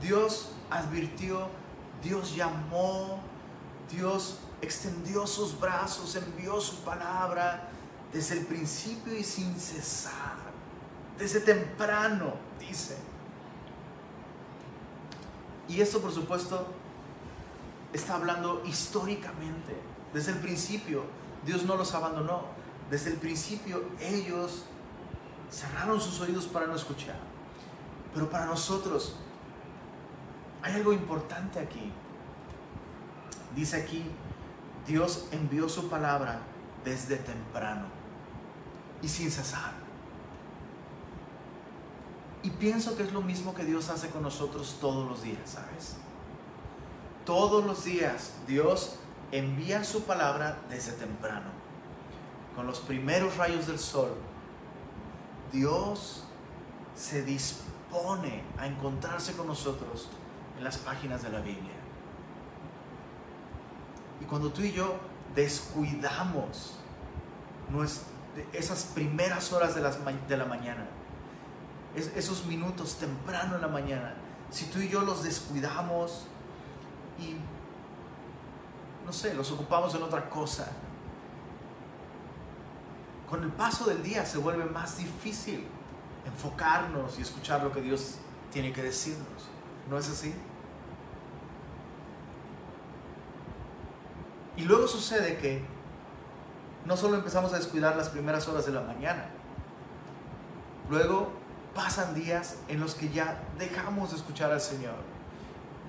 Dios 0.02 0.50
advirtió, 0.68 1.48
Dios 2.02 2.36
llamó, 2.36 3.20
Dios 3.90 4.38
extendió 4.60 5.26
sus 5.26 5.58
brazos, 5.58 6.14
envió 6.16 6.60
su 6.60 6.76
palabra 6.82 7.70
desde 8.12 8.38
el 8.38 8.44
principio 8.44 9.16
y 9.16 9.24
sin 9.24 9.58
cesar. 9.58 10.36
Desde 11.16 11.40
temprano, 11.40 12.34
dice. 12.60 12.98
Y 15.66 15.80
esto, 15.80 16.02
por 16.02 16.12
supuesto, 16.12 16.66
está 17.94 18.16
hablando 18.16 18.62
históricamente. 18.66 19.74
Desde 20.12 20.32
el 20.32 20.38
principio, 20.38 21.04
Dios 21.46 21.62
no 21.62 21.76
los 21.76 21.94
abandonó. 21.94 22.42
Desde 22.90 23.08
el 23.08 23.16
principio, 23.16 23.82
ellos 23.98 24.64
cerraron 25.50 25.98
sus 25.98 26.20
oídos 26.20 26.44
para 26.44 26.66
no 26.66 26.76
escuchar. 26.76 27.31
Pero 28.14 28.28
para 28.28 28.46
nosotros, 28.46 29.16
hay 30.62 30.74
algo 30.74 30.92
importante 30.92 31.58
aquí. 31.58 31.92
Dice 33.54 33.76
aquí, 33.76 34.04
Dios 34.86 35.26
envió 35.32 35.68
su 35.68 35.88
palabra 35.88 36.40
desde 36.84 37.16
temprano 37.16 37.86
y 39.00 39.08
sin 39.08 39.30
cesar. 39.30 39.72
Y 42.42 42.50
pienso 42.50 42.96
que 42.96 43.04
es 43.04 43.12
lo 43.12 43.22
mismo 43.22 43.54
que 43.54 43.64
Dios 43.64 43.88
hace 43.88 44.08
con 44.08 44.22
nosotros 44.22 44.78
todos 44.80 45.08
los 45.08 45.22
días, 45.22 45.42
¿sabes? 45.44 45.96
Todos 47.24 47.64
los 47.64 47.84
días 47.84 48.32
Dios 48.46 48.96
envía 49.30 49.84
su 49.84 50.02
palabra 50.02 50.58
desde 50.68 50.92
temprano. 50.92 51.50
Con 52.56 52.66
los 52.66 52.80
primeros 52.80 53.36
rayos 53.36 53.66
del 53.66 53.78
sol, 53.78 54.14
Dios 55.52 56.24
se 56.94 57.22
dispone 57.22 57.71
a 58.58 58.66
encontrarse 58.66 59.34
con 59.34 59.46
nosotros 59.46 60.08
en 60.56 60.64
las 60.64 60.78
páginas 60.78 61.22
de 61.22 61.30
la 61.30 61.40
Biblia. 61.40 61.74
Y 64.20 64.24
cuando 64.24 64.50
tú 64.50 64.62
y 64.62 64.72
yo 64.72 64.96
descuidamos 65.34 66.78
esas 68.52 68.84
primeras 68.94 69.52
horas 69.52 69.74
de, 69.74 69.80
la 70.36 70.44
mañana, 70.44 70.86
esos 71.94 72.46
minutos 72.46 72.96
temprano 72.96 73.56
en 73.56 73.60
la 73.62 73.68
mañana, 73.68 74.14
si 74.50 74.66
tú 74.66 74.78
y 74.78 74.88
yo 74.88 75.02
los 75.02 75.22
descuidamos 75.22 76.26
y, 77.18 77.36
no 79.04 79.12
sé, 79.12 79.34
los 79.34 79.50
ocupamos 79.50 79.94
en 79.94 80.02
otra 80.02 80.30
cosa, 80.30 80.70
con 83.28 83.42
el 83.42 83.50
paso 83.50 83.86
del 83.86 84.02
día 84.02 84.24
se 84.24 84.38
vuelve 84.38 84.64
más 84.66 84.98
difícil 84.98 85.66
enfocarnos 86.24 87.18
y 87.18 87.22
escuchar 87.22 87.62
lo 87.62 87.72
que 87.72 87.80
Dios 87.80 88.16
tiene 88.52 88.72
que 88.72 88.82
decirnos. 88.82 89.48
¿No 89.88 89.98
es 89.98 90.08
así? 90.08 90.34
Y 94.56 94.62
luego 94.62 94.86
sucede 94.86 95.38
que 95.38 95.64
no 96.84 96.96
solo 96.96 97.16
empezamos 97.16 97.52
a 97.52 97.56
descuidar 97.56 97.96
las 97.96 98.08
primeras 98.08 98.48
horas 98.48 98.66
de 98.66 98.72
la 98.72 98.82
mañana, 98.82 99.26
luego 100.90 101.32
pasan 101.74 102.14
días 102.14 102.56
en 102.68 102.80
los 102.80 102.94
que 102.94 103.08
ya 103.08 103.42
dejamos 103.58 104.10
de 104.10 104.16
escuchar 104.16 104.52
al 104.52 104.60
Señor. 104.60 104.96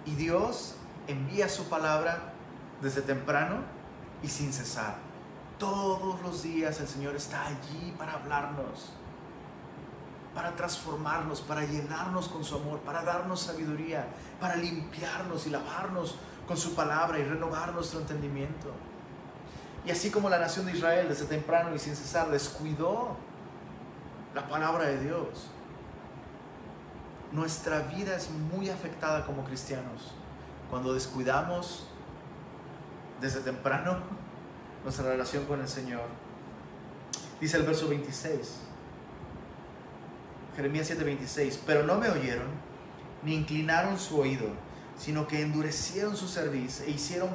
Y 0.05 0.15
Dios 0.15 0.75
envía 1.07 1.49
su 1.49 1.65
palabra 1.65 2.33
desde 2.81 3.01
temprano 3.01 3.57
y 4.21 4.27
sin 4.27 4.53
cesar. 4.53 4.95
Todos 5.57 6.21
los 6.21 6.43
días 6.43 6.79
el 6.79 6.87
Señor 6.87 7.15
está 7.15 7.45
allí 7.47 7.93
para 7.97 8.13
hablarnos, 8.13 8.93
para 10.33 10.55
transformarnos, 10.55 11.41
para 11.41 11.63
llenarnos 11.63 12.27
con 12.27 12.43
su 12.43 12.55
amor, 12.55 12.79
para 12.79 13.03
darnos 13.03 13.41
sabiduría, 13.41 14.07
para 14.39 14.55
limpiarnos 14.55 15.45
y 15.47 15.49
lavarnos 15.49 16.15
con 16.47 16.57
su 16.57 16.73
palabra 16.73 17.19
y 17.19 17.23
renovar 17.23 17.73
nuestro 17.73 17.99
entendimiento. 17.99 18.71
Y 19.85 19.91
así 19.91 20.09
como 20.09 20.29
la 20.29 20.39
nación 20.39 20.65
de 20.65 20.71
Israel 20.71 21.07
desde 21.09 21.25
temprano 21.25 21.75
y 21.75 21.79
sin 21.79 21.95
cesar 21.95 22.31
descuidó 22.31 23.17
la 24.33 24.47
palabra 24.47 24.85
de 24.85 24.99
Dios, 24.99 25.47
nuestra 27.31 27.79
vida 27.79 28.15
es 28.15 28.29
muy 28.29 28.69
afectada 28.69 29.25
como 29.25 29.43
cristianos 29.43 30.13
cuando 30.69 30.93
descuidamos 30.93 31.85
desde 33.21 33.41
temprano 33.41 33.97
nuestra 34.83 35.09
relación 35.09 35.45
con 35.45 35.61
el 35.61 35.67
Señor. 35.67 36.05
Dice 37.39 37.57
el 37.57 37.63
verso 37.63 37.87
26, 37.89 38.59
Jeremías 40.55 40.89
7:26, 40.89 41.59
pero 41.65 41.83
no 41.83 41.95
me 41.95 42.09
oyeron 42.09 42.47
ni 43.23 43.35
inclinaron 43.35 43.97
su 43.97 44.19
oído, 44.19 44.47
sino 44.97 45.27
que 45.27 45.41
endurecieron 45.41 46.15
su 46.15 46.27
cerviz 46.27 46.81
e 46.81 46.91
hicieron 46.91 47.29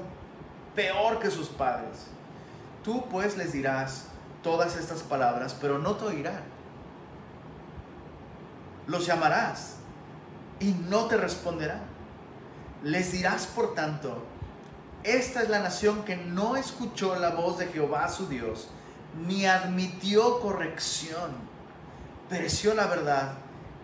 peor 0.75 1.19
que 1.19 1.31
sus 1.31 1.49
padres. 1.49 2.07
Tú 2.85 3.09
pues 3.09 3.37
les 3.37 3.53
dirás 3.53 4.07
todas 4.43 4.77
estas 4.77 5.03
palabras, 5.03 5.57
pero 5.61 5.79
no 5.79 5.97
te 5.97 6.05
oirán. 6.05 6.43
Los 8.87 9.07
llamarás 9.07 9.77
y 10.61 10.73
no 10.73 11.07
te 11.07 11.17
responderán. 11.17 11.83
Les 12.83 13.13
dirás, 13.13 13.47
por 13.47 13.75
tanto, 13.75 14.25
esta 15.03 15.43
es 15.43 15.49
la 15.49 15.61
nación 15.61 16.05
que 16.05 16.17
no 16.17 16.57
escuchó 16.57 17.17
la 17.17 17.31
voz 17.31 17.59
de 17.59 17.67
Jehová 17.67 18.09
su 18.09 18.29
Dios, 18.29 18.69
ni 19.27 19.47
admitió 19.47 20.41
corrección. 20.41 21.48
Pereció 22.29 22.75
la 22.75 22.87
verdad 22.87 23.35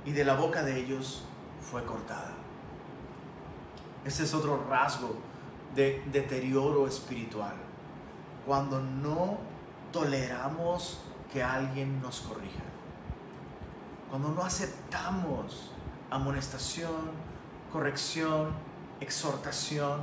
y 0.04 0.12
de 0.12 0.24
la 0.24 0.34
boca 0.34 0.62
de 0.62 0.78
ellos 0.78 1.24
fue 1.60 1.84
cortada. 1.84 2.32
Ese 4.04 4.24
es 4.24 4.34
otro 4.34 4.66
rasgo 4.68 5.16
de 5.74 6.02
deterioro 6.12 6.86
espiritual. 6.86 7.54
Cuando 8.44 8.80
no 8.80 9.38
toleramos 9.92 11.00
que 11.32 11.42
alguien 11.42 12.02
nos 12.02 12.20
corrija. 12.20 12.62
Cuando 14.10 14.28
no 14.28 14.42
aceptamos 14.42 15.72
amonestación, 16.10 17.12
corrección, 17.72 18.50
exhortación. 19.00 20.00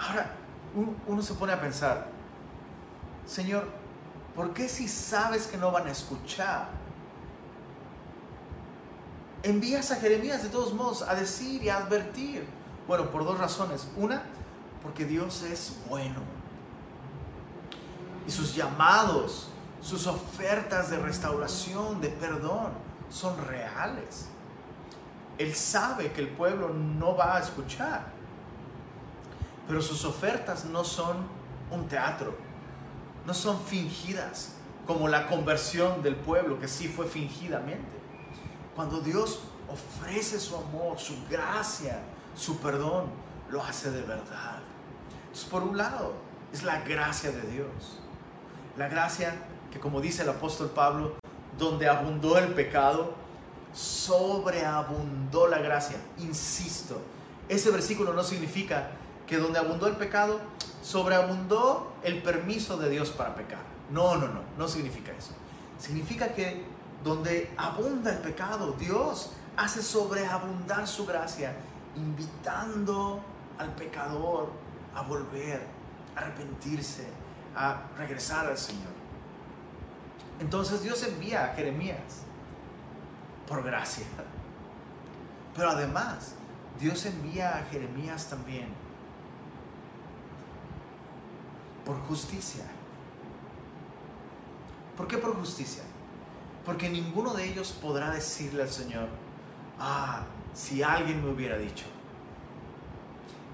Ahora, 0.00 0.34
uno 1.06 1.22
se 1.22 1.34
pone 1.34 1.52
a 1.52 1.60
pensar, 1.60 2.08
Señor, 3.26 3.83
¿por 4.34 4.52
qué 4.52 4.68
si 4.68 4.88
sabes 4.88 5.46
que 5.46 5.56
no 5.56 5.70
van 5.70 5.86
a 5.86 5.90
escuchar? 5.90 6.68
Envías 9.42 9.90
a 9.90 9.96
Jeremías 9.96 10.42
de 10.42 10.48
todos 10.48 10.72
modos 10.72 11.02
a 11.02 11.14
decir 11.14 11.62
y 11.62 11.68
a 11.68 11.76
advertir. 11.78 12.46
Bueno, 12.88 13.10
por 13.10 13.24
dos 13.24 13.38
razones. 13.38 13.88
Una, 13.96 14.22
porque 14.82 15.04
Dios 15.04 15.42
es 15.42 15.76
bueno. 15.88 16.20
Y 18.26 18.30
sus 18.30 18.54
llamados 18.54 19.48
sus 19.84 20.06
ofertas 20.06 20.88
de 20.88 20.98
restauración, 20.98 22.00
de 22.00 22.08
perdón, 22.08 22.72
son 23.10 23.36
reales. 23.46 24.28
Él 25.36 25.54
sabe 25.54 26.10
que 26.12 26.22
el 26.22 26.28
pueblo 26.28 26.70
no 26.70 27.14
va 27.14 27.36
a 27.36 27.40
escuchar, 27.40 28.06
pero 29.68 29.82
sus 29.82 30.06
ofertas 30.06 30.64
no 30.64 30.84
son 30.84 31.18
un 31.70 31.86
teatro, 31.86 32.34
no 33.26 33.34
son 33.34 33.60
fingidas, 33.60 34.52
como 34.86 35.08
la 35.08 35.26
conversión 35.28 36.02
del 36.02 36.16
pueblo, 36.16 36.58
que 36.58 36.68
sí 36.68 36.88
fue 36.88 37.06
fingidamente. 37.06 37.96
Cuando 38.74 39.00
Dios 39.00 39.40
ofrece 39.68 40.38
su 40.38 40.56
amor, 40.56 40.98
su 40.98 41.14
gracia, 41.30 42.00
su 42.36 42.58
perdón, 42.58 43.06
lo 43.50 43.62
hace 43.62 43.90
de 43.90 44.02
verdad. 44.02 44.58
Entonces, 45.22 45.48
por 45.48 45.62
un 45.62 45.76
lado, 45.76 46.14
es 46.52 46.62
la 46.62 46.80
gracia 46.80 47.30
de 47.30 47.42
Dios. 47.50 48.00
La 48.76 48.88
gracia 48.88 49.34
que 49.74 49.80
como 49.80 50.00
dice 50.00 50.22
el 50.22 50.28
apóstol 50.28 50.70
Pablo, 50.70 51.16
donde 51.58 51.88
abundó 51.88 52.38
el 52.38 52.54
pecado, 52.54 53.12
sobreabundó 53.72 55.48
la 55.48 55.58
gracia. 55.58 55.96
Insisto, 56.18 57.00
ese 57.48 57.72
versículo 57.72 58.12
no 58.12 58.22
significa 58.22 58.90
que 59.26 59.38
donde 59.38 59.58
abundó 59.58 59.86
el 59.86 59.96
pecado, 59.96 60.40
sobreabundó 60.82 61.92
el 62.02 62.22
permiso 62.22 62.76
de 62.76 62.90
Dios 62.90 63.10
para 63.10 63.34
pecar. 63.34 63.62
No, 63.90 64.16
no, 64.16 64.28
no, 64.28 64.40
no 64.58 64.68
significa 64.68 65.12
eso. 65.12 65.32
Significa 65.78 66.34
que 66.34 66.64
donde 67.02 67.52
abunda 67.56 68.12
el 68.12 68.18
pecado, 68.18 68.72
Dios 68.78 69.32
hace 69.56 69.82
sobreabundar 69.82 70.86
su 70.86 71.06
gracia, 71.06 71.54
invitando 71.96 73.20
al 73.58 73.74
pecador 73.74 74.50
a 74.94 75.02
volver, 75.02 75.62
a 76.16 76.20
arrepentirse, 76.20 77.06
a 77.56 77.82
regresar 77.96 78.46
al 78.46 78.58
Señor. 78.58 78.92
Entonces 80.40 80.82
Dios 80.82 81.02
envía 81.04 81.44
a 81.44 81.54
Jeremías 81.54 82.24
por 83.46 83.62
gracia. 83.62 84.06
Pero 85.54 85.70
además, 85.70 86.34
Dios 86.80 87.06
envía 87.06 87.58
a 87.58 87.62
Jeremías 87.64 88.26
también 88.28 88.83
por 91.84 91.98
justicia. 92.06 92.64
¿Por 94.96 95.08
qué 95.08 95.18
por 95.18 95.34
justicia? 95.36 95.82
Porque 96.64 96.88
ninguno 96.88 97.34
de 97.34 97.48
ellos 97.48 97.72
podrá 97.72 98.10
decirle 98.10 98.62
al 98.62 98.70
Señor, 98.70 99.08
ah, 99.78 100.24
si 100.54 100.82
alguien 100.82 101.22
me 101.22 101.30
hubiera 101.30 101.58
dicho. 101.58 101.84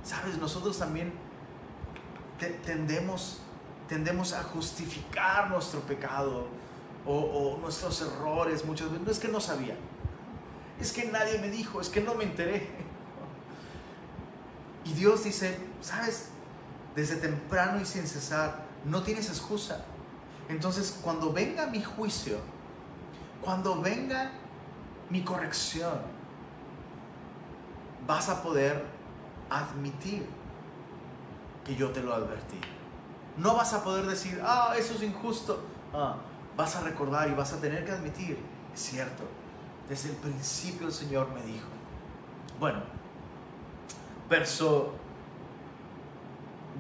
Sabes, 0.04 0.38
nosotros 0.38 0.78
también 0.78 1.12
tendemos, 2.64 3.40
tendemos 3.88 4.32
a 4.32 4.42
justificar 4.42 5.50
nuestro 5.50 5.80
pecado 5.80 6.46
o, 7.06 7.58
nuestros 7.60 8.00
errores 8.02 8.64
muchas 8.64 8.90
veces. 8.90 9.06
No 9.06 9.12
es 9.12 9.18
que 9.18 9.28
no 9.28 9.40
sabía, 9.40 9.76
es 10.80 10.92
que 10.92 11.04
nadie 11.06 11.38
me 11.38 11.50
dijo, 11.50 11.80
es 11.80 11.88
que 11.88 12.00
no 12.00 12.14
me 12.14 12.24
enteré. 12.24 12.68
Y 14.84 14.92
Dios 14.92 15.24
dice, 15.24 15.58
sabes, 15.80 16.30
desde 16.94 17.16
temprano 17.16 17.80
y 17.80 17.84
sin 17.84 18.06
cesar, 18.06 18.64
no 18.84 19.02
tienes 19.02 19.28
excusa. 19.28 19.84
Entonces, 20.48 20.98
cuando 21.02 21.32
venga 21.32 21.66
mi 21.66 21.82
juicio, 21.82 22.38
cuando 23.40 23.80
venga 23.80 24.32
mi 25.08 25.22
corrección, 25.22 26.00
vas 28.06 28.28
a 28.28 28.42
poder 28.42 28.84
admitir 29.48 30.26
que 31.64 31.74
yo 31.74 31.90
te 31.90 32.02
lo 32.02 32.14
advertí. 32.14 32.60
No 33.36 33.54
vas 33.54 33.72
a 33.72 33.84
poder 33.84 34.06
decir, 34.06 34.40
ah, 34.44 34.74
eso 34.76 34.94
es 34.94 35.02
injusto. 35.02 35.62
Ah, 35.92 36.16
vas 36.56 36.76
a 36.76 36.80
recordar 36.82 37.28
y 37.28 37.34
vas 37.34 37.52
a 37.52 37.60
tener 37.60 37.84
que 37.84 37.92
admitir, 37.92 38.38
es 38.74 38.80
cierto, 38.80 39.24
desde 39.88 40.10
el 40.10 40.16
principio 40.16 40.86
el 40.86 40.92
Señor 40.92 41.30
me 41.30 41.42
dijo. 41.42 41.66
Bueno, 42.58 42.80
verso, 44.28 44.94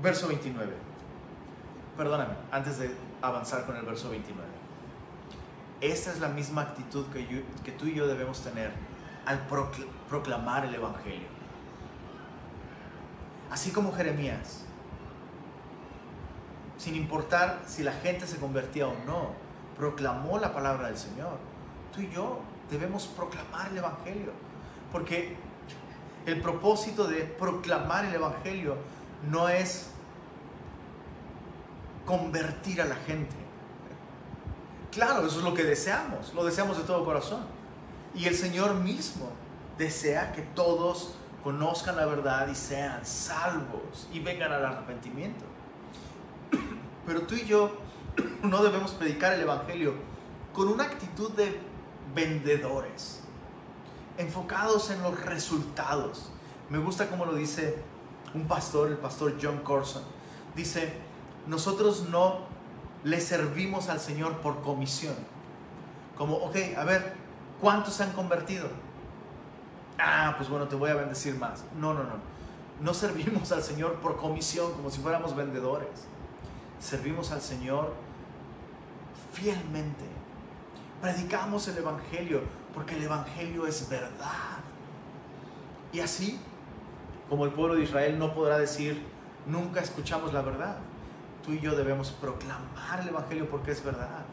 verso 0.02 0.28
29. 0.28 0.72
Perdóname, 1.96 2.34
antes 2.50 2.78
de 2.78 2.94
avanzar 3.20 3.66
con 3.66 3.76
el 3.76 3.84
verso 3.84 4.10
29. 4.10 4.48
Esta 5.80 6.10
es 6.10 6.20
la 6.20 6.28
misma 6.28 6.62
actitud 6.62 7.06
que, 7.06 7.72
tú 7.72 7.86
y 7.86 7.94
yo 7.94 8.06
debemos 8.06 8.42
tener 8.42 8.72
al 9.24 9.46
proclamar 10.08 10.66
el 10.66 10.74
Evangelio. 10.74 11.28
Así 13.50 13.70
como 13.70 13.92
Jeremías, 13.92 14.64
sin 16.76 16.94
importar 16.96 17.62
si 17.66 17.82
la 17.82 17.92
gente 17.92 18.26
se 18.26 18.38
convertía 18.38 18.88
o 18.88 18.94
no, 19.06 19.32
proclamó 19.76 20.38
la 20.38 20.52
palabra 20.52 20.88
del 20.88 20.98
Señor. 20.98 21.38
Tú 21.94 22.02
y 22.02 22.10
yo 22.10 22.40
debemos 22.70 23.06
proclamar 23.06 23.68
el 23.68 23.78
Evangelio, 23.78 24.32
porque 24.92 25.36
el 26.26 26.40
propósito 26.40 27.06
de 27.06 27.22
proclamar 27.24 28.04
el 28.04 28.14
Evangelio 28.14 28.76
no 29.30 29.48
es 29.48 29.89
convertir 32.10 32.82
a 32.82 32.86
la 32.86 32.96
gente. 32.96 33.36
Claro, 34.90 35.24
eso 35.24 35.38
es 35.38 35.44
lo 35.44 35.54
que 35.54 35.62
deseamos, 35.62 36.34
lo 36.34 36.44
deseamos 36.44 36.76
de 36.76 36.82
todo 36.82 37.04
corazón. 37.04 37.42
Y 38.16 38.26
el 38.26 38.34
Señor 38.34 38.74
mismo 38.74 39.30
desea 39.78 40.32
que 40.32 40.42
todos 40.42 41.14
conozcan 41.44 41.94
la 41.94 42.06
verdad 42.06 42.48
y 42.48 42.56
sean 42.56 43.06
salvos 43.06 44.08
y 44.12 44.18
vengan 44.18 44.50
al 44.50 44.66
arrepentimiento. 44.66 45.44
Pero 47.06 47.22
tú 47.22 47.36
y 47.36 47.44
yo 47.44 47.78
no 48.42 48.60
debemos 48.64 48.90
predicar 48.90 49.34
el 49.34 49.42
Evangelio 49.42 49.94
con 50.52 50.66
una 50.66 50.84
actitud 50.84 51.30
de 51.30 51.60
vendedores. 52.12 53.20
enfocados 54.18 54.90
en 54.90 55.00
los 55.00 55.18
resultados. 55.24 56.32
Me 56.70 56.78
gusta 56.78 57.08
como 57.08 57.24
lo 57.24 57.34
dice 57.34 57.76
un 58.34 58.48
pastor, 58.48 58.88
el 58.88 58.98
pastor 58.98 59.36
John 59.40 59.60
Corson. 59.60 60.02
Dice, 60.56 60.92
nosotros 61.46 62.08
no 62.10 62.40
le 63.04 63.20
servimos 63.20 63.88
al 63.88 64.00
Señor 64.00 64.38
por 64.38 64.60
comisión. 64.62 65.14
Como, 66.16 66.36
ok, 66.36 66.56
a 66.76 66.84
ver, 66.84 67.14
¿cuántos 67.60 67.94
se 67.94 68.04
han 68.04 68.12
convertido? 68.12 68.68
Ah, 69.98 70.34
pues 70.36 70.48
bueno, 70.48 70.68
te 70.68 70.76
voy 70.76 70.90
a 70.90 70.94
bendecir 70.94 71.36
más. 71.36 71.64
No, 71.76 71.94
no, 71.94 72.02
no. 72.04 72.30
No 72.80 72.94
servimos 72.94 73.52
al 73.52 73.62
Señor 73.62 73.96
por 73.96 74.16
comisión, 74.16 74.72
como 74.72 74.90
si 74.90 75.00
fuéramos 75.00 75.36
vendedores. 75.36 76.06
Servimos 76.78 77.30
al 77.30 77.40
Señor 77.40 77.94
fielmente. 79.32 80.04
Predicamos 81.00 81.68
el 81.68 81.78
Evangelio 81.78 82.40
porque 82.74 82.96
el 82.96 83.02
Evangelio 83.04 83.66
es 83.66 83.88
verdad. 83.88 84.58
Y 85.92 86.00
así, 86.00 86.38
como 87.28 87.44
el 87.44 87.52
pueblo 87.52 87.74
de 87.74 87.82
Israel 87.82 88.18
no 88.18 88.34
podrá 88.34 88.58
decir, 88.58 89.02
nunca 89.46 89.80
escuchamos 89.80 90.32
la 90.32 90.42
verdad, 90.42 90.76
tú 91.50 91.56
y 91.56 91.60
yo 91.60 91.74
debemos 91.74 92.12
proclamar 92.12 93.00
el 93.00 93.08
Evangelio 93.08 93.50
porque 93.50 93.72
es 93.72 93.82
verdad. 93.82 94.24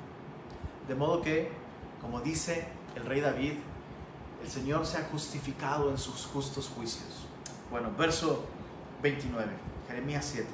De 0.87 0.93
modo 0.93 1.19
que, 1.19 1.49
como 1.99 2.21
dice 2.21 2.67
el 2.95 3.05
rey 3.05 3.21
David, 3.21 3.53
el 4.43 4.47
Señor 4.47 4.85
se 4.85 4.99
ha 4.99 5.03
justificado 5.05 5.89
en 5.89 5.97
sus 5.97 6.27
justos 6.27 6.69
juicios. 6.69 7.25
Bueno, 7.71 7.89
verso 7.97 8.45
29, 9.01 9.47
Jeremías 9.87 10.29
7. 10.31 10.47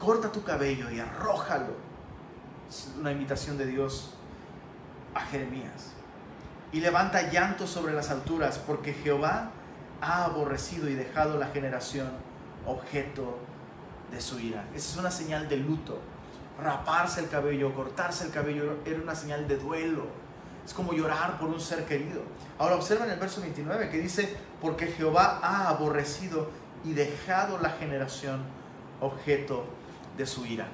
Corta 0.00 0.32
tu 0.32 0.42
cabello 0.42 0.90
y 0.90 0.98
arrójalo. 0.98 1.74
Una 2.98 3.12
invitación 3.12 3.56
de 3.56 3.66
Dios 3.66 4.10
a 5.14 5.20
Jeremías. 5.20 5.92
Y 6.72 6.80
levanta 6.80 7.30
llanto 7.30 7.68
sobre 7.68 7.92
las 7.92 8.10
alturas, 8.10 8.58
porque 8.58 8.92
Jehová 8.92 9.52
ha 10.00 10.24
aborrecido 10.24 10.88
y 10.88 10.94
dejado 10.94 11.38
la 11.38 11.46
generación 11.46 12.10
objeto 12.66 13.38
de 14.10 14.20
su 14.20 14.38
ira. 14.38 14.64
Esa 14.74 14.92
es 14.92 14.96
una 14.96 15.10
señal 15.10 15.48
de 15.48 15.56
luto. 15.56 15.98
Raparse 16.62 17.20
el 17.20 17.28
cabello, 17.28 17.74
cortarse 17.74 18.24
el 18.24 18.30
cabello 18.30 18.78
era 18.84 19.00
una 19.00 19.14
señal 19.14 19.46
de 19.46 19.56
duelo. 19.58 20.06
Es 20.64 20.72
como 20.74 20.92
llorar 20.92 21.38
por 21.38 21.48
un 21.48 21.60
ser 21.60 21.84
querido. 21.84 22.22
Ahora 22.58 22.76
observen 22.76 23.10
el 23.10 23.18
verso 23.18 23.40
29 23.40 23.90
que 23.90 23.98
dice, 23.98 24.36
porque 24.60 24.86
Jehová 24.86 25.38
ha 25.42 25.68
aborrecido 25.68 26.50
y 26.84 26.92
dejado 26.92 27.58
la 27.58 27.70
generación 27.70 28.40
objeto 29.00 29.64
de 30.16 30.26
su 30.26 30.46
ira. 30.46 30.66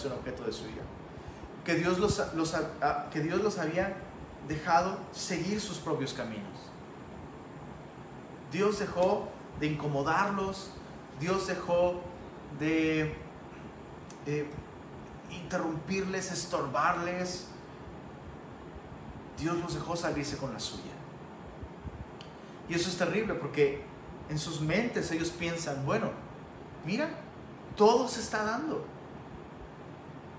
Generación 0.00 0.12
objeto 0.12 0.44
de 0.44 0.52
su 0.52 0.64
ira. 0.64 0.82
Que 1.64 1.74
Dios 1.74 1.98
los, 1.98 2.22
que 3.10 3.20
Dios 3.20 3.40
los 3.42 3.58
había 3.58 3.96
dejado 4.48 4.98
seguir 5.12 5.60
sus 5.60 5.78
propios 5.78 6.14
caminos. 6.14 6.58
Dios 8.50 8.78
dejó 8.78 9.28
de 9.60 9.66
incomodarlos, 9.66 10.70
Dios 11.20 11.46
dejó 11.46 12.00
de 12.58 13.14
interrumpirles, 15.30 16.32
estorbarles. 16.32 17.46
Dios 19.38 19.56
los 19.58 19.74
dejó 19.74 19.96
salirse 19.96 20.36
con 20.36 20.52
la 20.52 20.60
suya. 20.60 20.92
Y 22.68 22.74
eso 22.74 22.88
es 22.88 22.96
terrible 22.96 23.34
porque 23.34 23.82
en 24.28 24.38
sus 24.38 24.60
mentes 24.60 25.10
ellos 25.10 25.30
piensan, 25.30 25.84
bueno, 25.84 26.10
mira, 26.84 27.08
todo 27.76 28.06
se 28.08 28.20
está 28.20 28.44
dando. 28.44 28.84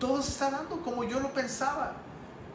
Todo 0.01 0.19
se 0.23 0.31
está 0.31 0.49
dando 0.49 0.81
como 0.81 1.03
yo 1.03 1.19
lo 1.19 1.31
pensaba. 1.31 1.93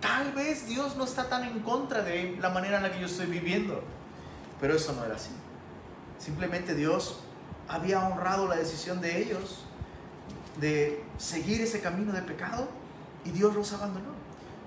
Tal 0.00 0.32
vez 0.32 0.66
Dios 0.66 0.96
no 0.96 1.04
está 1.04 1.28
tan 1.28 1.44
en 1.44 1.60
contra 1.60 2.02
de 2.02 2.36
la 2.40 2.50
manera 2.50 2.78
en 2.78 2.82
la 2.82 2.90
que 2.90 2.98
yo 2.98 3.06
estoy 3.06 3.26
viviendo. 3.26 3.84
Pero 4.60 4.74
eso 4.74 4.92
no 4.94 5.04
era 5.04 5.14
así. 5.14 5.30
Simplemente 6.18 6.74
Dios 6.74 7.20
había 7.68 8.00
honrado 8.00 8.48
la 8.48 8.56
decisión 8.56 9.00
de 9.00 9.22
ellos 9.22 9.64
de 10.58 11.04
seguir 11.18 11.60
ese 11.60 11.80
camino 11.80 12.12
de 12.12 12.22
pecado 12.22 12.66
y 13.24 13.30
Dios 13.30 13.54
los 13.54 13.72
abandonó. 13.72 14.10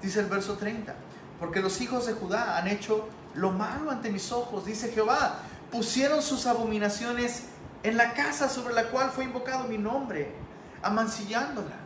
Dice 0.01 0.21
el 0.21 0.27
verso 0.27 0.55
30, 0.55 0.95
porque 1.37 1.59
los 1.59 1.81
hijos 1.81 2.07
de 2.07 2.13
Judá 2.13 2.57
han 2.57 2.69
hecho 2.69 3.09
lo 3.35 3.51
malo 3.51 3.91
ante 3.91 4.09
mis 4.09 4.31
ojos, 4.31 4.65
dice 4.65 4.89
Jehová, 4.93 5.39
pusieron 5.69 6.21
sus 6.21 6.45
abominaciones 6.45 7.43
en 7.83 7.97
la 7.97 8.13
casa 8.13 8.47
sobre 8.47 8.73
la 8.73 8.85
cual 8.85 9.11
fue 9.11 9.25
invocado 9.25 9.65
mi 9.65 9.77
nombre, 9.77 10.33
amancillándola. 10.81 11.78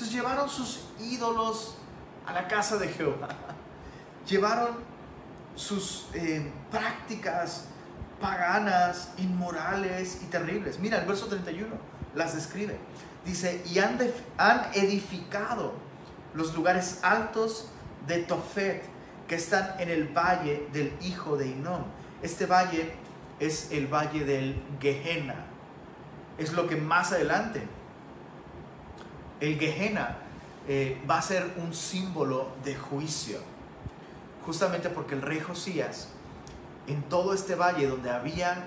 Entonces 0.00 0.16
llevaron 0.16 0.48
sus 0.48 0.80
ídolos 0.98 1.74
a 2.26 2.32
la 2.32 2.48
casa 2.48 2.78
de 2.78 2.88
Jehová. 2.88 3.28
Llevaron 4.26 4.76
sus 5.54 6.08
eh, 6.14 6.50
prácticas 6.70 7.66
paganas, 8.18 9.10
inmorales 9.18 10.20
y 10.22 10.26
terribles. 10.28 10.78
Mira, 10.78 11.00
el 11.00 11.06
verso 11.06 11.26
31 11.26 11.68
las 12.14 12.34
describe. 12.34 12.78
Dice, 13.26 13.62
y 13.66 13.78
han, 13.78 13.98
edificado 14.72 15.74
los 16.32 16.54
lugares 16.54 17.00
altos 17.02 17.68
de 18.06 18.20
Tofet, 18.20 18.82
que 19.28 19.34
están 19.34 19.78
en 19.80 19.90
el 19.90 20.08
valle 20.08 20.66
del 20.72 20.96
hijo 21.02 21.36
de 21.36 21.48
Inón. 21.48 21.84
Este 22.22 22.46
valle 22.46 22.90
es 23.38 23.70
el 23.70 23.86
valle 23.86 24.24
del 24.24 24.62
Gehenna. 24.80 25.44
Es 26.38 26.54
lo 26.54 26.66
que 26.66 26.76
más 26.76 27.12
adelante, 27.12 27.68
el 29.40 29.58
Gehenna 29.58 30.18
eh, 30.68 31.02
va 31.08 31.18
a 31.18 31.22
ser 31.22 31.54
un 31.56 31.74
símbolo 31.74 32.48
de 32.64 32.76
juicio. 32.76 33.38
Justamente 34.44 34.88
porque 34.88 35.14
el 35.14 35.22
rey 35.22 35.40
Josías, 35.40 36.08
en 36.86 37.02
todo 37.04 37.34
este 37.34 37.54
valle 37.54 37.86
donde 37.88 38.10
había 38.10 38.64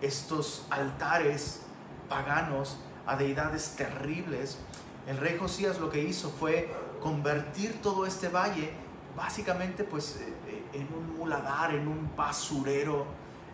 estos 0.00 0.66
altares 0.70 1.62
paganos 2.08 2.76
a 3.06 3.16
deidades 3.16 3.74
terribles, 3.76 4.58
el 5.06 5.16
rey 5.16 5.36
Josías 5.38 5.78
lo 5.80 5.90
que 5.90 6.02
hizo 6.02 6.30
fue 6.30 6.72
convertir 7.00 7.80
todo 7.82 8.06
este 8.06 8.28
valle 8.28 8.72
básicamente 9.16 9.84
pues 9.84 10.16
eh, 10.16 10.32
eh, 10.46 10.64
en 10.74 10.88
un 10.94 11.16
muladar, 11.16 11.74
en 11.74 11.88
un 11.88 12.10
basurero, 12.16 13.06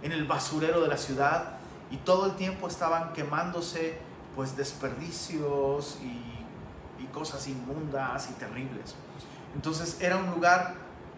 en 0.03 0.13
el 0.13 0.25
basurero 0.25 0.81
de 0.81 0.89
la 0.89 0.97
ciudad 0.97 1.59
y 1.91 1.99
todo 1.99 2.27
el 2.27 2.37
tiempo 2.37 2.69
estaban 2.69 3.13
quemándose 3.13 3.99
pues 4.35 4.57
desperdicios 4.57 5.99
y 6.03 6.26
cosas 7.05 7.47
inmundas 7.49 8.31
y 8.31 8.35
terribles. 8.35 8.95
Entonces 9.55 10.01
era 10.01 10.17
un 10.17 10.31
lugar 10.31 10.75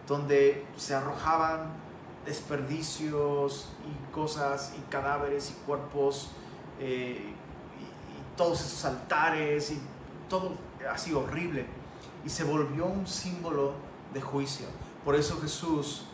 donde 0.07 0.65
se 0.77 0.95
arrojaban 0.95 1.71
desperdicios 2.25 3.69
y 3.85 4.13
cosas 4.13 4.73
y 4.77 4.81
cadáveres 4.91 5.51
y 5.51 5.65
cuerpos 5.65 6.29
eh, 6.79 7.33
y, 7.33 8.37
todos 8.37 8.61
esos 8.61 8.85
altares 8.85 9.71
y 9.71 9.81
todo 10.29 10.53
así 10.89 11.13
horrible. 11.13 11.65
Y 12.25 12.29
se 12.29 12.45
volvió 12.45 12.85
un 12.85 13.05
símbolo 13.05 13.73
de 14.13 14.21
juicio. 14.21 14.65
Por 15.03 15.15
eso 15.15 15.39
Jesús 15.41 16.05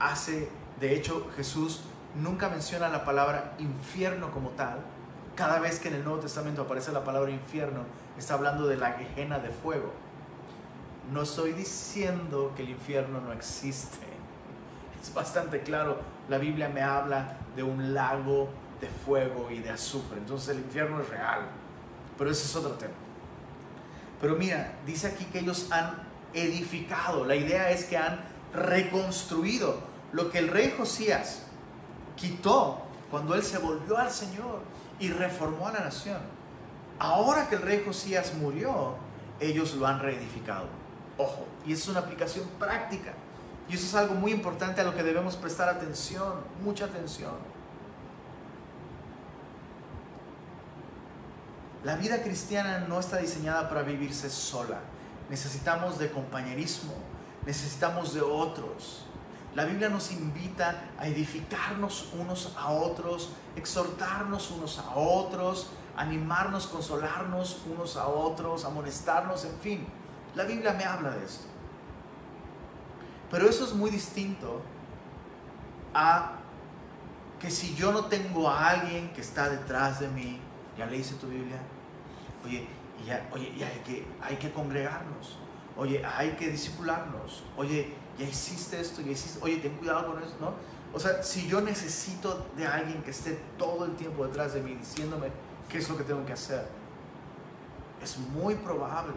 hace, 0.00 0.48
de 0.80 0.96
hecho 0.96 1.28
Jesús 1.36 1.82
nunca 2.16 2.48
menciona 2.48 2.88
la 2.88 3.04
palabra 3.04 3.54
infierno 3.58 4.32
como 4.32 4.50
tal. 4.50 4.80
Cada 5.38 5.60
vez 5.60 5.78
que 5.78 5.86
en 5.86 5.94
el 5.94 6.02
Nuevo 6.02 6.18
Testamento 6.18 6.62
aparece 6.62 6.90
la 6.90 7.04
palabra 7.04 7.30
infierno, 7.30 7.82
está 8.18 8.34
hablando 8.34 8.66
de 8.66 8.76
la 8.76 8.96
quejena 8.96 9.38
de 9.38 9.50
fuego. 9.50 9.92
No 11.12 11.22
estoy 11.22 11.52
diciendo 11.52 12.52
que 12.56 12.64
el 12.64 12.70
infierno 12.70 13.20
no 13.20 13.32
existe. 13.32 14.04
Es 15.00 15.14
bastante 15.14 15.60
claro, 15.62 16.00
la 16.28 16.38
Biblia 16.38 16.68
me 16.68 16.82
habla 16.82 17.36
de 17.54 17.62
un 17.62 17.94
lago 17.94 18.48
de 18.80 18.88
fuego 18.88 19.48
y 19.48 19.60
de 19.60 19.70
azufre. 19.70 20.18
Entonces 20.18 20.56
el 20.56 20.58
infierno 20.58 21.00
es 21.02 21.08
real. 21.08 21.42
Pero 22.18 22.32
ese 22.32 22.44
es 22.44 22.56
otro 22.56 22.72
tema. 22.72 22.94
Pero 24.20 24.34
mira, 24.34 24.72
dice 24.84 25.06
aquí 25.06 25.24
que 25.26 25.38
ellos 25.38 25.68
han 25.70 26.02
edificado. 26.34 27.24
La 27.24 27.36
idea 27.36 27.70
es 27.70 27.84
que 27.84 27.96
han 27.96 28.18
reconstruido 28.52 29.78
lo 30.10 30.32
que 30.32 30.38
el 30.38 30.48
rey 30.48 30.74
Josías 30.76 31.44
quitó 32.16 32.82
cuando 33.08 33.36
él 33.36 33.44
se 33.44 33.58
volvió 33.58 33.96
al 33.98 34.10
Señor 34.10 34.62
y 34.98 35.10
reformó 35.10 35.68
a 35.68 35.72
la 35.72 35.80
nación 35.80 36.38
ahora 36.98 37.48
que 37.48 37.56
el 37.56 37.62
rey 37.62 37.82
Josías 37.84 38.34
murió, 38.34 38.94
ellos 39.40 39.74
lo 39.74 39.86
han 39.86 40.00
reedificado. 40.00 40.66
Ojo, 41.16 41.46
y 41.66 41.72
es 41.72 41.86
una 41.88 42.00
aplicación 42.00 42.46
práctica. 42.58 43.12
Y 43.68 43.74
eso 43.74 43.86
es 43.86 43.94
algo 43.94 44.14
muy 44.14 44.32
importante 44.32 44.80
a 44.80 44.84
lo 44.84 44.94
que 44.94 45.02
debemos 45.02 45.36
prestar 45.36 45.68
atención, 45.68 46.34
mucha 46.64 46.86
atención. 46.86 47.34
La 51.84 51.96
vida 51.96 52.22
cristiana 52.22 52.80
no 52.88 52.98
está 52.98 53.18
diseñada 53.18 53.68
para 53.68 53.82
vivirse 53.82 54.30
sola. 54.30 54.80
Necesitamos 55.30 55.98
de 55.98 56.10
compañerismo, 56.10 56.94
necesitamos 57.46 58.14
de 58.14 58.22
otros. 58.22 59.04
La 59.58 59.64
Biblia 59.64 59.88
nos 59.88 60.12
invita 60.12 60.84
a 61.00 61.08
edificarnos 61.08 62.10
unos 62.16 62.54
a 62.56 62.70
otros, 62.70 63.32
exhortarnos 63.56 64.52
unos 64.52 64.78
a 64.78 64.94
otros, 64.94 65.72
animarnos, 65.96 66.68
consolarnos 66.68 67.62
unos 67.66 67.96
a 67.96 68.06
otros, 68.06 68.64
amonestarnos, 68.64 69.44
en 69.44 69.58
fin. 69.58 69.86
La 70.36 70.44
Biblia 70.44 70.74
me 70.74 70.84
habla 70.84 71.10
de 71.10 71.24
esto. 71.24 71.48
Pero 73.32 73.48
eso 73.48 73.64
es 73.64 73.72
muy 73.72 73.90
distinto 73.90 74.62
a 75.92 76.34
que 77.40 77.50
si 77.50 77.74
yo 77.74 77.90
no 77.90 78.04
tengo 78.04 78.48
a 78.48 78.68
alguien 78.68 79.12
que 79.12 79.22
está 79.22 79.48
detrás 79.48 79.98
de 79.98 80.06
mí, 80.06 80.38
ya 80.78 80.86
leíste 80.86 81.16
tu 81.16 81.26
Biblia, 81.26 81.58
oye, 82.44 82.64
oye, 83.32 83.52
ya 83.58 83.66
hay, 83.66 83.80
que, 83.80 84.06
hay 84.22 84.36
que 84.36 84.52
congregarnos, 84.52 85.36
oye, 85.76 86.06
hay 86.06 86.36
que 86.36 86.48
discipularnos, 86.48 87.42
oye, 87.56 87.96
ya 88.18 88.26
hiciste 88.26 88.80
esto, 88.80 89.00
ya 89.00 89.12
hiciste, 89.12 89.38
oye, 89.42 89.58
ten 89.58 89.74
cuidado 89.76 90.12
con 90.12 90.22
eso, 90.22 90.34
¿no? 90.40 90.52
O 90.92 90.98
sea, 90.98 91.22
si 91.22 91.46
yo 91.46 91.60
necesito 91.60 92.46
de 92.56 92.66
alguien 92.66 93.02
que 93.02 93.10
esté 93.10 93.38
todo 93.56 93.84
el 93.84 93.94
tiempo 93.96 94.26
detrás 94.26 94.54
de 94.54 94.62
mí 94.62 94.74
diciéndome 94.74 95.28
qué 95.68 95.78
es 95.78 95.88
lo 95.88 95.96
que 95.96 96.04
tengo 96.04 96.24
que 96.24 96.32
hacer, 96.32 96.66
es 98.02 98.18
muy 98.18 98.54
probable, 98.54 99.16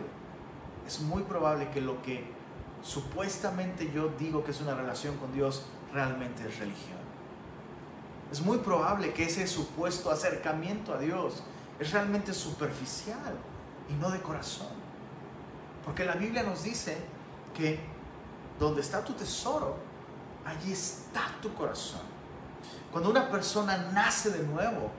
es 0.86 1.00
muy 1.02 1.24
probable 1.24 1.70
que 1.70 1.82
lo 1.82 2.02
que 2.02 2.26
supuestamente 2.84 3.92
yo 3.94 4.10
digo 4.20 4.44
que 4.44 4.52
es 4.52 4.62
una 4.62 4.76
relación 4.76 5.18
con 5.18 5.34
Dios 5.34 5.66
realmente 5.94 6.48
es 6.48 6.60
religión. 6.60 7.00
Es 8.32 8.42
muy 8.42 8.60
probable 8.60 9.14
que 9.14 9.24
ese 9.24 9.46
supuesto 9.48 10.10
acercamiento 10.10 10.94
a 10.94 10.98
Dios 10.98 11.44
es 11.80 11.92
realmente 11.92 12.34
superficial 12.34 13.36
y 13.90 13.94
no 13.94 14.10
de 14.10 14.22
corazón. 14.22 14.68
Porque 15.84 16.06
la 16.06 16.16
Biblia 16.16 16.44
nos 16.44 16.64
dice 16.64 16.98
que 17.54 17.80
donde 18.62 18.82
está 18.82 19.04
tu 19.04 19.14
tesoro, 19.14 19.76
allí 20.46 20.72
está 20.72 21.24
tu 21.42 21.52
corazón. 21.56 22.02
Cuando 22.92 23.10
una 23.10 23.28
persona 23.30 23.90
nace 23.92 24.30
de 24.30 24.44
nuevo, 24.44 24.92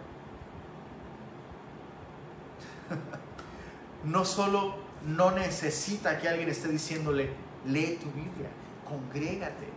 no 4.04 4.24
solo 4.24 4.74
no 5.06 5.30
necesita 5.30 6.18
que 6.18 6.28
alguien 6.28 6.48
esté 6.48 6.66
diciéndole, 6.68 7.32
lee 7.64 7.98
tu 8.02 8.06
Biblia, 8.10 8.48
congrégate, 8.84 9.68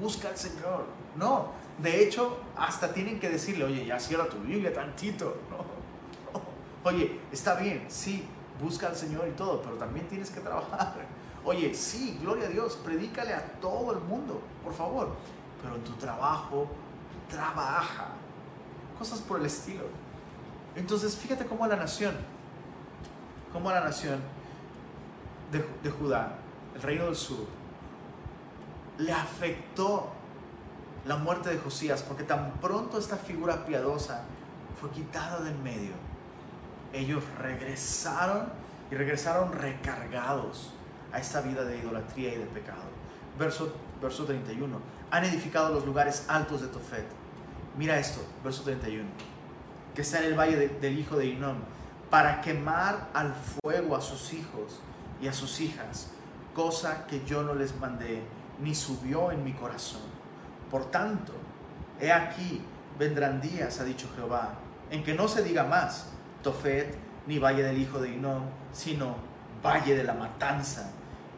busca 0.00 0.28
al 0.28 0.38
Señor. 0.38 0.86
No, 1.16 1.50
de 1.76 2.02
hecho, 2.02 2.38
hasta 2.56 2.94
tienen 2.94 3.20
que 3.20 3.28
decirle, 3.28 3.64
oye, 3.64 3.84
ya 3.84 4.00
cierra 4.00 4.26
tu 4.26 4.38
Biblia 4.38 4.72
tantito. 4.72 5.36
Oye, 6.84 7.20
está 7.30 7.56
bien, 7.56 7.84
sí, 7.88 8.24
busca 8.58 8.86
al 8.86 8.96
Señor 8.96 9.28
y 9.28 9.32
todo, 9.32 9.60
pero 9.60 9.76
también 9.76 10.08
tienes 10.08 10.30
que 10.30 10.40
trabajar. 10.40 10.94
Oye, 11.44 11.74
sí, 11.74 12.18
gloria 12.20 12.46
a 12.46 12.50
Dios, 12.50 12.78
predícale 12.84 13.32
a 13.32 13.42
todo 13.60 13.92
el 13.92 14.00
mundo, 14.00 14.42
por 14.62 14.74
favor. 14.74 15.16
Pero 15.62 15.76
en 15.76 15.84
tu 15.84 15.92
trabajo, 15.92 16.66
trabaja. 17.30 18.08
Cosas 18.98 19.20
por 19.20 19.40
el 19.40 19.46
estilo. 19.46 19.84
Entonces, 20.76 21.16
fíjate 21.16 21.46
cómo 21.46 21.66
la 21.66 21.76
nación, 21.76 22.14
cómo 23.52 23.70
la 23.70 23.80
nación 23.80 24.20
de, 25.50 25.64
de 25.82 25.90
Judá, 25.90 26.34
el 26.74 26.82
reino 26.82 27.06
del 27.06 27.16
sur, 27.16 27.46
le 28.98 29.12
afectó 29.12 30.10
la 31.06 31.16
muerte 31.16 31.48
de 31.48 31.58
Josías, 31.58 32.02
porque 32.02 32.24
tan 32.24 32.52
pronto 32.60 32.98
esta 32.98 33.16
figura 33.16 33.64
piadosa 33.64 34.24
fue 34.78 34.90
quitada 34.90 35.40
del 35.40 35.56
medio, 35.58 35.92
ellos 36.92 37.24
regresaron 37.38 38.52
y 38.90 38.94
regresaron 38.94 39.52
recargados 39.52 40.74
a 41.12 41.18
esta 41.18 41.40
vida 41.40 41.64
de 41.64 41.78
idolatría 41.78 42.34
y 42.34 42.38
de 42.38 42.46
pecado. 42.46 42.82
Verso, 43.38 43.74
verso 44.00 44.24
31. 44.24 44.78
Han 45.10 45.24
edificado 45.24 45.72
los 45.72 45.84
lugares 45.84 46.26
altos 46.28 46.60
de 46.60 46.68
Tofet. 46.68 47.06
Mira 47.76 47.98
esto, 47.98 48.20
verso 48.44 48.62
31. 48.62 49.08
Que 49.94 50.02
está 50.02 50.18
en 50.18 50.24
el 50.26 50.38
valle 50.38 50.68
del 50.80 50.98
hijo 50.98 51.16
de 51.16 51.26
Inom, 51.26 51.56
para 52.10 52.40
quemar 52.40 53.08
al 53.14 53.34
fuego 53.34 53.96
a 53.96 54.00
sus 54.00 54.32
hijos 54.32 54.80
y 55.22 55.28
a 55.28 55.32
sus 55.32 55.60
hijas, 55.60 56.10
cosa 56.54 57.06
que 57.06 57.24
yo 57.24 57.42
no 57.42 57.54
les 57.54 57.76
mandé, 57.78 58.22
ni 58.60 58.74
subió 58.74 59.30
en 59.30 59.44
mi 59.44 59.52
corazón. 59.52 60.02
Por 60.70 60.90
tanto, 60.90 61.32
he 62.00 62.12
aquí, 62.12 62.62
vendrán 62.98 63.40
días, 63.40 63.80
ha 63.80 63.84
dicho 63.84 64.08
Jehová, 64.16 64.54
en 64.90 65.02
que 65.04 65.14
no 65.14 65.28
se 65.28 65.42
diga 65.42 65.64
más 65.64 66.08
Tofet 66.42 66.96
ni 67.26 67.38
valle 67.38 67.62
del 67.62 67.78
hijo 67.78 68.00
de 68.00 68.10
Inom, 68.10 68.42
sino 68.72 69.16
valle 69.62 69.94
de 69.94 70.04
la 70.04 70.14
matanza, 70.14 70.90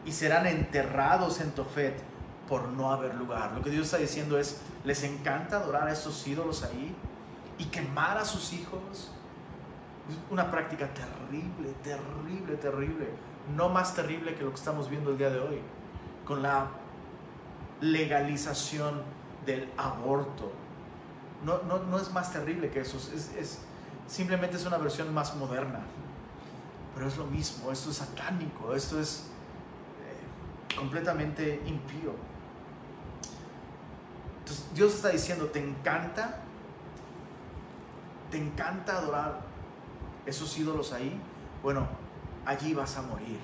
y 0.05 0.11
serán 0.11 0.45
enterrados 0.47 1.39
en 1.39 1.51
Tofet 1.51 2.01
por 2.47 2.67
no 2.67 2.91
haber 2.91 3.15
lugar. 3.15 3.53
Lo 3.53 3.61
que 3.61 3.69
Dios 3.69 3.85
está 3.85 3.97
diciendo 3.97 4.37
es, 4.37 4.61
les 4.83 5.03
encanta 5.03 5.57
adorar 5.57 5.87
a 5.87 5.91
estos 5.91 6.27
ídolos 6.27 6.63
ahí 6.63 6.95
y 7.57 7.65
quemar 7.65 8.17
a 8.17 8.25
sus 8.25 8.53
hijos. 8.53 9.11
Es 10.09 10.17
una 10.29 10.51
práctica 10.51 10.89
terrible, 10.93 11.73
terrible, 11.83 12.55
terrible. 12.57 13.07
No 13.55 13.69
más 13.69 13.95
terrible 13.95 14.35
que 14.35 14.43
lo 14.43 14.49
que 14.49 14.55
estamos 14.55 14.89
viendo 14.89 15.11
el 15.11 15.17
día 15.17 15.29
de 15.29 15.39
hoy, 15.39 15.61
con 16.25 16.41
la 16.41 16.67
legalización 17.81 19.01
del 19.45 19.69
aborto. 19.77 20.51
No, 21.45 21.61
no, 21.63 21.79
no 21.83 21.97
es 21.97 22.11
más 22.11 22.31
terrible 22.31 22.69
que 22.69 22.81
eso, 22.81 22.97
es, 22.97 23.33
es, 23.37 23.59
simplemente 24.07 24.57
es 24.57 24.65
una 24.65 24.77
versión 24.77 25.13
más 25.13 25.35
moderna. 25.35 25.79
Pero 26.93 27.07
es 27.07 27.17
lo 27.17 27.25
mismo, 27.25 27.71
esto 27.71 27.89
es 27.89 27.97
satánico, 27.97 28.73
esto 28.75 28.99
es 28.99 29.25
completamente 30.75 31.61
impío. 31.65 32.13
Dios 34.73 34.95
está 34.95 35.09
diciendo, 35.09 35.47
¿te 35.47 35.59
encanta? 35.59 36.39
¿Te 38.31 38.37
encanta 38.37 38.97
adorar 38.97 39.41
esos 40.25 40.57
ídolos 40.57 40.93
ahí? 40.93 41.19
Bueno, 41.61 41.87
allí 42.45 42.73
vas 42.73 42.97
a 42.97 43.03
morir. 43.03 43.39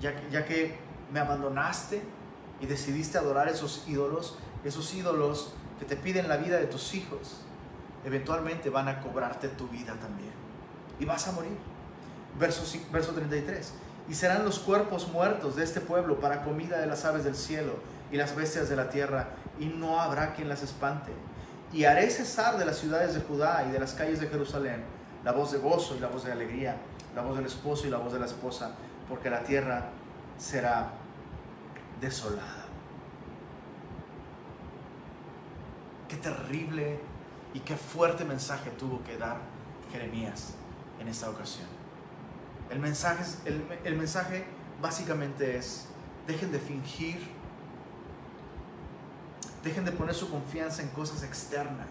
Ya 0.00 0.14
que, 0.14 0.30
ya 0.30 0.44
que 0.44 0.78
me 1.12 1.20
abandonaste 1.20 2.02
y 2.60 2.66
decidiste 2.66 3.18
adorar 3.18 3.48
esos 3.48 3.84
ídolos, 3.88 4.38
esos 4.64 4.92
ídolos 4.94 5.54
que 5.78 5.84
te 5.84 5.96
piden 5.96 6.28
la 6.28 6.36
vida 6.36 6.58
de 6.58 6.66
tus 6.66 6.94
hijos, 6.94 7.42
eventualmente 8.04 8.70
van 8.70 8.88
a 8.88 9.00
cobrarte 9.00 9.48
tu 9.48 9.68
vida 9.68 9.94
también. 9.94 10.32
Y 10.98 11.04
vas 11.06 11.26
a 11.28 11.32
morir. 11.32 11.56
Verso, 12.38 12.62
verso 12.92 13.12
33 13.12 13.74
y 14.08 14.14
serán 14.14 14.44
los 14.44 14.58
cuerpos 14.58 15.08
muertos 15.08 15.56
de 15.56 15.64
este 15.64 15.80
pueblo 15.80 16.20
para 16.20 16.42
comida 16.42 16.80
de 16.80 16.86
las 16.86 17.04
aves 17.04 17.24
del 17.24 17.36
cielo 17.36 17.74
y 18.10 18.16
las 18.16 18.34
bestias 18.34 18.68
de 18.68 18.76
la 18.76 18.88
tierra, 18.88 19.28
y 19.58 19.66
no 19.66 20.00
habrá 20.00 20.34
quien 20.34 20.48
las 20.48 20.62
espante. 20.62 21.12
Y 21.72 21.84
haré 21.84 22.10
cesar 22.10 22.58
de 22.58 22.64
las 22.64 22.78
ciudades 22.78 23.14
de 23.14 23.20
Judá 23.20 23.64
y 23.68 23.72
de 23.72 23.78
las 23.78 23.94
calles 23.94 24.20
de 24.20 24.26
Jerusalén 24.26 24.82
la 25.24 25.32
voz 25.32 25.52
de 25.52 25.58
gozo 25.58 25.96
y 25.96 26.00
la 26.00 26.08
voz 26.08 26.24
de 26.24 26.32
alegría, 26.32 26.76
la 27.14 27.22
voz 27.22 27.36
del 27.36 27.46
esposo 27.46 27.86
y 27.86 27.90
la 27.90 27.98
voz 27.98 28.12
de 28.12 28.18
la 28.18 28.26
esposa, 28.26 28.72
porque 29.08 29.30
la 29.30 29.42
tierra 29.42 29.90
será 30.38 30.90
desolada. 32.00 32.64
Qué 36.08 36.16
terrible 36.16 37.00
y 37.54 37.60
qué 37.60 37.76
fuerte 37.76 38.24
mensaje 38.24 38.70
tuvo 38.70 39.02
que 39.04 39.16
dar 39.16 39.36
Jeremías 39.92 40.54
en 40.98 41.08
esta 41.08 41.28
ocasión. 41.30 41.79
El 42.70 42.78
mensaje, 42.78 43.24
el, 43.84 43.96
mensaje 43.96 44.44
básicamente 44.80 45.56
es, 45.56 45.86
dejen 46.26 46.52
de 46.52 46.60
fingir, 46.60 47.18
dejen 49.64 49.84
de 49.84 49.90
poner 49.90 50.14
su 50.14 50.30
confianza 50.30 50.80
en 50.82 50.88
cosas 50.90 51.24
externas, 51.24 51.88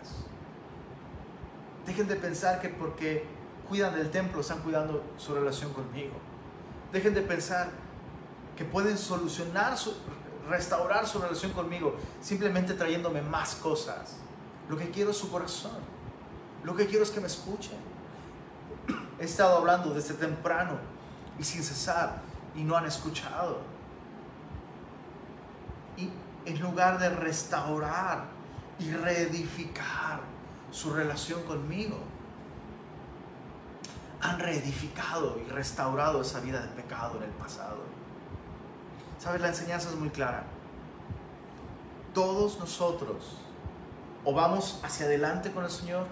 dejen 1.85 2.07
de 2.07 2.15
pensar 2.15 2.61
que 2.61 2.69
porque 2.69 3.25
cuidan 3.67 3.93
del 3.93 4.09
templo 4.09 4.39
están 4.39 4.59
cuidando 4.59 5.03
su 5.17 5.35
relación 5.35 5.73
conmigo, 5.73 6.13
dejen 6.93 7.13
de 7.13 7.21
pensar 7.23 7.71
que 8.55 8.63
pueden 8.63 8.97
solucionar, 8.97 9.77
su, 9.77 9.93
restaurar 10.49 11.05
su 11.07 11.19
relación 11.19 11.51
conmigo 11.51 11.97
simplemente 12.21 12.73
trayéndome 12.73 13.21
más 13.21 13.55
cosas. 13.55 14.15
Lo 14.69 14.77
que 14.77 14.89
quiero 14.91 15.11
es 15.11 15.17
su 15.17 15.29
corazón, 15.29 15.79
lo 16.63 16.73
que 16.73 16.85
quiero 16.87 17.03
es 17.03 17.11
que 17.11 17.19
me 17.19 17.27
escuchen. 17.27 17.88
He 19.19 19.25
estado 19.25 19.57
hablando 19.57 19.93
desde 19.93 20.13
temprano 20.13 20.77
y 21.37 21.43
sin 21.43 21.63
cesar 21.63 22.21
y 22.55 22.63
no 22.63 22.75
han 22.75 22.85
escuchado. 22.85 23.61
Y 25.97 26.09
en 26.45 26.61
lugar 26.61 26.99
de 26.99 27.09
restaurar 27.09 28.25
y 28.79 28.91
reedificar 28.91 30.21
su 30.71 30.93
relación 30.93 31.43
conmigo, 31.43 31.97
han 34.21 34.39
reedificado 34.39 35.37
y 35.45 35.49
restaurado 35.49 36.21
esa 36.21 36.39
vida 36.39 36.61
de 36.61 36.67
pecado 36.69 37.17
en 37.17 37.23
el 37.23 37.31
pasado. 37.31 37.83
¿Sabes? 39.17 39.41
La 39.41 39.49
enseñanza 39.49 39.89
es 39.89 39.95
muy 39.95 40.09
clara. 40.09 40.43
Todos 42.13 42.57
nosotros 42.59 43.37
o 44.23 44.33
vamos 44.33 44.79
hacia 44.83 45.05
adelante 45.05 45.51
con 45.51 45.63
el 45.63 45.69
Señor 45.69 46.07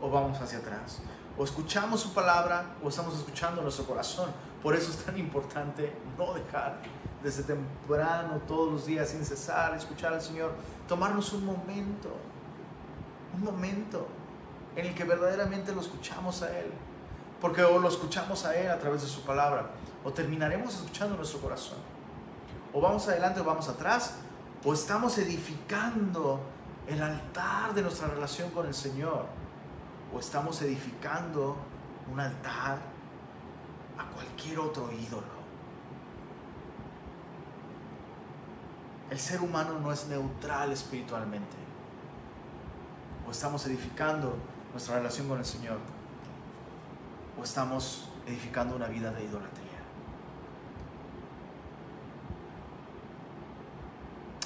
o 0.00 0.10
vamos 0.10 0.40
hacia 0.40 0.58
atrás. 0.58 1.00
O 1.38 1.44
escuchamos 1.44 2.00
su 2.00 2.14
palabra 2.14 2.76
o 2.82 2.88
estamos 2.88 3.16
escuchando 3.16 3.60
nuestro 3.62 3.84
corazón. 3.84 4.30
Por 4.62 4.74
eso 4.74 4.90
es 4.90 4.98
tan 4.98 5.18
importante 5.18 5.92
no 6.16 6.32
dejar 6.32 6.80
desde 7.22 7.42
temprano, 7.42 8.40
todos 8.46 8.72
los 8.72 8.86
días, 8.86 9.08
sin 9.08 9.24
cesar, 9.24 9.74
escuchar 9.74 10.12
al 10.14 10.22
Señor, 10.22 10.52
tomarnos 10.88 11.32
un 11.32 11.44
momento, 11.44 12.10
un 13.34 13.44
momento 13.44 14.06
en 14.76 14.86
el 14.86 14.94
que 14.94 15.04
verdaderamente 15.04 15.74
lo 15.74 15.80
escuchamos 15.80 16.42
a 16.42 16.58
Él. 16.58 16.72
Porque 17.40 17.62
o 17.62 17.78
lo 17.78 17.88
escuchamos 17.88 18.44
a 18.44 18.56
Él 18.56 18.70
a 18.70 18.78
través 18.78 19.02
de 19.02 19.08
su 19.08 19.22
palabra, 19.22 19.70
o 20.04 20.12
terminaremos 20.12 20.74
escuchando 20.74 21.16
nuestro 21.16 21.40
corazón. 21.40 21.78
O 22.72 22.80
vamos 22.80 23.06
adelante 23.08 23.40
o 23.40 23.44
vamos 23.44 23.68
atrás, 23.68 24.14
o 24.64 24.72
estamos 24.72 25.18
edificando 25.18 26.40
el 26.86 27.02
altar 27.02 27.74
de 27.74 27.82
nuestra 27.82 28.08
relación 28.08 28.50
con 28.50 28.66
el 28.66 28.74
Señor, 28.74 29.26
o 30.16 30.18
estamos 30.18 30.62
edificando 30.62 31.58
un 32.10 32.18
altar 32.18 32.78
a 33.98 34.04
cualquier 34.14 34.58
otro 34.60 34.90
ídolo. 34.90 35.36
El 39.10 39.18
ser 39.18 39.42
humano 39.42 39.78
no 39.78 39.92
es 39.92 40.06
neutral 40.06 40.72
espiritualmente. 40.72 41.56
O 43.28 43.30
estamos 43.30 43.66
edificando 43.66 44.38
nuestra 44.72 44.96
relación 44.96 45.28
con 45.28 45.38
el 45.38 45.44
Señor, 45.44 45.78
o 47.38 47.44
estamos 47.44 48.08
edificando 48.26 48.74
una 48.74 48.86
vida 48.86 49.10
de 49.10 49.22
idolatría. 49.22 49.66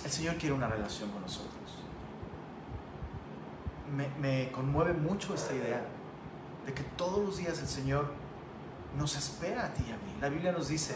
El 0.05 0.11
Señor 0.11 0.35
quiere 0.35 0.53
una 0.53 0.66
relación 0.66 1.12
con 1.12 1.23
nosotros. 1.23 1.89
Me, 4.20 4.51
conmueve 4.53 4.92
mucho 4.92 5.34
esta 5.34 5.55
idea 5.55 5.84
de 6.66 6.72
que 6.72 6.82
todos 6.82 7.24
los 7.24 7.36
días 7.36 7.59
el 7.59 7.68
Señor 7.68 8.12
nos 8.96 9.16
espera 9.16 9.66
a 9.66 9.74
ti 9.74 9.84
y 9.88 9.92
a 9.92 9.96
mí. 9.96 10.16
La 10.20 10.28
Biblia 10.28 10.53
nos 10.53 10.68
dice 10.68 10.94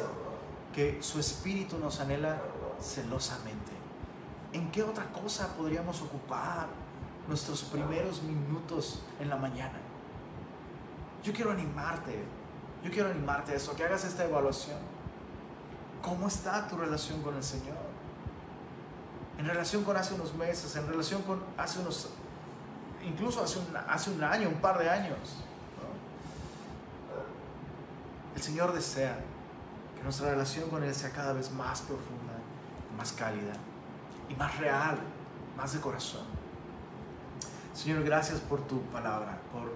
que 0.74 1.02
su 1.02 1.20
espíritu 1.20 1.78
nos 1.78 2.00
anhela 2.00 2.40
celosamente. 2.80 3.72
¿En 4.52 4.70
qué 4.70 4.82
otra 4.82 5.10
cosa 5.12 5.54
podríamos 5.56 6.00
ocupar 6.02 6.68
nuestros 7.28 7.62
primeros 7.64 8.22
minutos 8.22 9.02
en 9.20 9.28
la 9.28 9.36
mañana? 9.36 9.78
Yo 11.22 11.32
quiero 11.32 11.50
animarte, 11.50 12.22
yo 12.84 12.90
quiero 12.90 13.10
animarte 13.10 13.52
a 13.52 13.54
eso, 13.56 13.74
que 13.74 13.84
hagas 13.84 14.04
esta 14.04 14.24
evaluación. 14.24 14.78
¿Cómo 16.02 16.28
está 16.28 16.68
tu 16.68 16.76
relación 16.76 17.22
con 17.22 17.34
el 17.34 17.42
Señor? 17.42 17.76
En 19.38 19.46
relación 19.46 19.82
con 19.84 19.96
hace 19.96 20.14
unos 20.14 20.34
meses, 20.34 20.76
en 20.76 20.86
relación 20.86 21.22
con 21.22 21.42
hace 21.56 21.80
unos, 21.80 22.10
incluso 23.06 23.42
hace 23.42 24.10
un, 24.10 24.24
año, 24.24 24.48
un 24.48 24.60
par 24.60 24.78
de 24.78 24.88
años. 24.88 25.36
El 28.34 28.42
Señor 28.42 28.72
desea 28.72 29.18
que 29.96 30.02
nuestra 30.02 30.30
relación 30.30 30.68
con 30.68 30.82
Él 30.82 30.94
sea 30.94 31.10
cada 31.10 31.32
vez 31.32 31.50
más 31.52 31.82
profunda, 31.82 32.34
más 32.96 33.12
cálida 33.12 33.54
y 34.28 34.34
más 34.34 34.58
real, 34.58 34.98
más 35.56 35.72
de 35.72 35.80
corazón. 35.80 36.24
Señor, 37.74 38.02
gracias 38.02 38.40
por 38.40 38.60
tu 38.66 38.82
palabra, 38.86 39.38
por 39.52 39.72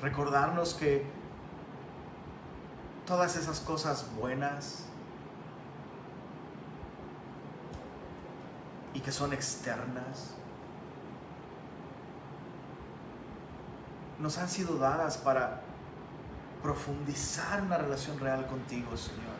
recordarnos 0.00 0.74
que 0.74 1.06
todas 3.06 3.36
esas 3.36 3.60
cosas 3.60 4.06
buenas 4.16 4.84
y 8.94 9.00
que 9.00 9.12
son 9.12 9.32
externas 9.32 10.34
nos 14.24 14.38
han 14.38 14.48
sido 14.48 14.78
dadas 14.78 15.18
para 15.18 15.60
profundizar 16.62 17.60
una 17.60 17.76
relación 17.76 18.18
real 18.18 18.46
contigo, 18.46 18.96
Señor. 18.96 19.34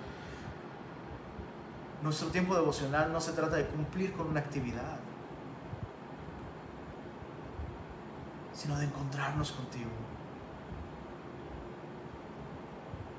Nuestro 2.02 2.28
tiempo 2.28 2.54
devocional 2.54 3.10
no 3.10 3.18
se 3.18 3.32
trata 3.32 3.56
de 3.56 3.66
cumplir 3.66 4.12
con 4.12 4.26
una 4.26 4.40
actividad, 4.40 4.98
sino 8.52 8.76
de 8.78 8.84
encontrarnos 8.84 9.52
contigo. 9.52 9.88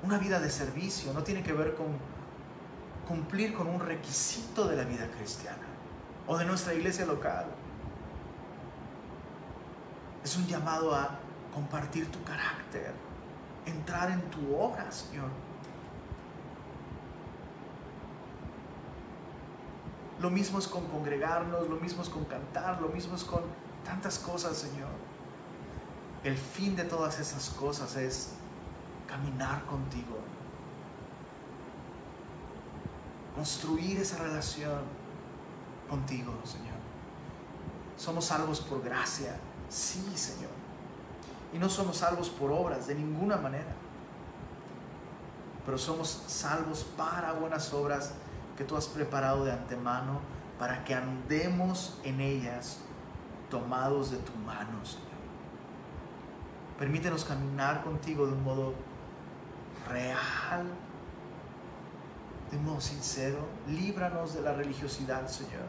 Una 0.04 0.18
vida 0.18 0.38
de 0.38 0.50
servicio 0.50 1.12
no 1.12 1.24
tiene 1.24 1.42
que 1.42 1.52
ver 1.52 1.74
con 1.74 1.86
cumplir 3.08 3.54
con 3.54 3.66
un 3.66 3.80
requisito 3.80 4.68
de 4.68 4.76
la 4.76 4.84
vida 4.84 5.08
cristiana 5.18 5.66
o 6.28 6.38
de 6.38 6.44
nuestra 6.44 6.74
iglesia 6.74 7.06
local. 7.06 7.46
Es 10.22 10.36
un 10.36 10.46
llamado 10.46 10.94
a 10.94 11.25
compartir 11.56 12.12
tu 12.12 12.22
carácter, 12.22 12.92
entrar 13.64 14.10
en 14.10 14.20
tu 14.30 14.54
obra, 14.54 14.92
Señor. 14.92 15.30
Lo 20.20 20.28
mismo 20.28 20.58
es 20.58 20.68
con 20.68 20.86
congregarnos, 20.88 21.66
lo 21.66 21.76
mismo 21.76 22.02
es 22.02 22.10
con 22.10 22.26
cantar, 22.26 22.78
lo 22.82 22.88
mismo 22.88 23.16
es 23.16 23.24
con 23.24 23.40
tantas 23.86 24.18
cosas, 24.18 24.58
Señor. 24.58 24.90
El 26.24 26.36
fin 26.36 26.76
de 26.76 26.84
todas 26.84 27.18
esas 27.20 27.48
cosas 27.48 27.96
es 27.96 28.34
caminar 29.06 29.64
contigo. 29.64 30.18
Construir 33.34 33.96
esa 33.96 34.18
relación 34.18 34.82
contigo, 35.88 36.34
Señor. 36.44 36.76
Somos 37.96 38.26
salvos 38.26 38.60
por 38.60 38.82
gracia, 38.82 39.38
sí, 39.70 40.04
Señor. 40.14 40.65
Y 41.56 41.58
no 41.58 41.70
somos 41.70 41.96
salvos 41.96 42.28
por 42.28 42.52
obras, 42.52 42.86
de 42.86 42.94
ninguna 42.94 43.38
manera. 43.38 43.72
Pero 45.64 45.78
somos 45.78 46.24
salvos 46.26 46.84
para 46.98 47.32
buenas 47.32 47.72
obras 47.72 48.12
que 48.58 48.64
tú 48.64 48.76
has 48.76 48.86
preparado 48.86 49.42
de 49.46 49.52
antemano 49.52 50.20
para 50.58 50.84
que 50.84 50.94
andemos 50.94 51.98
en 52.04 52.20
ellas 52.20 52.80
tomados 53.48 54.10
de 54.10 54.18
tu 54.18 54.34
mano, 54.44 54.84
Señor. 54.84 55.06
Permítenos 56.78 57.24
caminar 57.24 57.82
contigo 57.82 58.26
de 58.26 58.34
un 58.34 58.44
modo 58.44 58.74
real, 59.88 60.66
de 62.50 62.58
un 62.58 62.66
modo 62.66 62.82
sincero. 62.82 63.38
Líbranos 63.66 64.34
de 64.34 64.42
la 64.42 64.52
religiosidad, 64.52 65.26
Señor. 65.26 65.64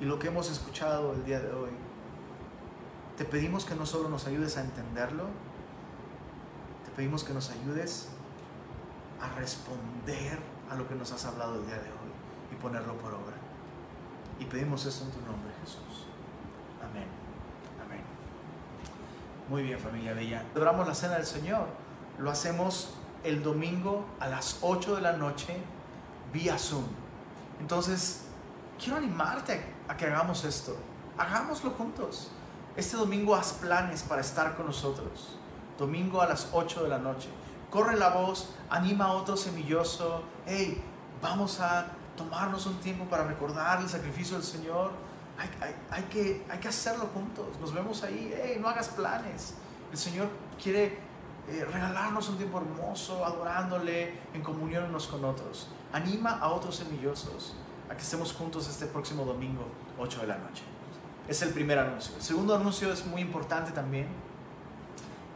Y 0.00 0.04
lo 0.04 0.18
que 0.18 0.28
hemos 0.28 0.50
escuchado 0.50 1.14
el 1.14 1.24
día 1.24 1.40
de 1.40 1.50
hoy, 1.50 1.70
te 3.20 3.26
pedimos 3.26 3.66
que 3.66 3.74
no 3.74 3.84
solo 3.84 4.08
nos 4.08 4.26
ayudes 4.26 4.56
a 4.56 4.62
entenderlo, 4.62 5.24
te 6.86 6.90
pedimos 6.92 7.22
que 7.22 7.34
nos 7.34 7.50
ayudes 7.50 8.08
a 9.20 9.28
responder 9.38 10.38
a 10.70 10.74
lo 10.74 10.88
que 10.88 10.94
nos 10.94 11.12
has 11.12 11.26
hablado 11.26 11.56
el 11.56 11.66
día 11.66 11.74
de 11.74 11.90
hoy 11.90 12.10
y 12.50 12.54
ponerlo 12.54 12.96
por 12.96 13.12
obra. 13.12 13.36
Y 14.38 14.46
pedimos 14.46 14.86
esto 14.86 15.04
en 15.04 15.10
tu 15.10 15.20
nombre, 15.20 15.52
Jesús. 15.60 16.06
Amén. 16.82 17.04
Amén. 17.84 18.00
Muy 19.50 19.64
bien, 19.64 19.78
familia 19.78 20.14
bella. 20.14 20.42
Celebramos 20.54 20.88
la 20.88 20.94
cena 20.94 21.16
del 21.16 21.26
Señor. 21.26 21.66
Lo 22.18 22.30
hacemos 22.30 22.94
el 23.22 23.42
domingo 23.42 24.06
a 24.18 24.28
las 24.28 24.60
8 24.62 24.96
de 24.96 25.02
la 25.02 25.12
noche 25.12 25.58
vía 26.32 26.56
Zoom. 26.56 26.86
Entonces, 27.60 28.22
quiero 28.82 28.96
animarte 28.96 29.62
a, 29.88 29.96
que 29.98 30.06
hagamos 30.06 30.42
esto. 30.46 30.74
Hagámoslo 31.18 31.72
juntos. 31.72 32.30
Este 32.76 32.96
domingo 32.96 33.34
haz 33.34 33.54
planes 33.54 34.04
para 34.04 34.20
estar 34.20 34.54
con 34.54 34.66
nosotros. 34.66 35.36
Domingo 35.76 36.22
a 36.22 36.28
las 36.28 36.50
8 36.52 36.84
de 36.84 36.88
la 36.88 36.98
noche. 36.98 37.28
Corre 37.68 37.96
la 37.96 38.10
voz, 38.10 38.54
anima 38.68 39.06
a 39.06 39.12
otro 39.12 39.36
semilloso. 39.36 40.22
Hey, 40.46 40.80
vamos 41.20 41.58
a 41.58 41.86
tomarnos 42.16 42.66
un 42.66 42.76
tiempo 42.76 43.06
para 43.06 43.24
recordar 43.24 43.80
el 43.80 43.88
sacrificio 43.88 44.36
del 44.36 44.46
Señor. 44.46 44.92
Hay, 45.90 46.02
que, 46.04 46.46
hay 46.48 46.58
que 46.58 46.68
hacerlo 46.68 47.08
juntos. 47.12 47.58
Nos 47.60 47.74
vemos 47.74 48.04
ahí. 48.04 48.32
Hey, 48.40 48.58
no 48.60 48.68
hagas 48.68 48.88
planes. 48.90 49.54
El 49.90 49.98
Señor 49.98 50.28
quiere 50.62 50.98
eh, 51.48 51.66
regalarnos 51.72 52.28
un 52.28 52.36
tiempo 52.36 52.58
hermoso, 52.58 53.24
adorándole 53.24 54.14
en 54.32 54.42
comunión 54.42 54.84
unos 54.84 55.08
con 55.08 55.24
otros. 55.24 55.66
Anima 55.92 56.38
a 56.38 56.50
otros 56.50 56.76
semillosos 56.76 57.56
a 57.88 57.96
que 57.96 58.02
estemos 58.02 58.32
juntos 58.32 58.68
este 58.68 58.86
próximo 58.86 59.24
domingo, 59.24 59.64
8 59.98 60.20
de 60.20 60.26
la 60.28 60.38
noche. 60.38 60.62
Es 61.30 61.42
el 61.42 61.50
primer 61.50 61.78
anuncio. 61.78 62.16
El 62.16 62.22
segundo 62.22 62.56
anuncio 62.56 62.92
es 62.92 63.06
muy 63.06 63.22
importante 63.22 63.70
también. 63.70 64.08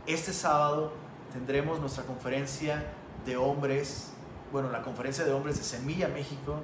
Este 0.09 0.33
sábado 0.33 0.93
tendremos 1.33 1.79
nuestra 1.79 2.03
conferencia 2.03 2.85
de 3.25 3.37
hombres, 3.37 4.11
bueno, 4.51 4.73
la 4.73 4.83
conferencia 4.83 5.25
de 5.25 5.31
hombres 5.33 5.57
de 5.57 5.63
Semilla 5.63 6.09
México, 6.09 6.57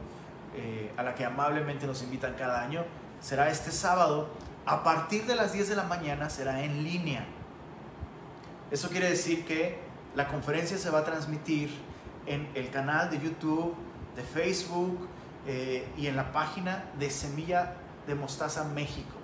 eh, 0.56 0.92
a 0.96 1.04
la 1.04 1.14
que 1.14 1.24
amablemente 1.24 1.86
nos 1.86 2.02
invitan 2.02 2.34
cada 2.34 2.60
año. 2.60 2.84
Será 3.20 3.50
este 3.50 3.70
sábado, 3.70 4.30
a 4.66 4.82
partir 4.82 5.24
de 5.26 5.36
las 5.36 5.52
10 5.52 5.68
de 5.68 5.76
la 5.76 5.84
mañana, 5.84 6.28
será 6.28 6.64
en 6.64 6.82
línea. 6.82 7.24
Eso 8.72 8.88
quiere 8.88 9.08
decir 9.08 9.46
que 9.46 9.78
la 10.16 10.26
conferencia 10.26 10.76
se 10.76 10.90
va 10.90 10.98
a 10.98 11.04
transmitir 11.04 11.70
en 12.26 12.50
el 12.56 12.68
canal 12.70 13.10
de 13.10 13.20
YouTube, 13.20 13.76
de 14.16 14.24
Facebook 14.24 15.06
eh, 15.46 15.86
y 15.96 16.08
en 16.08 16.16
la 16.16 16.32
página 16.32 16.86
de 16.98 17.10
Semilla 17.10 17.76
de 18.08 18.16
Mostaza 18.16 18.64
México. 18.64 19.19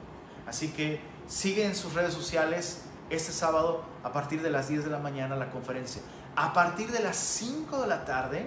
Así 0.46 0.68
que 0.68 1.00
sigue 1.26 1.64
en 1.64 1.74
sus 1.74 1.94
redes 1.94 2.14
sociales 2.14 2.82
este 3.10 3.32
sábado 3.32 3.84
a 4.04 4.12
partir 4.12 4.42
de 4.42 4.50
las 4.50 4.68
10 4.68 4.84
de 4.84 4.90
la 4.90 4.98
mañana 4.98 5.36
la 5.36 5.50
conferencia. 5.50 6.02
A 6.36 6.52
partir 6.52 6.90
de 6.90 7.00
las 7.00 7.16
5 7.16 7.82
de 7.82 7.86
la 7.88 8.04
tarde 8.04 8.46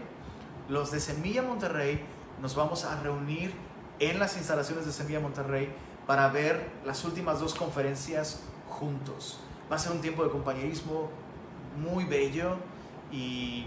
los 0.67 0.91
de 0.91 0.99
Semilla 0.99 1.41
Monterrey 1.41 2.01
nos 2.41 2.55
vamos 2.55 2.85
a 2.85 2.99
reunir 3.01 3.53
en 3.99 4.19
las 4.19 4.37
instalaciones 4.37 4.85
de 4.85 4.91
Semilla 4.91 5.19
Monterrey 5.19 5.73
para 6.07 6.27
ver 6.29 6.71
las 6.85 7.03
últimas 7.03 7.39
dos 7.39 7.53
conferencias 7.53 8.41
juntos. 8.67 9.39
Va 9.71 9.75
a 9.75 9.79
ser 9.79 9.91
un 9.91 10.01
tiempo 10.01 10.23
de 10.23 10.29
compañerismo 10.29 11.09
muy 11.77 12.05
bello 12.05 12.55
y 13.11 13.65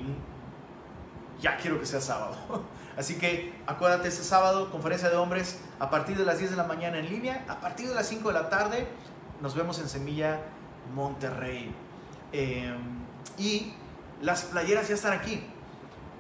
ya 1.41 1.57
quiero 1.57 1.79
que 1.81 1.87
sea 1.87 2.01
sábado. 2.01 2.37
Así 2.97 3.17
que 3.17 3.55
acuérdate, 3.67 4.09
este 4.09 4.23
sábado, 4.23 4.71
conferencia 4.71 5.09
de 5.09 5.17
hombres, 5.17 5.61
a 5.79 5.91
partir 5.91 6.17
de 6.17 6.25
las 6.25 6.39
10 6.39 6.51
de 6.51 6.57
la 6.57 6.65
mañana 6.65 6.99
en 6.99 7.09
línea, 7.09 7.45
a 7.49 7.61
partir 7.61 7.89
de 7.89 7.95
las 7.95 8.07
5 8.09 8.29
de 8.29 8.35
la 8.35 8.49
tarde, 8.49 8.87
nos 9.41 9.55
vemos 9.55 9.79
en 9.79 9.89
Semilla 9.89 10.41
Monterrey. 10.95 11.75
Em, 12.33 13.03
y 13.39 13.73
las 14.21 14.43
playeras 14.43 14.89
ya 14.89 14.95
están 14.95 15.13
aquí. 15.13 15.43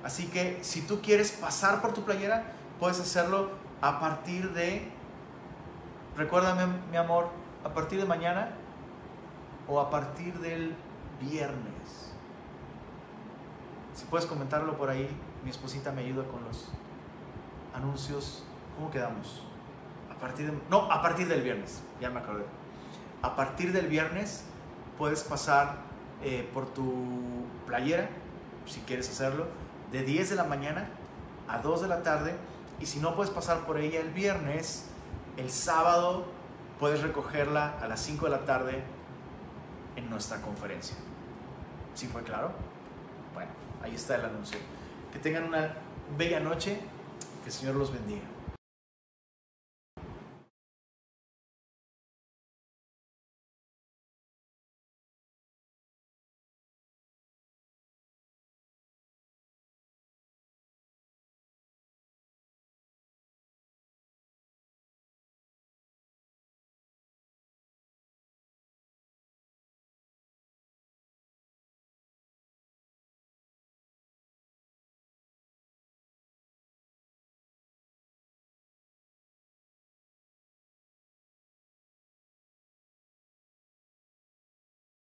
Así 0.03 0.27
que 0.27 0.59
si 0.63 0.83
tú 0.83 1.01
quieres 1.01 1.31
pasar 1.33 1.81
por 1.81 1.93
tu 1.93 2.05
playera, 2.05 2.45
puedes 2.81 2.99
hacerlo 2.99 3.51
a 3.81 4.01
partir 4.01 4.53
de, 4.53 4.89
recuérdame 6.17 6.67
mi 6.91 6.97
amor, 6.97 7.29
a 7.65 7.73
partir 7.73 8.01
de 8.01 8.07
mañana 8.07 8.51
o 9.69 9.81
a 9.81 9.91
partir 9.91 10.39
del 10.41 10.75
viernes. 11.21 12.02
Si 13.95 14.05
puedes 14.07 14.27
comentarlo 14.27 14.77
por 14.77 14.91
ahí, 14.91 15.09
mi 15.45 15.51
esposita 15.51 15.93
me 15.93 16.03
ayuda 16.03 16.25
con 16.25 16.45
los 16.45 16.69
anuncios. 17.75 18.45
¿Cómo 18.77 18.91
quedamos? 18.91 19.45
A 20.11 20.15
partir 20.21 20.53
no, 20.71 20.91
a 20.91 21.03
partir 21.03 21.29
del 21.29 21.43
viernes, 21.43 21.83
ya 22.01 22.11
me 22.11 22.21
acordé. 22.21 22.45
A 23.23 23.37
partir 23.37 23.73
del 23.73 23.87
viernes 23.87 24.45
puedes 24.97 25.23
pasar 25.23 25.77
eh, 26.23 26.49
por 26.55 26.67
tu 26.73 27.45
playera, 27.67 28.09
si 28.67 28.81
quieres 28.81 29.11
hacerlo, 29.11 29.47
de 29.91 30.03
10 30.03 30.31
de 30.31 30.37
la 30.37 30.45
mañana 30.45 30.89
a 31.49 31.59
2 31.59 31.83
de 31.83 31.89
la 31.89 32.03
tarde. 32.03 32.35
Y 32.81 32.87
si 32.87 32.99
no 32.99 33.15
puedes 33.15 33.33
pasar 33.33 33.67
por 33.67 33.79
ella 33.79 34.01
el 34.01 34.11
viernes, 34.11 34.87
el 35.37 35.51
sábado 35.51 36.27
puedes 36.81 37.03
recogerla 37.03 37.79
a 37.81 37.87
las 37.87 38.01
5 38.01 38.25
de 38.25 38.31
la 38.31 38.45
tarde 38.45 38.83
en 39.97 40.09
nuestra 40.11 40.41
conferencia. 40.41 40.97
¿Sí 41.95 42.07
fue 42.07 42.23
claro? 42.23 42.53
Bueno, 43.35 43.51
ahí 43.83 43.95
está 43.95 44.17
el 44.17 44.25
anuncio. 44.25 44.59
Que 45.13 45.19
tengan 45.19 45.45
una 45.45 45.75
bella 46.17 46.41
noche, 46.41 46.79
que 47.43 47.49
el 47.49 47.53
Señor 47.53 47.77
los 47.77 47.93
bendiga. 47.93 48.23